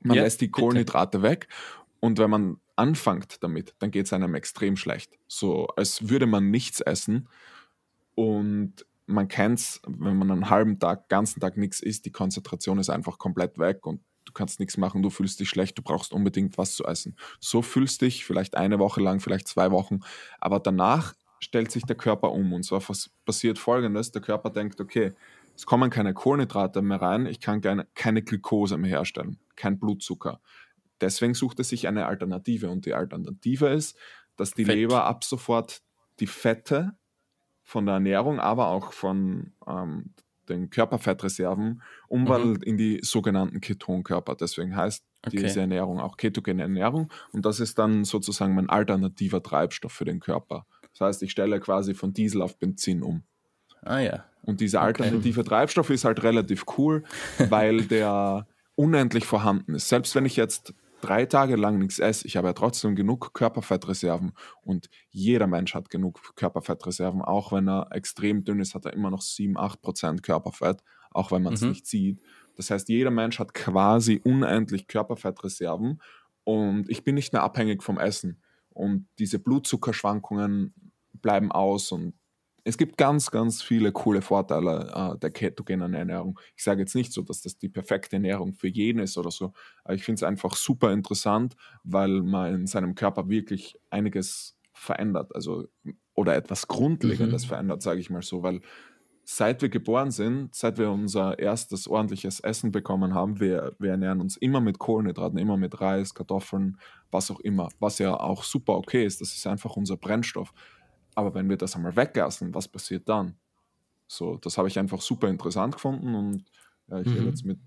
man 0.00 0.16
ja, 0.16 0.22
lässt 0.22 0.40
die 0.40 0.50
Kohlenhydrate 0.50 1.18
bitte. 1.18 1.30
weg 1.30 1.48
und 2.02 2.18
wenn 2.18 2.30
man 2.30 2.56
anfängt 2.74 3.44
damit, 3.44 3.76
dann 3.78 3.92
geht 3.92 4.06
es 4.06 4.12
einem 4.12 4.34
extrem 4.34 4.76
schlecht. 4.76 5.16
So 5.28 5.68
als 5.76 6.08
würde 6.08 6.26
man 6.26 6.50
nichts 6.50 6.80
essen. 6.80 7.28
Und 8.16 8.84
man 9.06 9.28
kennt 9.28 9.60
es, 9.60 9.80
wenn 9.86 10.16
man 10.16 10.32
einen 10.32 10.50
halben 10.50 10.80
Tag, 10.80 11.08
ganzen 11.08 11.38
Tag 11.38 11.56
nichts 11.56 11.80
isst, 11.80 12.04
die 12.04 12.10
Konzentration 12.10 12.78
ist 12.78 12.90
einfach 12.90 13.18
komplett 13.18 13.56
weg 13.56 13.86
und 13.86 14.00
du 14.24 14.32
kannst 14.32 14.58
nichts 14.58 14.76
machen, 14.76 15.00
du 15.02 15.10
fühlst 15.10 15.38
dich 15.38 15.48
schlecht, 15.48 15.78
du 15.78 15.82
brauchst 15.82 16.12
unbedingt 16.12 16.58
was 16.58 16.74
zu 16.74 16.84
essen. 16.84 17.16
So 17.38 17.62
fühlst 17.62 18.02
dich 18.02 18.24
vielleicht 18.24 18.56
eine 18.56 18.80
Woche 18.80 19.00
lang, 19.00 19.20
vielleicht 19.20 19.46
zwei 19.46 19.70
Wochen, 19.70 20.00
aber 20.40 20.58
danach 20.58 21.14
stellt 21.38 21.70
sich 21.70 21.84
der 21.84 21.96
Körper 21.96 22.32
um 22.32 22.52
und 22.52 22.64
zwar 22.64 22.82
passiert 23.24 23.60
folgendes, 23.60 24.10
der 24.10 24.22
Körper 24.22 24.50
denkt, 24.50 24.80
okay, 24.80 25.12
es 25.54 25.66
kommen 25.66 25.90
keine 25.90 26.14
Kohlenhydrate 26.14 26.82
mehr 26.82 27.00
rein, 27.00 27.26
ich 27.26 27.38
kann 27.38 27.60
keine, 27.60 27.86
keine 27.94 28.22
mehr 28.22 28.90
herstellen, 28.90 29.38
kein 29.54 29.78
Blutzucker. 29.78 30.40
Deswegen 31.02 31.34
sucht 31.34 31.58
er 31.58 31.64
sich 31.64 31.88
eine 31.88 32.06
Alternative 32.06 32.70
und 32.70 32.86
die 32.86 32.94
Alternative 32.94 33.68
ist, 33.68 33.98
dass 34.36 34.52
die 34.52 34.64
Fett. 34.64 34.76
Leber 34.76 35.04
ab 35.04 35.24
sofort 35.24 35.82
die 36.20 36.26
Fette 36.26 36.92
von 37.62 37.86
der 37.86 37.94
Ernährung, 37.94 38.40
aber 38.40 38.68
auch 38.68 38.92
von 38.92 39.52
ähm, 39.66 40.14
den 40.48 40.70
Körperfettreserven 40.70 41.82
umwandelt 42.08 42.60
mhm. 42.60 42.66
in 42.66 42.76
die 42.76 43.00
sogenannten 43.02 43.60
Ketonkörper. 43.60 44.36
Deswegen 44.36 44.76
heißt 44.76 45.04
okay. 45.26 45.36
diese 45.36 45.60
Ernährung 45.60 46.00
auch 46.00 46.16
ketogene 46.16 46.62
Ernährung 46.62 47.12
und 47.32 47.44
das 47.44 47.60
ist 47.60 47.78
dann 47.78 48.04
sozusagen 48.04 48.54
mein 48.54 48.68
alternativer 48.68 49.42
Treibstoff 49.42 49.92
für 49.92 50.04
den 50.04 50.20
Körper. 50.20 50.66
Das 50.92 51.00
heißt, 51.00 51.22
ich 51.22 51.30
stelle 51.30 51.58
quasi 51.60 51.94
von 51.94 52.12
Diesel 52.12 52.42
auf 52.42 52.58
Benzin 52.58 53.02
um. 53.02 53.22
Ah 53.82 53.98
ja. 53.98 54.24
Und 54.42 54.60
dieser 54.60 54.82
alternative 54.82 55.40
okay. 55.40 55.48
Treibstoff 55.48 55.90
ist 55.90 56.04
halt 56.04 56.22
relativ 56.22 56.64
cool, 56.76 57.04
weil 57.48 57.82
der 57.86 58.46
unendlich 58.74 59.24
vorhanden 59.24 59.74
ist. 59.74 59.88
Selbst 59.88 60.14
wenn 60.14 60.26
ich 60.26 60.36
jetzt 60.36 60.74
drei 61.02 61.26
Tage 61.26 61.56
lang 61.56 61.78
nichts 61.78 61.98
esse, 61.98 62.26
ich 62.26 62.36
habe 62.36 62.48
ja 62.48 62.52
trotzdem 62.54 62.96
genug 62.96 63.34
Körperfettreserven 63.34 64.32
und 64.62 64.88
jeder 65.10 65.46
Mensch 65.46 65.74
hat 65.74 65.90
genug 65.90 66.34
Körperfettreserven. 66.36 67.20
Auch 67.20 67.52
wenn 67.52 67.68
er 67.68 67.88
extrem 67.90 68.44
dünn 68.44 68.60
ist, 68.60 68.74
hat 68.74 68.86
er 68.86 68.94
immer 68.94 69.10
noch 69.10 69.20
7, 69.20 69.58
8 69.58 69.82
Prozent 69.82 70.22
Körperfett, 70.22 70.82
auch 71.10 71.30
wenn 71.32 71.42
man 71.42 71.54
es 71.54 71.60
mhm. 71.60 71.70
nicht 71.70 71.86
sieht. 71.86 72.20
Das 72.56 72.70
heißt, 72.70 72.88
jeder 72.88 73.10
Mensch 73.10 73.38
hat 73.38 73.54
quasi 73.54 74.20
unendlich 74.24 74.86
Körperfettreserven 74.86 76.00
und 76.44 76.88
ich 76.88 77.04
bin 77.04 77.14
nicht 77.14 77.32
mehr 77.32 77.42
abhängig 77.42 77.82
vom 77.82 77.98
Essen. 77.98 78.40
Und 78.70 79.06
diese 79.18 79.38
Blutzuckerschwankungen 79.38 80.74
bleiben 81.12 81.52
aus 81.52 81.92
und 81.92 82.14
es 82.64 82.78
gibt 82.78 82.96
ganz, 82.96 83.30
ganz 83.30 83.62
viele 83.62 83.92
coole 83.92 84.22
Vorteile 84.22 84.92
äh, 84.94 85.18
der 85.18 85.30
ketogenen 85.30 85.94
Ernährung. 85.94 86.38
Ich 86.56 86.62
sage 86.62 86.80
jetzt 86.80 86.94
nicht 86.94 87.12
so, 87.12 87.22
dass 87.22 87.42
das 87.42 87.58
die 87.58 87.68
perfekte 87.68 88.16
Ernährung 88.16 88.54
für 88.54 88.68
jeden 88.68 89.00
ist 89.00 89.18
oder 89.18 89.30
so, 89.30 89.52
aber 89.84 89.94
ich 89.94 90.04
finde 90.04 90.16
es 90.16 90.22
einfach 90.22 90.54
super 90.54 90.92
interessant, 90.92 91.56
weil 91.82 92.22
man 92.22 92.54
in 92.54 92.66
seinem 92.66 92.94
Körper 92.94 93.28
wirklich 93.28 93.78
einiges 93.90 94.56
verändert, 94.72 95.34
also 95.34 95.66
oder 96.14 96.36
etwas 96.36 96.68
Grundlegendes 96.68 97.44
mhm. 97.44 97.48
verändert, 97.48 97.82
sage 97.82 98.00
ich 98.00 98.10
mal 98.10 98.22
so, 98.22 98.42
weil 98.42 98.60
seit 99.24 99.62
wir 99.62 99.68
geboren 99.68 100.10
sind, 100.10 100.54
seit 100.54 100.78
wir 100.78 100.90
unser 100.90 101.38
erstes 101.38 101.86
ordentliches 101.86 102.40
Essen 102.40 102.72
bekommen 102.72 103.14
haben, 103.14 103.40
wir, 103.40 103.74
wir 103.78 103.92
ernähren 103.92 104.20
uns 104.20 104.36
immer 104.36 104.60
mit 104.60 104.78
Kohlenhydraten, 104.78 105.38
immer 105.38 105.56
mit 105.56 105.80
Reis, 105.80 106.14
Kartoffeln, 106.14 106.78
was 107.10 107.30
auch 107.30 107.40
immer, 107.40 107.68
was 107.78 107.98
ja 107.98 108.18
auch 108.18 108.42
super 108.42 108.76
okay 108.76 109.04
ist. 109.04 109.20
Das 109.20 109.32
ist 109.32 109.46
einfach 109.46 109.76
unser 109.76 109.96
Brennstoff. 109.96 110.52
Aber 111.14 111.34
wenn 111.34 111.48
wir 111.48 111.56
das 111.56 111.76
einmal 111.76 111.96
weglassen, 111.96 112.54
was 112.54 112.68
passiert 112.68 113.08
dann? 113.08 113.36
So, 114.06 114.36
das 114.36 114.58
habe 114.58 114.68
ich 114.68 114.78
einfach 114.78 115.00
super 115.00 115.28
interessant 115.28 115.74
gefunden 115.74 116.14
und 116.14 116.44
ja, 116.88 117.00
ich 117.00 117.08
mhm. 117.08 117.26
jetzt 117.26 117.44
mit 117.44 117.58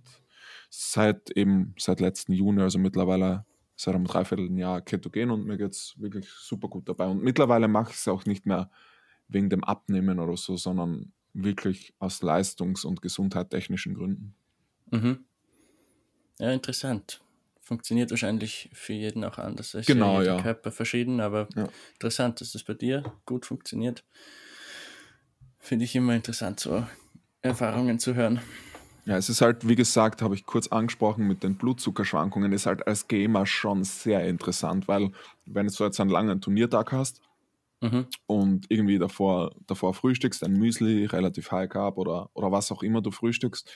seit 0.70 1.32
eben 1.32 1.74
seit 1.78 2.00
letzten 2.00 2.34
Juni, 2.34 2.62
also 2.62 2.80
mittlerweile 2.80 3.46
seit 3.76 3.96
einem 3.96 4.06
Dreivierteljahr 4.06 4.82
ketogen 4.82 5.32
und 5.32 5.46
mir 5.46 5.58
geht 5.58 5.72
es 5.72 5.96
wirklich 5.98 6.30
super 6.30 6.68
gut 6.68 6.88
dabei. 6.88 7.08
Und 7.08 7.24
mittlerweile 7.24 7.68
mache 7.68 7.92
ich 7.92 7.98
es 7.98 8.08
auch 8.08 8.26
nicht 8.26 8.46
mehr 8.46 8.70
wegen 9.28 9.50
dem 9.50 9.64
Abnehmen 9.64 10.20
oder 10.20 10.38
so, 10.38 10.56
sondern 10.56 11.12
wirklich 11.34 11.94
aus 12.00 12.22
leistungs- 12.22 12.86
und 12.86 13.02
gesundheitstechnischen 13.02 13.96
Gründen. 13.96 14.36
Mhm. 14.92 15.26
Ja, 16.40 16.52
interessant. 16.52 17.22
Funktioniert 17.66 18.12
wahrscheinlich 18.12 18.70
für 18.74 18.94
jeden 18.94 19.24
auch 19.24 19.40
anders. 19.40 19.74
Es 19.74 19.88
genau, 19.88 20.22
ist 20.22 20.28
ja. 20.28 20.40
Körper 20.40 20.72
verschieden, 20.72 21.20
aber 21.20 21.48
ja. 21.56 21.68
interessant, 21.94 22.40
dass 22.40 22.52
das 22.52 22.64
bei 22.64 22.76
dir 22.76 23.04
gut 23.26 23.48
funktioniert. 23.48 24.04
Finde 25.58 25.86
ich 25.86 25.96
immer 25.96 26.14
interessant, 26.14 26.60
so 26.60 26.86
Erfahrungen 27.42 27.98
zu 27.98 28.14
hören. 28.14 28.40
Ja, 29.06 29.18
es 29.18 29.30
ist 29.30 29.42
halt, 29.42 29.68
wie 29.68 29.74
gesagt, 29.76 30.22
habe 30.22 30.36
ich 30.36 30.46
kurz 30.46 30.68
angesprochen 30.68 31.28
mit 31.28 31.42
den 31.42 31.56
Blutzuckerschwankungen, 31.56 32.54
ist 32.54 32.68
halt 32.68 32.86
als 32.86 33.08
Gamer 33.08 33.48
schon 33.48 33.84
sehr 33.84 34.24
interessant, 34.28 34.88
weil 34.88 35.12
wenn 35.48 35.66
du 35.66 35.84
jetzt 35.84 36.00
einen 36.00 36.12
langen 36.12 36.42
Turniertag 36.42 36.92
hast, 36.92 37.20
mhm. 37.82 38.06
und 38.28 38.66
irgendwie 38.70 39.00
davor, 39.00 39.56
davor 39.66 39.96
frühstückst, 39.96 40.44
ein 40.44 40.54
Müsli, 40.54 41.06
relativ 41.06 41.52
High 41.52 41.70
Carb 41.70 41.98
oder, 41.98 42.30
oder 42.36 42.52
was 42.52 42.72
auch 42.72 42.84
immer 42.84 43.02
du 43.02 43.10
frühstückst, 43.10 43.76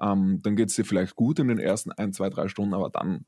ähm, 0.00 0.40
dann 0.42 0.56
geht 0.56 0.68
es 0.68 0.76
dir 0.76 0.84
vielleicht 0.84 1.16
gut 1.16 1.38
in 1.38 1.48
den 1.48 1.58
ersten 1.58 1.92
ein, 1.92 2.12
zwei, 2.12 2.30
drei 2.30 2.48
Stunden, 2.48 2.74
aber 2.74 2.90
dann 2.90 3.24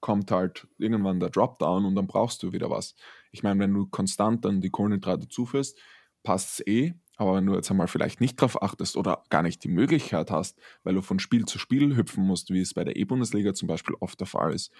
kommt 0.00 0.30
halt 0.30 0.66
irgendwann 0.78 1.20
der 1.20 1.30
Dropdown 1.30 1.84
und 1.84 1.94
dann 1.94 2.06
brauchst 2.06 2.42
du 2.42 2.52
wieder 2.52 2.70
was. 2.70 2.94
Ich 3.32 3.42
meine, 3.42 3.60
wenn 3.60 3.74
du 3.74 3.86
konstant 3.86 4.44
dann 4.44 4.60
die 4.60 4.70
Kohlenhydrate 4.70 5.28
zuführst, 5.28 5.78
passt 6.22 6.60
es 6.60 6.66
eh, 6.66 6.94
aber 7.16 7.34
wenn 7.34 7.46
du 7.46 7.54
jetzt 7.54 7.70
einmal 7.70 7.88
vielleicht 7.88 8.20
nicht 8.20 8.40
darauf 8.40 8.62
achtest 8.62 8.96
oder 8.96 9.24
gar 9.28 9.42
nicht 9.42 9.64
die 9.64 9.68
Möglichkeit 9.68 10.30
hast, 10.30 10.58
weil 10.84 10.94
du 10.94 11.02
von 11.02 11.18
Spiel 11.18 11.46
zu 11.46 11.58
Spiel 11.58 11.96
hüpfen 11.96 12.24
musst, 12.24 12.50
wie 12.50 12.60
es 12.60 12.74
bei 12.74 12.84
der 12.84 12.96
E-Bundesliga 12.96 13.54
zum 13.54 13.66
Beispiel 13.66 13.96
oft 13.98 14.20
der 14.20 14.28
Fall 14.28 14.54
ist, 14.54 14.70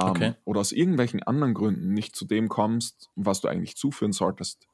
ähm, 0.00 0.10
okay. 0.10 0.34
oder 0.44 0.60
aus 0.60 0.70
irgendwelchen 0.70 1.22
anderen 1.22 1.52
Gründen 1.52 1.92
nicht 1.92 2.14
zu 2.14 2.24
dem 2.24 2.48
kommst, 2.48 3.10
was 3.16 3.40
du 3.40 3.48
eigentlich 3.48 3.76
zuführen 3.76 4.12
solltest, 4.12 4.68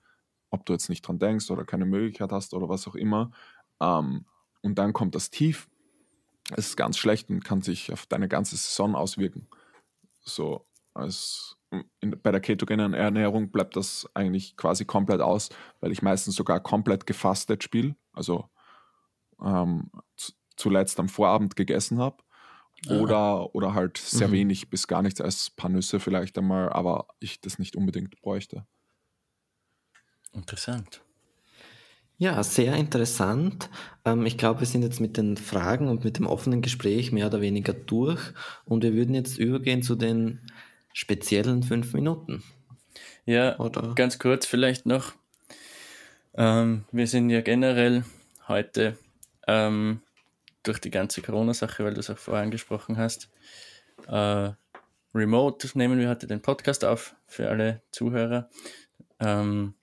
ob 0.51 0.67
du 0.67 0.75
jetzt 0.75 0.91
nicht 0.91 1.03
dran 1.03 1.19
denkst 1.19 1.51
oder 1.51 1.65
keine 1.65 1.87
Möglichkeit 1.87 2.33
hast 2.33 2.53
oder 2.53 2.69
was 2.69 2.87
auch 2.87 2.95
immer, 2.95 3.31
ähm, 3.81 4.27
und 4.67 4.79
dann 4.79 4.93
kommt 4.93 5.15
das 5.15 5.31
Tief, 5.31 5.69
ist 6.55 6.77
ganz 6.77 6.99
schlecht 6.99 7.31
und 7.31 7.45
kann 7.45 7.63
sich 7.63 7.93
auf 7.93 8.07
deine 8.07 8.29
ganze 8.29 8.57
Saison 8.57 8.95
auswirken. 8.95 9.49
So, 10.21 10.67
als 10.95 11.57
in, 12.01 12.21
bei 12.23 12.31
der 12.31 12.41
ketogenen 12.41 12.95
Ernährung 12.95 13.51
bleibt 13.51 13.77
das 13.77 14.09
eigentlich 14.15 14.57
quasi 14.57 14.85
komplett 14.85 15.21
aus, 15.21 15.49
weil 15.81 15.93
ich 15.93 16.03
meistens 16.03 16.37
sogar 16.37 16.61
komplett 16.61 17.07
gefastet 17.07 17.65
spiele, 17.65 17.97
also 18.13 18.49
ähm, 19.43 19.91
zuletzt 20.57 21.01
am 21.01 21.09
Vorabend 21.09 21.57
gegessen 21.57 21.99
habe. 21.99 22.23
Oder, 22.91 23.55
oder 23.55 23.73
halt 23.75 23.97
sehr 23.97 24.29
mhm. 24.29 24.33
wenig 24.33 24.69
bis 24.69 24.87
gar 24.87 25.01
nichts 25.03 25.21
als 25.21 25.49
ein 25.49 25.57
paar 25.57 25.71
Nüsse 25.71 25.99
vielleicht 25.99 26.37
einmal, 26.37 26.69
aber 26.69 27.09
ich 27.21 27.41
das 27.41 27.59
nicht 27.59 27.75
unbedingt 27.75 28.21
bräuchte. 28.21 28.67
Interessant. 30.33 31.03
Ja, 32.19 32.43
sehr 32.43 32.75
interessant. 32.77 33.69
Ähm, 34.07 34.25
ich 34.25 34.39
glaube, 34.39 34.61
wir 34.61 34.67
sind 34.67 34.83
jetzt 34.83 35.01
mit 35.01 35.19
den 35.19 35.37
Fragen 35.37 35.89
und 35.89 36.05
mit 36.05 36.19
dem 36.19 36.27
offenen 36.27 36.63
Gespräch 36.63 37.13
mehr 37.13 37.27
oder 37.27 37.43
weniger 37.43 37.75
durch 37.75 38.21
und 38.65 38.83
wir 38.83 38.95
würden 38.95 39.15
jetzt 39.15 39.39
übergehen 39.39 39.83
zu 39.83 39.97
den 39.97 40.41
speziellen 40.95 41.63
fünf 41.63 41.93
Minuten. 41.93 42.43
Ja, 43.27 43.59
Oder? 43.59 43.95
ganz 43.95 44.19
kurz 44.19 44.47
vielleicht 44.47 44.87
noch. 44.87 45.13
Ähm, 46.35 46.85
wir 46.91 47.07
sind 47.07 47.29
ja 47.29 47.43
generell 47.43 48.05
heute 48.49 48.97
ähm, 49.47 50.01
durch 50.63 50.81
die 50.81 50.91
ganze 50.91 51.21
Corona-Sache, 51.21 51.85
weil 51.85 51.95
du 51.95 52.01
es 52.01 52.09
auch 52.09 52.19
vorher 52.19 52.45
angesprochen 52.45 52.97
hast, 52.97 53.31
äh, 54.09 54.51
remote 55.15 55.69
nehmen 55.75 55.99
wir 55.99 56.09
heute 56.09 56.27
den 56.27 56.41
Podcast 56.41 56.85
auf 56.85 57.15
für 57.27 57.49
alle 57.51 57.83
Zuhörer. 57.91 58.49
Ähm, 59.21 59.75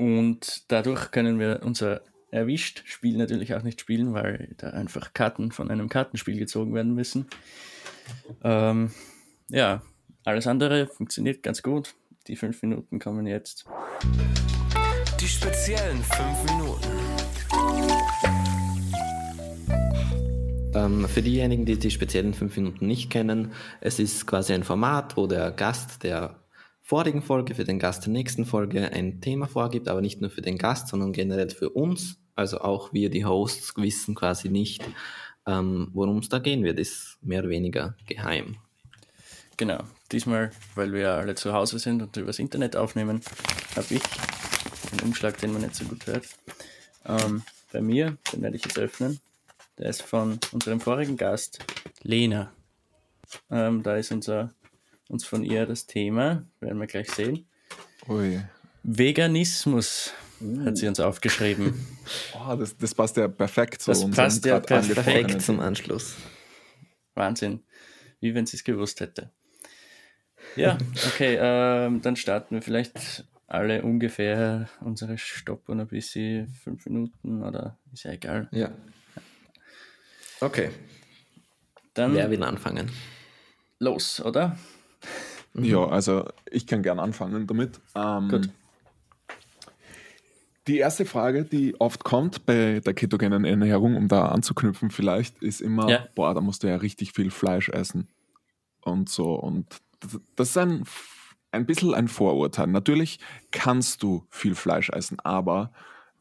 und 0.00 0.64
dadurch 0.68 1.10
können 1.10 1.38
wir 1.38 1.60
unser 1.62 2.00
erwischt 2.30 2.84
Spiel 2.86 3.18
natürlich 3.18 3.54
auch 3.54 3.62
nicht 3.62 3.82
spielen, 3.82 4.14
weil 4.14 4.54
da 4.56 4.70
einfach 4.70 5.12
Karten 5.12 5.52
von 5.52 5.70
einem 5.70 5.90
Kartenspiel 5.90 6.38
gezogen 6.38 6.72
werden 6.72 6.94
müssen. 6.94 7.26
Ähm, 8.42 8.92
ja, 9.50 9.82
alles 10.24 10.46
andere 10.46 10.86
funktioniert 10.86 11.42
ganz 11.42 11.62
gut. 11.62 11.94
Die 12.28 12.36
fünf 12.36 12.62
Minuten 12.62 12.98
kommen 12.98 13.26
jetzt. 13.26 13.66
Die 15.20 15.28
speziellen 15.28 16.02
fünf 16.02 16.50
Minuten. 16.50 16.88
Ähm, 20.74 21.08
für 21.08 21.20
diejenigen, 21.20 21.66
die 21.66 21.78
die 21.78 21.90
speziellen 21.90 22.32
fünf 22.32 22.56
Minuten 22.56 22.86
nicht 22.86 23.10
kennen, 23.10 23.52
es 23.82 23.98
ist 23.98 24.26
quasi 24.26 24.54
ein 24.54 24.64
Format, 24.64 25.18
wo 25.18 25.26
der 25.26 25.50
Gast 25.50 26.04
der 26.04 26.39
vorigen 26.90 27.22
Folge 27.22 27.54
für 27.54 27.62
den 27.62 27.78
Gast 27.78 28.04
der 28.04 28.12
nächsten 28.12 28.44
Folge 28.44 28.90
ein 28.92 29.20
Thema 29.20 29.46
vorgibt, 29.46 29.86
aber 29.86 30.00
nicht 30.00 30.20
nur 30.20 30.28
für 30.28 30.42
den 30.42 30.58
Gast, 30.58 30.88
sondern 30.88 31.12
generell 31.12 31.48
für 31.48 31.70
uns. 31.70 32.18
Also 32.34 32.62
auch 32.62 32.92
wir, 32.92 33.10
die 33.10 33.24
Hosts, 33.24 33.74
wissen 33.76 34.16
quasi 34.16 34.48
nicht, 34.48 34.82
ähm, 35.46 35.90
worum 35.92 36.18
es 36.18 36.28
da 36.28 36.40
gehen 36.40 36.64
wird. 36.64 36.80
Ist 36.80 37.16
mehr 37.22 37.42
oder 37.42 37.50
weniger 37.50 37.94
geheim. 38.06 38.56
Genau. 39.56 39.84
Diesmal, 40.10 40.50
weil 40.74 40.92
wir 40.92 41.12
alle 41.12 41.36
zu 41.36 41.52
Hause 41.52 41.78
sind 41.78 42.02
und 42.02 42.16
übers 42.16 42.40
Internet 42.40 42.74
aufnehmen, 42.74 43.20
habe 43.76 43.94
ich 43.94 44.02
einen 44.90 45.02
Umschlag, 45.02 45.38
den 45.38 45.52
man 45.52 45.62
nicht 45.62 45.76
so 45.76 45.84
gut 45.84 46.08
hört. 46.08 46.26
Ähm, 47.06 47.44
bei 47.72 47.80
mir, 47.80 48.16
den 48.32 48.42
werde 48.42 48.56
ich 48.56 48.64
jetzt 48.64 48.80
öffnen. 48.80 49.20
Der 49.78 49.90
ist 49.90 50.02
von 50.02 50.40
unserem 50.50 50.80
vorigen 50.80 51.16
Gast, 51.16 51.64
Lena. 52.02 52.52
Ähm, 53.48 53.84
da 53.84 53.94
ist 53.94 54.10
unser, 54.10 54.52
uns 55.10 55.26
von 55.26 55.44
ihr 55.44 55.66
das 55.66 55.86
Thema, 55.86 56.46
werden 56.60 56.78
wir 56.78 56.86
gleich 56.86 57.10
sehen. 57.10 57.46
Ui. 58.08 58.40
Veganismus 58.82 60.12
uh. 60.40 60.64
hat 60.64 60.78
sie 60.78 60.88
uns 60.88 61.00
aufgeschrieben. 61.00 61.74
Oh, 62.34 62.54
das, 62.58 62.76
das 62.76 62.94
passt 62.94 63.16
ja 63.16 63.28
perfekt 63.28 63.82
zu 63.82 63.90
Das 63.90 64.08
passt 64.10 64.44
ja 64.46 64.60
perfekt 64.60 65.42
zum 65.42 65.60
Anschluss. 65.60 66.14
Wahnsinn. 67.14 67.60
Wie 68.20 68.34
wenn 68.34 68.46
sie 68.46 68.56
es 68.56 68.64
gewusst 68.64 69.00
hätte. 69.00 69.30
Ja, 70.56 70.78
okay, 71.08 71.38
ähm, 71.40 72.00
dann 72.02 72.16
starten 72.16 72.54
wir 72.54 72.62
vielleicht 72.62 73.24
alle 73.46 73.82
ungefähr 73.82 74.68
unsere 74.80 75.18
Stopp 75.18 75.68
und 75.68 75.80
ein 75.80 75.88
bisschen 75.88 76.48
fünf 76.48 76.86
Minuten 76.86 77.42
oder 77.42 77.78
ist 77.92 78.04
ja 78.04 78.12
egal. 78.12 78.48
Ja. 78.52 78.72
Okay. 80.40 80.70
Dann 81.94 82.14
Wer 82.14 82.30
will 82.30 82.42
anfangen? 82.42 82.90
Los, 83.78 84.20
oder? 84.20 84.56
Mhm. 85.52 85.64
Ja, 85.64 85.86
also 85.86 86.24
ich 86.50 86.66
kann 86.66 86.82
gern 86.82 86.98
anfangen 86.98 87.46
damit. 87.46 87.80
Ähm, 87.94 88.28
Gut. 88.28 88.50
Die 90.66 90.78
erste 90.78 91.04
Frage, 91.04 91.44
die 91.44 91.80
oft 91.80 92.04
kommt 92.04 92.46
bei 92.46 92.80
der 92.80 92.94
ketogenen 92.94 93.44
Ernährung, 93.44 93.96
um 93.96 94.08
da 94.08 94.26
anzuknüpfen 94.26 94.90
vielleicht, 94.90 95.42
ist 95.42 95.60
immer, 95.60 95.88
ja. 95.88 96.06
boah, 96.14 96.34
da 96.34 96.40
musst 96.40 96.62
du 96.62 96.68
ja 96.68 96.76
richtig 96.76 97.12
viel 97.12 97.30
Fleisch 97.30 97.70
essen 97.70 98.08
und 98.82 99.08
so. 99.08 99.34
Und 99.34 99.66
das 100.36 100.50
ist 100.50 100.58
ein, 100.58 100.84
ein 101.50 101.66
bisschen 101.66 101.94
ein 101.94 102.08
Vorurteil. 102.08 102.68
Natürlich 102.68 103.18
kannst 103.50 104.02
du 104.02 104.26
viel 104.30 104.54
Fleisch 104.54 104.90
essen, 104.90 105.18
aber 105.20 105.72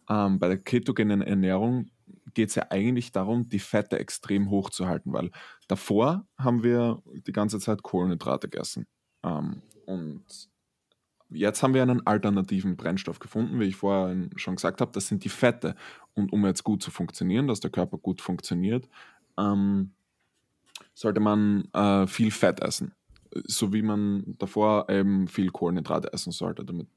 ähm, 0.10 0.40
bei 0.40 0.48
der 0.48 0.58
ketogenen 0.58 1.22
Ernährung 1.22 1.92
geht 2.34 2.50
es 2.50 2.56
ja 2.56 2.68
eigentlich 2.70 3.12
darum, 3.12 3.50
die 3.50 3.60
Fette 3.60 4.00
extrem 4.00 4.50
hoch 4.50 4.70
zu 4.70 4.88
halten, 4.88 5.14
weil 5.14 5.32
davor 5.68 6.26
haben 6.38 6.64
wir 6.64 7.02
die 7.28 7.32
ganze 7.32 7.60
Zeit 7.60 7.84
Kohlenhydrate 7.84 8.50
gegessen. 8.50 8.88
Ähm, 9.24 9.62
und 9.86 10.24
jetzt 11.30 11.64
haben 11.64 11.74
wir 11.74 11.82
einen 11.82 12.06
alternativen 12.06 12.76
Brennstoff 12.76 13.20
gefunden, 13.20 13.60
wie 13.60 13.66
ich 13.66 13.76
vorher 13.76 14.30
schon 14.36 14.56
gesagt 14.56 14.82
habe, 14.82 14.92
das 14.92 15.08
sind 15.08 15.24
die 15.24 15.30
Fette. 15.30 15.76
Und 16.16 16.34
um 16.34 16.46
jetzt 16.46 16.64
gut 16.64 16.82
zu 16.82 16.92
funktionieren, 16.92 17.48
dass 17.48 17.60
der 17.60 17.72
Körper 17.72 17.98
gut 17.98 18.22
funktioniert, 18.22 18.88
ähm, 19.38 19.92
sollte 20.94 21.20
man 21.20 21.66
äh, 21.74 22.08
viel 22.08 22.32
Fett 22.32 22.62
essen. 22.62 22.94
So 23.46 23.74
wie 23.74 23.84
man 23.84 24.36
davor 24.40 24.90
eben 24.90 25.28
viel 25.28 25.52
Kohlenhydrate 25.52 26.12
essen 26.14 26.32
sollte, 26.32 26.66
damit 26.66 26.88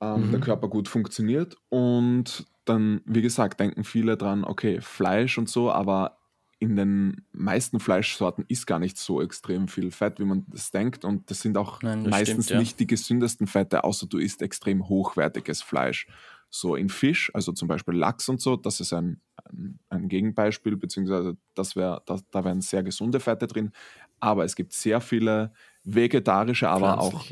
ähm, 0.00 0.26
mhm. 0.26 0.30
der 0.32 0.40
Körper 0.40 0.68
gut 0.68 0.88
funktioniert. 0.88 1.56
Und 1.68 2.46
dann, 2.64 3.02
wie 3.04 3.22
gesagt, 3.22 3.60
denken 3.60 3.84
viele 3.84 4.16
dran, 4.16 4.44
okay, 4.44 4.80
Fleisch 4.80 5.38
und 5.38 5.48
so, 5.48 5.70
aber 5.70 6.18
in 6.62 6.76
den 6.76 7.26
meisten 7.32 7.80
Fleischsorten 7.80 8.44
ist 8.46 8.68
gar 8.68 8.78
nicht 8.78 8.96
so 8.96 9.20
extrem 9.20 9.66
viel 9.66 9.90
Fett, 9.90 10.20
wie 10.20 10.24
man 10.24 10.44
das 10.46 10.70
denkt. 10.70 11.04
Und 11.04 11.28
das 11.28 11.40
sind 11.40 11.58
auch 11.58 11.82
Nein, 11.82 12.04
das 12.04 12.12
meistens 12.12 12.44
stimmt, 12.44 12.50
ja. 12.54 12.60
nicht 12.60 12.78
die 12.78 12.86
gesündesten 12.86 13.48
Fette, 13.48 13.82
außer 13.82 14.06
du 14.06 14.18
isst 14.18 14.42
extrem 14.42 14.88
hochwertiges 14.88 15.60
Fleisch. 15.60 16.06
So 16.50 16.76
in 16.76 16.88
Fisch, 16.88 17.32
also 17.34 17.50
zum 17.50 17.66
Beispiel 17.66 17.94
Lachs 17.94 18.28
und 18.28 18.40
so, 18.40 18.54
das 18.54 18.78
ist 18.78 18.92
ein, 18.92 19.20
ein, 19.44 19.80
ein 19.88 20.08
Gegenbeispiel, 20.08 20.76
beziehungsweise 20.76 21.36
das 21.54 21.74
wär, 21.74 22.00
das, 22.06 22.24
da 22.30 22.44
wären 22.44 22.60
sehr 22.60 22.84
gesunde 22.84 23.18
Fette 23.18 23.48
drin. 23.48 23.72
Aber 24.20 24.44
es 24.44 24.54
gibt 24.54 24.72
sehr 24.72 25.00
viele 25.00 25.52
vegetarische, 25.82 26.68
aber 26.68 27.00
auch, 27.00 27.24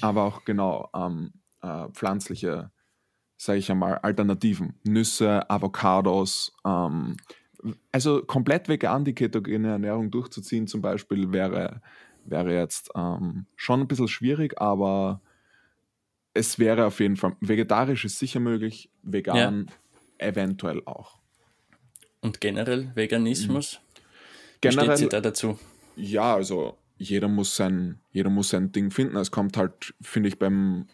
aber 0.00 0.24
auch 0.24 0.44
genau 0.44 0.90
ähm, 0.92 1.34
äh, 1.62 1.86
pflanzliche, 1.92 2.72
sage 3.36 3.60
ich 3.60 3.70
einmal, 3.70 3.98
Alternativen. 3.98 4.80
Nüsse, 4.82 5.48
Avocados. 5.48 6.52
Ähm, 6.66 7.16
also 7.92 8.22
komplett 8.22 8.68
vegan 8.68 9.04
die 9.04 9.14
ketogene 9.14 9.68
Ernährung 9.68 10.10
durchzuziehen 10.10 10.66
zum 10.66 10.82
Beispiel 10.82 11.32
wäre, 11.32 11.80
wäre 12.24 12.54
jetzt 12.54 12.90
ähm, 12.94 13.46
schon 13.56 13.80
ein 13.80 13.88
bisschen 13.88 14.08
schwierig, 14.08 14.60
aber 14.60 15.20
es 16.34 16.58
wäre 16.58 16.86
auf 16.86 17.00
jeden 17.00 17.16
Fall, 17.16 17.36
vegetarisch 17.40 18.04
ist 18.04 18.18
sicher 18.18 18.40
möglich, 18.40 18.90
vegan 19.02 19.66
ja. 20.18 20.28
eventuell 20.28 20.82
auch. 20.84 21.18
Und 22.20 22.40
generell 22.40 22.90
Veganismus? 22.94 23.80
Generell, 24.60 24.88
Wie 24.88 24.92
steht 24.92 24.98
sie 24.98 25.08
da 25.08 25.20
dazu? 25.20 25.58
Ja, 25.96 26.34
also 26.34 26.78
jeder 26.96 27.28
muss 27.28 27.54
sein, 27.54 28.00
jeder 28.12 28.30
muss 28.30 28.48
sein 28.48 28.72
Ding 28.72 28.90
finden. 28.90 29.16
Es 29.16 29.30
kommt 29.30 29.56
halt, 29.56 29.94
finde 30.00 30.28
ich, 30.28 30.38
beim 30.38 30.86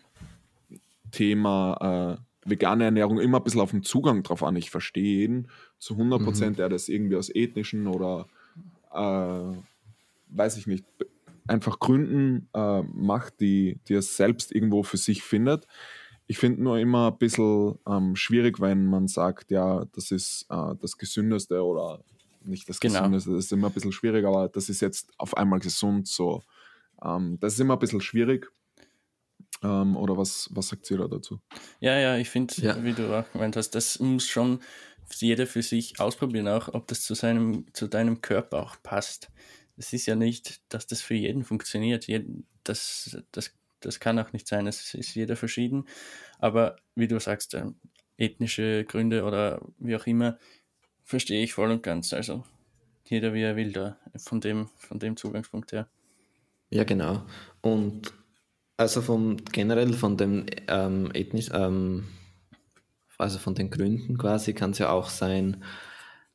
Thema 1.10 2.18
äh, 2.18 2.29
vegane 2.50 2.84
Ernährung 2.84 3.18
immer 3.20 3.38
ein 3.38 3.44
bisschen 3.44 3.60
auf 3.60 3.70
den 3.70 3.82
Zugang 3.82 4.22
drauf 4.22 4.42
an. 4.42 4.56
Ich 4.56 4.70
verstehe 4.70 5.20
jeden 5.20 5.48
zu 5.78 5.94
100 5.94 6.22
Prozent, 6.22 6.52
mhm. 6.52 6.56
der 6.56 6.68
das 6.68 6.88
irgendwie 6.88 7.16
aus 7.16 7.30
ethnischen 7.30 7.86
oder 7.86 8.26
äh, 8.92 9.56
weiß 10.28 10.56
ich 10.56 10.66
nicht, 10.66 10.84
einfach 11.46 11.78
Gründen 11.78 12.48
äh, 12.54 12.82
macht, 12.82 13.40
die, 13.40 13.80
die 13.88 13.94
er 13.94 14.02
selbst 14.02 14.52
irgendwo 14.52 14.82
für 14.82 14.96
sich 14.96 15.22
findet. 15.22 15.66
Ich 16.26 16.38
finde 16.38 16.62
nur 16.62 16.78
immer 16.78 17.10
ein 17.10 17.18
bisschen 17.18 17.76
ähm, 17.88 18.14
schwierig, 18.14 18.60
wenn 18.60 18.86
man 18.86 19.08
sagt, 19.08 19.50
ja, 19.50 19.84
das 19.92 20.12
ist 20.12 20.46
äh, 20.48 20.74
das 20.80 20.96
Gesündeste 20.96 21.64
oder 21.64 22.04
nicht 22.44 22.68
das 22.68 22.78
genau. 22.78 23.00
Gesündeste, 23.00 23.30
das 23.32 23.46
ist 23.46 23.52
immer 23.52 23.66
ein 23.66 23.72
bisschen 23.72 23.92
schwierig, 23.92 24.24
aber 24.24 24.48
das 24.48 24.68
ist 24.68 24.80
jetzt 24.80 25.10
auf 25.18 25.36
einmal 25.36 25.58
gesund 25.58 26.06
so. 26.06 26.42
Ähm, 27.04 27.38
das 27.40 27.54
ist 27.54 27.60
immer 27.60 27.74
ein 27.74 27.80
bisschen 27.80 28.00
schwierig. 28.00 28.50
Ähm, 29.62 29.96
oder 29.96 30.16
was, 30.16 30.48
was 30.52 30.68
sagt 30.68 30.90
ihr 30.90 30.98
da 30.98 31.08
dazu? 31.08 31.40
Ja, 31.80 31.98
ja, 31.98 32.16
ich 32.16 32.30
finde, 32.30 32.54
ja. 32.62 32.82
wie 32.82 32.92
du 32.92 33.14
auch 33.14 33.30
gemeint 33.32 33.56
hast, 33.56 33.70
das 33.70 33.98
muss 34.00 34.26
schon 34.26 34.60
jeder 35.16 35.46
für 35.46 35.62
sich 35.62 35.98
ausprobieren, 36.00 36.48
auch 36.48 36.68
ob 36.72 36.86
das 36.86 37.02
zu, 37.02 37.14
seinem, 37.14 37.66
zu 37.72 37.88
deinem 37.88 38.20
Körper 38.20 38.62
auch 38.62 38.76
passt. 38.82 39.30
Es 39.76 39.92
ist 39.92 40.06
ja 40.06 40.14
nicht, 40.14 40.60
dass 40.72 40.86
das 40.86 41.02
für 41.02 41.14
jeden 41.14 41.44
funktioniert. 41.44 42.06
Das, 42.64 43.18
das, 43.32 43.54
das 43.80 44.00
kann 44.00 44.18
auch 44.18 44.32
nicht 44.32 44.46
sein. 44.46 44.66
Es 44.66 44.94
ist 44.94 45.14
jeder 45.14 45.36
verschieden. 45.36 45.86
Aber 46.38 46.76
wie 46.94 47.08
du 47.08 47.18
sagst, 47.18 47.54
äh, 47.54 47.64
ethnische 48.18 48.84
Gründe 48.84 49.24
oder 49.24 49.60
wie 49.78 49.96
auch 49.96 50.06
immer, 50.06 50.38
verstehe 51.04 51.42
ich 51.42 51.54
voll 51.54 51.70
und 51.70 51.82
ganz. 51.82 52.12
Also 52.12 52.44
jeder 53.06 53.34
wie 53.34 53.42
er 53.42 53.56
will 53.56 53.72
da, 53.72 53.98
von 54.16 54.40
dem, 54.40 54.68
von 54.76 54.98
dem 54.98 55.16
Zugangspunkt 55.16 55.72
her. 55.72 55.88
Ja, 56.70 56.84
genau. 56.84 57.26
Und 57.62 58.12
also 58.80 59.02
vom 59.02 59.36
generell 59.52 59.92
von 59.92 60.16
dem 60.16 60.46
ähm, 60.66 61.10
ethnisch, 61.12 61.50
ähm, 61.52 62.04
also 63.18 63.38
von 63.38 63.54
den 63.54 63.68
Gründen 63.68 64.16
quasi 64.16 64.54
kann 64.54 64.70
es 64.70 64.78
ja 64.78 64.90
auch 64.90 65.10
sein, 65.10 65.62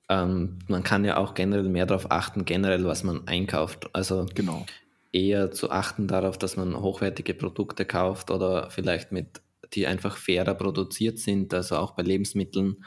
ähm, 0.09 0.59
man 0.67 0.83
kann 0.83 1.03
ja 1.05 1.17
auch 1.17 1.33
generell 1.33 1.67
mehr 1.67 1.87
darauf 1.87 2.11
achten, 2.11 2.45
generell 2.45 2.85
was 2.85 3.03
man 3.03 3.27
einkauft. 3.27 3.89
Also 3.93 4.27
genau. 4.35 4.63
eher 5.11 5.49
zu 5.49 5.71
achten 5.71 6.07
darauf, 6.07 6.37
dass 6.37 6.55
man 6.55 6.79
hochwertige 6.79 7.33
Produkte 7.33 7.83
kauft 7.83 8.29
oder 8.29 8.69
vielleicht 8.69 9.11
mit, 9.11 9.41
die 9.73 9.87
einfach 9.87 10.15
fairer 10.15 10.53
produziert 10.53 11.17
sind, 11.17 11.51
also 11.51 11.77
auch 11.77 11.95
bei 11.95 12.03
Lebensmitteln. 12.03 12.85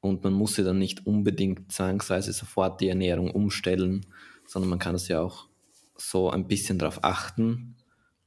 Und 0.00 0.24
man 0.24 0.32
muss 0.32 0.56
ja 0.56 0.64
dann 0.64 0.80
nicht 0.80 1.06
unbedingt 1.06 1.70
zwangsweise 1.70 2.32
sofort 2.32 2.80
die 2.80 2.88
Ernährung 2.88 3.30
umstellen, 3.30 4.04
sondern 4.48 4.70
man 4.70 4.80
kann 4.80 4.96
es 4.96 5.06
ja 5.06 5.20
auch 5.20 5.46
so 5.96 6.28
ein 6.28 6.48
bisschen 6.48 6.78
darauf 6.78 7.04
achten, 7.04 7.75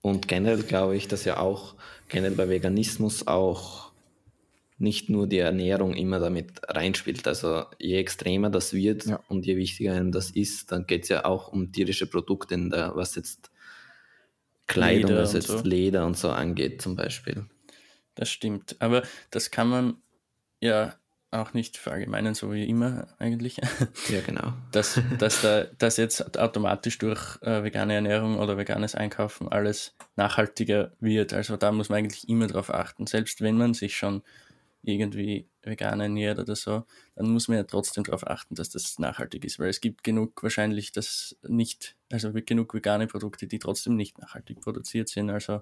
und 0.09 0.27
generell 0.27 0.63
glaube 0.63 0.95
ich, 0.95 1.07
dass 1.07 1.25
ja 1.25 1.37
auch 1.37 1.75
generell 2.07 2.35
bei 2.35 2.49
Veganismus 2.49 3.27
auch 3.27 3.89
nicht 4.79 5.09
nur 5.09 5.27
die 5.27 5.39
Ernährung 5.39 5.93
immer 5.93 6.19
damit 6.19 6.61
reinspielt. 6.67 7.27
Also 7.27 7.65
je 7.77 7.97
extremer 7.97 8.49
das 8.49 8.73
wird 8.73 9.05
ja. 9.05 9.19
und 9.27 9.45
je 9.45 9.57
wichtiger 9.57 9.93
einem 9.93 10.11
das 10.11 10.31
ist, 10.31 10.71
dann 10.71 10.87
geht 10.87 11.03
es 11.03 11.09
ja 11.09 11.25
auch 11.25 11.51
um 11.51 11.71
tierische 11.71 12.07
Produkte, 12.07 12.57
der, 12.69 12.95
was 12.95 13.15
jetzt 13.15 13.51
Kleidung, 14.67 15.09
Leder 15.11 15.21
was 15.21 15.33
jetzt 15.33 15.47
so. 15.47 15.61
Leder 15.63 16.05
und 16.05 16.17
so 16.17 16.29
angeht 16.29 16.81
zum 16.81 16.95
Beispiel. 16.95 17.45
Das 18.15 18.29
stimmt. 18.29 18.77
Aber 18.79 19.03
das 19.31 19.51
kann 19.51 19.67
man 19.67 19.97
ja 20.61 20.95
auch 21.31 21.53
nicht 21.53 21.77
verallgemeinern, 21.77 22.33
so 22.33 22.51
wie 22.51 22.67
immer 22.67 23.07
eigentlich. 23.19 23.57
Ja, 24.09 24.21
genau. 24.25 24.53
Dass, 24.71 24.99
dass, 25.17 25.41
da, 25.41 25.65
dass 25.77 25.97
jetzt 25.97 26.39
automatisch 26.39 26.97
durch 26.97 27.41
äh, 27.41 27.63
vegane 27.63 27.93
Ernährung 27.93 28.37
oder 28.39 28.57
veganes 28.57 28.95
Einkaufen 28.95 29.47
alles 29.47 29.95
nachhaltiger 30.15 30.91
wird. 30.99 31.33
Also 31.33 31.57
da 31.57 31.71
muss 31.71 31.89
man 31.89 31.99
eigentlich 31.99 32.27
immer 32.29 32.47
drauf 32.47 32.73
achten. 32.73 33.07
Selbst 33.07 33.41
wenn 33.41 33.57
man 33.57 33.73
sich 33.73 33.95
schon 33.95 34.23
irgendwie 34.81 35.47
vegan 35.61 35.99
ernährt 35.99 36.39
oder 36.39 36.55
so, 36.55 36.85
dann 37.15 37.29
muss 37.29 37.47
man 37.47 37.57
ja 37.57 37.63
trotzdem 37.63 38.03
darauf 38.03 38.25
achten, 38.25 38.55
dass 38.55 38.69
das 38.69 38.97
nachhaltig 38.97 39.43
ist, 39.43 39.59
weil 39.59 39.69
es 39.69 39.81
gibt 39.81 40.03
genug 40.03 40.41
wahrscheinlich 40.41 40.91
das 40.91 41.37
nicht, 41.47 41.95
also 42.11 42.31
genug 42.33 42.73
vegane 42.73 43.07
Produkte, 43.07 43.47
die 43.47 43.59
trotzdem 43.59 43.95
nicht 43.95 44.17
nachhaltig 44.19 44.61
produziert 44.61 45.09
sind. 45.09 45.29
Also 45.29 45.61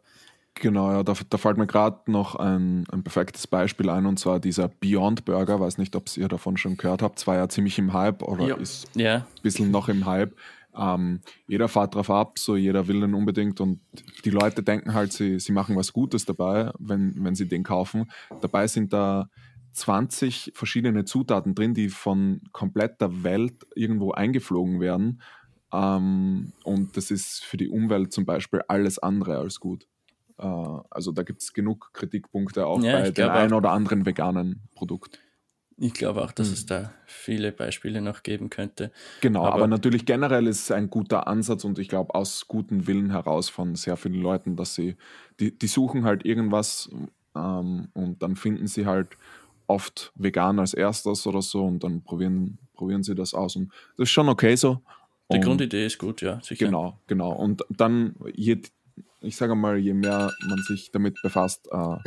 Genau, 0.60 0.92
ja, 0.92 1.04
da, 1.04 1.14
da 1.30 1.38
fällt 1.38 1.58
mir 1.58 1.68
gerade 1.68 2.12
noch 2.12 2.36
ein, 2.36 2.86
ein 2.92 3.04
perfektes 3.04 3.48
Beispiel 3.48 3.90
ein 3.90 4.06
und 4.06 4.18
zwar 4.20 4.40
dieser 4.40 4.68
Beyond 4.68 5.26
Burger. 5.26 5.60
Weiß 5.60 5.78
nicht, 5.78 5.96
ob 5.96 6.16
ihr 6.18 6.28
davon 6.28 6.58
schon 6.58 6.78
gehört 6.78 7.02
habt. 7.02 7.20
Zwar 7.20 7.36
ja 7.36 7.50
ziemlich 7.50 7.78
im 7.78 7.94
Hype 7.94 8.24
oder 8.24 8.48
ja. 8.48 8.56
ist 8.56 8.90
ja. 8.96 9.16
ein 9.18 9.42
bisschen 9.44 9.72
noch 9.72 9.90
im 9.90 10.06
Hype. 10.06 10.36
Ähm, 10.78 11.22
jeder 11.48 11.68
fährt 11.68 11.96
drauf 11.96 12.10
ab, 12.10 12.38
so 12.38 12.56
jeder 12.56 12.88
will 12.88 13.02
den 13.02 13.16
unbedingt 13.16 13.60
und 13.60 13.80
die 14.26 14.30
Leute 14.30 14.62
denken 14.62 14.94
halt, 14.94 15.12
sie, 15.12 15.40
sie 15.40 15.52
machen 15.52 15.76
was 15.76 15.92
Gutes 15.92 16.26
dabei, 16.26 16.72
wenn, 16.78 17.16
wenn 17.24 17.34
sie 17.34 17.48
den 17.48 17.64
kaufen. 17.64 18.12
Dabei 18.42 18.68
sind 18.68 18.94
da 18.94 19.30
20 19.72 20.52
verschiedene 20.54 21.06
Zutaten 21.06 21.56
drin, 21.56 21.74
die 21.74 21.90
von 21.90 22.42
komplett 22.52 23.02
der 23.02 23.24
Welt 23.24 23.66
irgendwo 23.76 24.12
eingeflogen 24.12 24.80
werden. 24.80 25.22
Ähm, 25.74 26.54
und 26.64 26.96
das 26.96 27.12
ist 27.12 27.44
für 27.44 27.58
die 27.58 27.70
Umwelt 27.70 28.14
zum 28.14 28.26
Beispiel 28.26 28.62
alles 28.68 29.00
andere 29.00 29.38
als 29.38 29.60
gut. 29.60 29.88
Äh, 30.38 30.46
also 30.90 31.12
da 31.12 31.24
gibt 31.24 31.42
es 31.42 31.54
genug 31.54 31.92
Kritikpunkte 31.94 32.66
auch 32.66 32.82
ja, 32.82 33.00
bei 33.00 33.12
dem 33.12 33.30
einen 33.30 33.54
oder 33.54 33.72
anderen 33.72 34.06
veganen 34.06 34.62
Produkt. 34.76 35.20
Ich 35.80 35.94
glaube 35.94 36.24
auch, 36.24 36.32
dass 36.32 36.48
hm. 36.48 36.54
es 36.54 36.66
da 36.66 36.94
viele 37.06 37.52
Beispiele 37.52 38.02
noch 38.02 38.24
geben 38.24 38.50
könnte. 38.50 38.92
Genau, 39.22 39.46
aber, 39.46 39.56
aber, 39.56 39.68
natürlich 39.68 40.06
generell 40.06 40.48
ist 40.48 40.64
es 40.64 40.72
ein 40.72 40.90
guter 40.90 41.28
Ansatz 41.28 41.64
und 41.66 41.78
ich 41.78 41.88
glaube 41.88 42.16
aus 42.16 42.48
gutem 42.48 42.88
Willen 42.88 43.12
heraus 43.12 43.50
von 43.50 43.76
sehr 43.76 43.96
vielen 43.96 44.20
Leuten, 44.22 44.56
dass 44.56 44.74
sie, 44.74 44.96
die, 45.40 45.58
die 45.58 45.68
suchen 45.68 46.04
halt 46.04 46.26
irgendwas 46.26 46.90
ähm, 47.36 47.90
und 47.94 48.24
dann 48.24 48.36
finden 48.36 48.66
sie 48.66 48.88
halt 48.88 49.18
oft 49.68 50.12
vegan 50.16 50.60
als 50.60 50.74
erstes 50.74 51.28
oder 51.28 51.44
so 51.44 51.64
und 51.66 51.84
dann 51.84 52.02
probieren, 52.02 52.58
probieren 52.74 53.04
sie 53.04 53.14
das 53.14 53.36
aus 53.36 53.56
und 53.56 53.72
das 53.98 54.06
ist 54.06 54.12
schon 54.12 54.30
okay 54.30 54.56
so. 54.56 54.82
Die 55.32 55.38
und 55.38 55.44
Grundidee 55.44 55.86
ist 55.86 56.00
gut, 56.00 56.22
ja, 56.22 56.40
sicher. 56.42 56.66
Genau, 56.66 57.00
genau. 57.06 57.34
Und 57.34 57.66
dann, 57.70 58.16
je 58.34 58.62
ich 59.22 59.36
sage 59.36 59.56
mal, 59.56 59.78
je 59.78 59.94
mehr 59.94 60.32
man 60.48 60.62
sich 60.64 60.92
damit 60.92 61.22
befasst, 61.22 61.68
äh, 61.72 61.98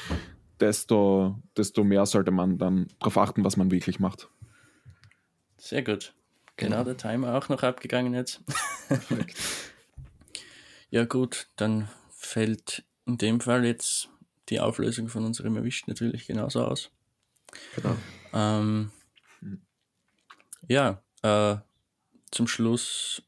desto, 0.60 1.40
desto 1.56 1.84
mehr 1.84 2.06
sollte 2.06 2.30
man 2.30 2.58
dann 2.58 2.88
darauf 2.98 3.18
achten, 3.18 3.44
was 3.44 3.56
man 3.56 3.70
wirklich 3.70 4.00
macht. 4.00 4.28
Sehr 5.58 5.82
gut. 5.82 6.14
Genau, 6.56 6.84
der 6.84 6.96
Timer 6.96 7.34
auch 7.34 7.48
noch 7.48 7.62
abgegangen 7.62 8.14
jetzt. 8.14 8.40
Perfekt. 8.88 9.36
ja, 10.90 11.04
gut, 11.04 11.48
dann 11.56 11.88
fällt 12.10 12.84
in 13.04 13.18
dem 13.18 13.40
Fall 13.40 13.64
jetzt 13.64 14.08
die 14.48 14.60
Auflösung 14.60 15.08
von 15.08 15.24
unserem 15.24 15.56
Erwischt 15.56 15.86
natürlich 15.88 16.26
genauso 16.26 16.64
aus. 16.64 16.90
Genau. 17.74 17.96
Ähm, 18.32 18.90
ja, 20.68 21.02
äh, 21.22 21.56
zum 22.30 22.46
Schluss 22.46 23.22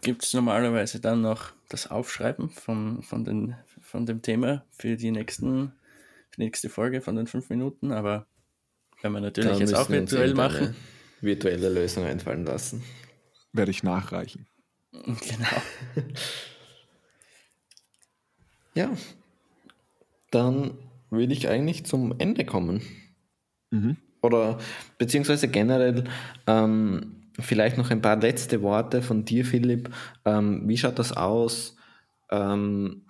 gibt 0.00 0.24
es 0.24 0.34
normalerweise 0.34 1.00
dann 1.00 1.22
noch 1.22 1.52
das 1.68 1.90
Aufschreiben 1.90 2.50
von, 2.50 3.02
von, 3.02 3.24
den, 3.24 3.56
von 3.80 4.06
dem 4.06 4.22
Thema 4.22 4.64
für 4.70 4.96
die 4.96 5.10
nächsten, 5.10 5.72
für 6.30 6.36
die 6.36 6.42
nächste 6.42 6.68
Folge 6.68 7.00
von 7.00 7.16
den 7.16 7.26
fünf 7.26 7.48
Minuten, 7.50 7.92
aber 7.92 8.26
wenn 9.02 9.12
wir 9.12 9.20
natürlich 9.20 9.58
jetzt 9.58 9.74
auch 9.74 9.88
virtuell 9.88 10.34
machen. 10.34 10.74
Virtuelle 11.20 11.68
Lösung 11.68 12.04
einfallen 12.04 12.44
lassen. 12.44 12.82
Werde 13.52 13.70
ich 13.70 13.82
nachreichen. 13.82 14.46
Genau. 14.92 15.62
Ja. 18.74 18.96
Dann 20.30 20.78
würde 21.10 21.32
ich 21.32 21.48
eigentlich 21.48 21.84
zum 21.84 22.14
Ende 22.18 22.44
kommen. 22.44 22.82
Mhm. 23.70 23.96
Oder 24.22 24.58
beziehungsweise 24.96 25.48
generell 25.48 26.04
ähm, 26.46 27.19
vielleicht 27.42 27.78
noch 27.78 27.90
ein 27.90 28.02
paar 28.02 28.16
letzte 28.16 28.62
Worte 28.62 29.02
von 29.02 29.24
dir, 29.24 29.44
Philipp. 29.44 29.90
Ähm, 30.24 30.62
wie 30.66 30.76
schaut 30.76 30.98
das 30.98 31.12
aus? 31.12 31.76
Ähm, 32.30 33.02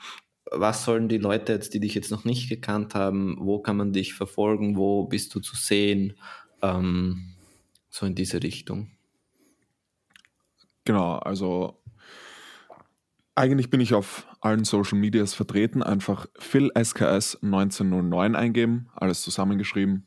was 0.50 0.84
sollen 0.84 1.08
die 1.08 1.18
Leute 1.18 1.52
jetzt, 1.52 1.74
die 1.74 1.80
dich 1.80 1.94
jetzt 1.94 2.10
noch 2.10 2.24
nicht 2.24 2.48
gekannt 2.48 2.94
haben, 2.94 3.36
wo 3.38 3.60
kann 3.60 3.76
man 3.76 3.92
dich 3.92 4.14
verfolgen, 4.14 4.76
wo 4.76 5.04
bist 5.04 5.34
du 5.34 5.40
zu 5.40 5.54
sehen? 5.56 6.14
Ähm, 6.62 7.34
so 7.88 8.06
in 8.06 8.14
diese 8.14 8.42
Richtung. 8.42 8.90
Genau, 10.84 11.16
also 11.18 11.80
eigentlich 13.34 13.70
bin 13.70 13.80
ich 13.80 13.94
auf 13.94 14.26
allen 14.40 14.64
Social 14.64 14.98
Medias 14.98 15.34
vertreten. 15.34 15.82
Einfach 15.82 16.26
Phil 16.38 16.70
SKS 16.76 17.38
1909 17.42 18.34
eingeben, 18.34 18.88
alles 18.94 19.22
zusammengeschrieben. 19.22 20.06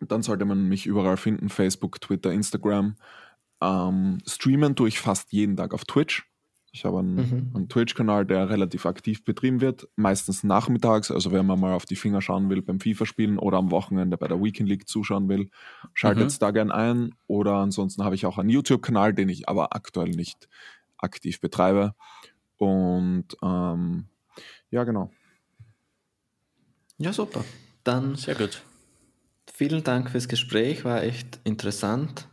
Dann 0.00 0.22
sollte 0.22 0.44
man 0.44 0.68
mich 0.68 0.86
überall 0.86 1.16
finden: 1.16 1.48
Facebook, 1.48 2.00
Twitter, 2.00 2.32
Instagram. 2.32 2.96
Ähm, 3.60 4.18
streamen 4.26 4.74
tue 4.76 4.88
ich 4.88 5.00
fast 5.00 5.32
jeden 5.32 5.56
Tag 5.56 5.74
auf 5.74 5.84
Twitch. 5.84 6.26
Ich 6.72 6.84
habe 6.84 7.00
einen, 7.00 7.16
Mhm. 7.16 7.50
einen 7.54 7.68
Twitch-Kanal, 7.68 8.24
der 8.26 8.48
relativ 8.48 8.86
aktiv 8.86 9.24
betrieben 9.24 9.60
wird, 9.60 9.88
meistens 9.96 10.44
nachmittags. 10.44 11.10
Also, 11.10 11.32
wenn 11.32 11.44
man 11.44 11.58
mal 11.58 11.72
auf 11.72 11.84
die 11.84 11.96
Finger 11.96 12.22
schauen 12.22 12.48
will 12.48 12.62
beim 12.62 12.78
FIFA-Spielen 12.78 13.38
oder 13.38 13.58
am 13.58 13.72
Wochenende 13.72 14.16
bei 14.16 14.28
der 14.28 14.40
Weekend 14.40 14.68
League 14.68 14.86
zuschauen 14.88 15.28
will, 15.28 15.50
schaltet 15.94 16.30
Mhm. 16.30 16.36
da 16.38 16.50
gern 16.52 16.70
ein. 16.70 17.14
Oder 17.26 17.54
ansonsten 17.56 18.04
habe 18.04 18.14
ich 18.14 18.24
auch 18.24 18.38
einen 18.38 18.50
YouTube-Kanal, 18.50 19.14
den 19.14 19.28
ich 19.28 19.48
aber 19.48 19.74
aktuell 19.74 20.10
nicht 20.10 20.48
aktiv 20.96 21.40
betreibe. 21.40 21.94
Und 22.56 23.36
ähm, 23.42 24.04
ja, 24.70 24.84
genau. 24.84 25.10
Ja, 26.98 27.12
super. 27.12 27.44
Dann 27.82 28.14
Sehr 28.14 28.34
gut. 28.34 28.62
vielen 29.52 29.82
Dank 29.82 30.10
fürs 30.10 30.28
Gespräch, 30.28 30.84
war 30.84 31.02
echt 31.02 31.40
interessant. 31.44 32.28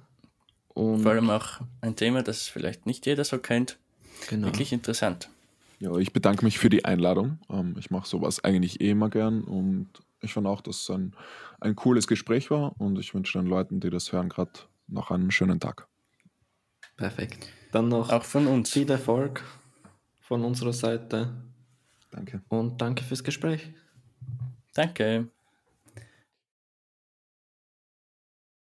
Und 0.77 1.01
Vor 1.01 1.11
allem 1.13 1.31
auch 1.31 1.61
ein 1.81 1.95
Thema, 1.95 2.21
das 2.21 2.47
vielleicht 2.47 2.85
nicht 2.85 3.07
jeder 3.07 3.23
so 3.23 3.39
kennt. 3.39 3.79
genau. 4.29 4.45
Wirklich 4.47 4.71
interessant. 4.71 5.27
Ja, 5.79 5.95
ich 5.97 6.13
bedanke 6.13 6.45
mich 6.45 6.59
für 6.59 6.69
die 6.69 6.85
Einladung. 6.85 7.39
Ähm, 7.49 7.75
ich 7.79 7.89
mache 7.89 8.07
sowas 8.07 8.43
eigentlich 8.43 8.79
eh 8.79 8.91
immer 8.91 9.09
gern 9.09 9.43
und 9.43 9.89
ich 10.21 10.33
fand 10.33 10.45
auch, 10.45 10.61
dass 10.61 10.81
es 10.83 10.89
ein, 10.91 11.15
ein 11.59 11.75
cooles 11.75 12.05
Gespräch 12.07 12.51
war 12.51 12.79
und 12.79 12.99
ich 12.99 13.15
wünsche 13.15 13.39
den 13.39 13.47
Leuten, 13.47 13.79
die 13.79 13.89
das 13.89 14.11
hören, 14.11 14.29
gerade 14.29 14.51
noch 14.87 15.09
einen 15.09 15.31
schönen 15.31 15.59
Tag. 15.59 15.87
Perfekt. 16.95 17.47
Dann 17.71 17.87
noch 17.89 18.11
Auch 18.11 18.23
von 18.23 18.45
uns. 18.45 18.69
viel 18.71 18.89
Erfolg 18.91 19.43
von 20.21 20.43
unserer 20.43 20.73
Seite 20.73 21.33
Danke. 22.11 22.41
und 22.49 22.81
danke 22.81 23.03
fürs 23.03 23.23
Gespräch. 23.23 23.67
Danke. 24.75 25.27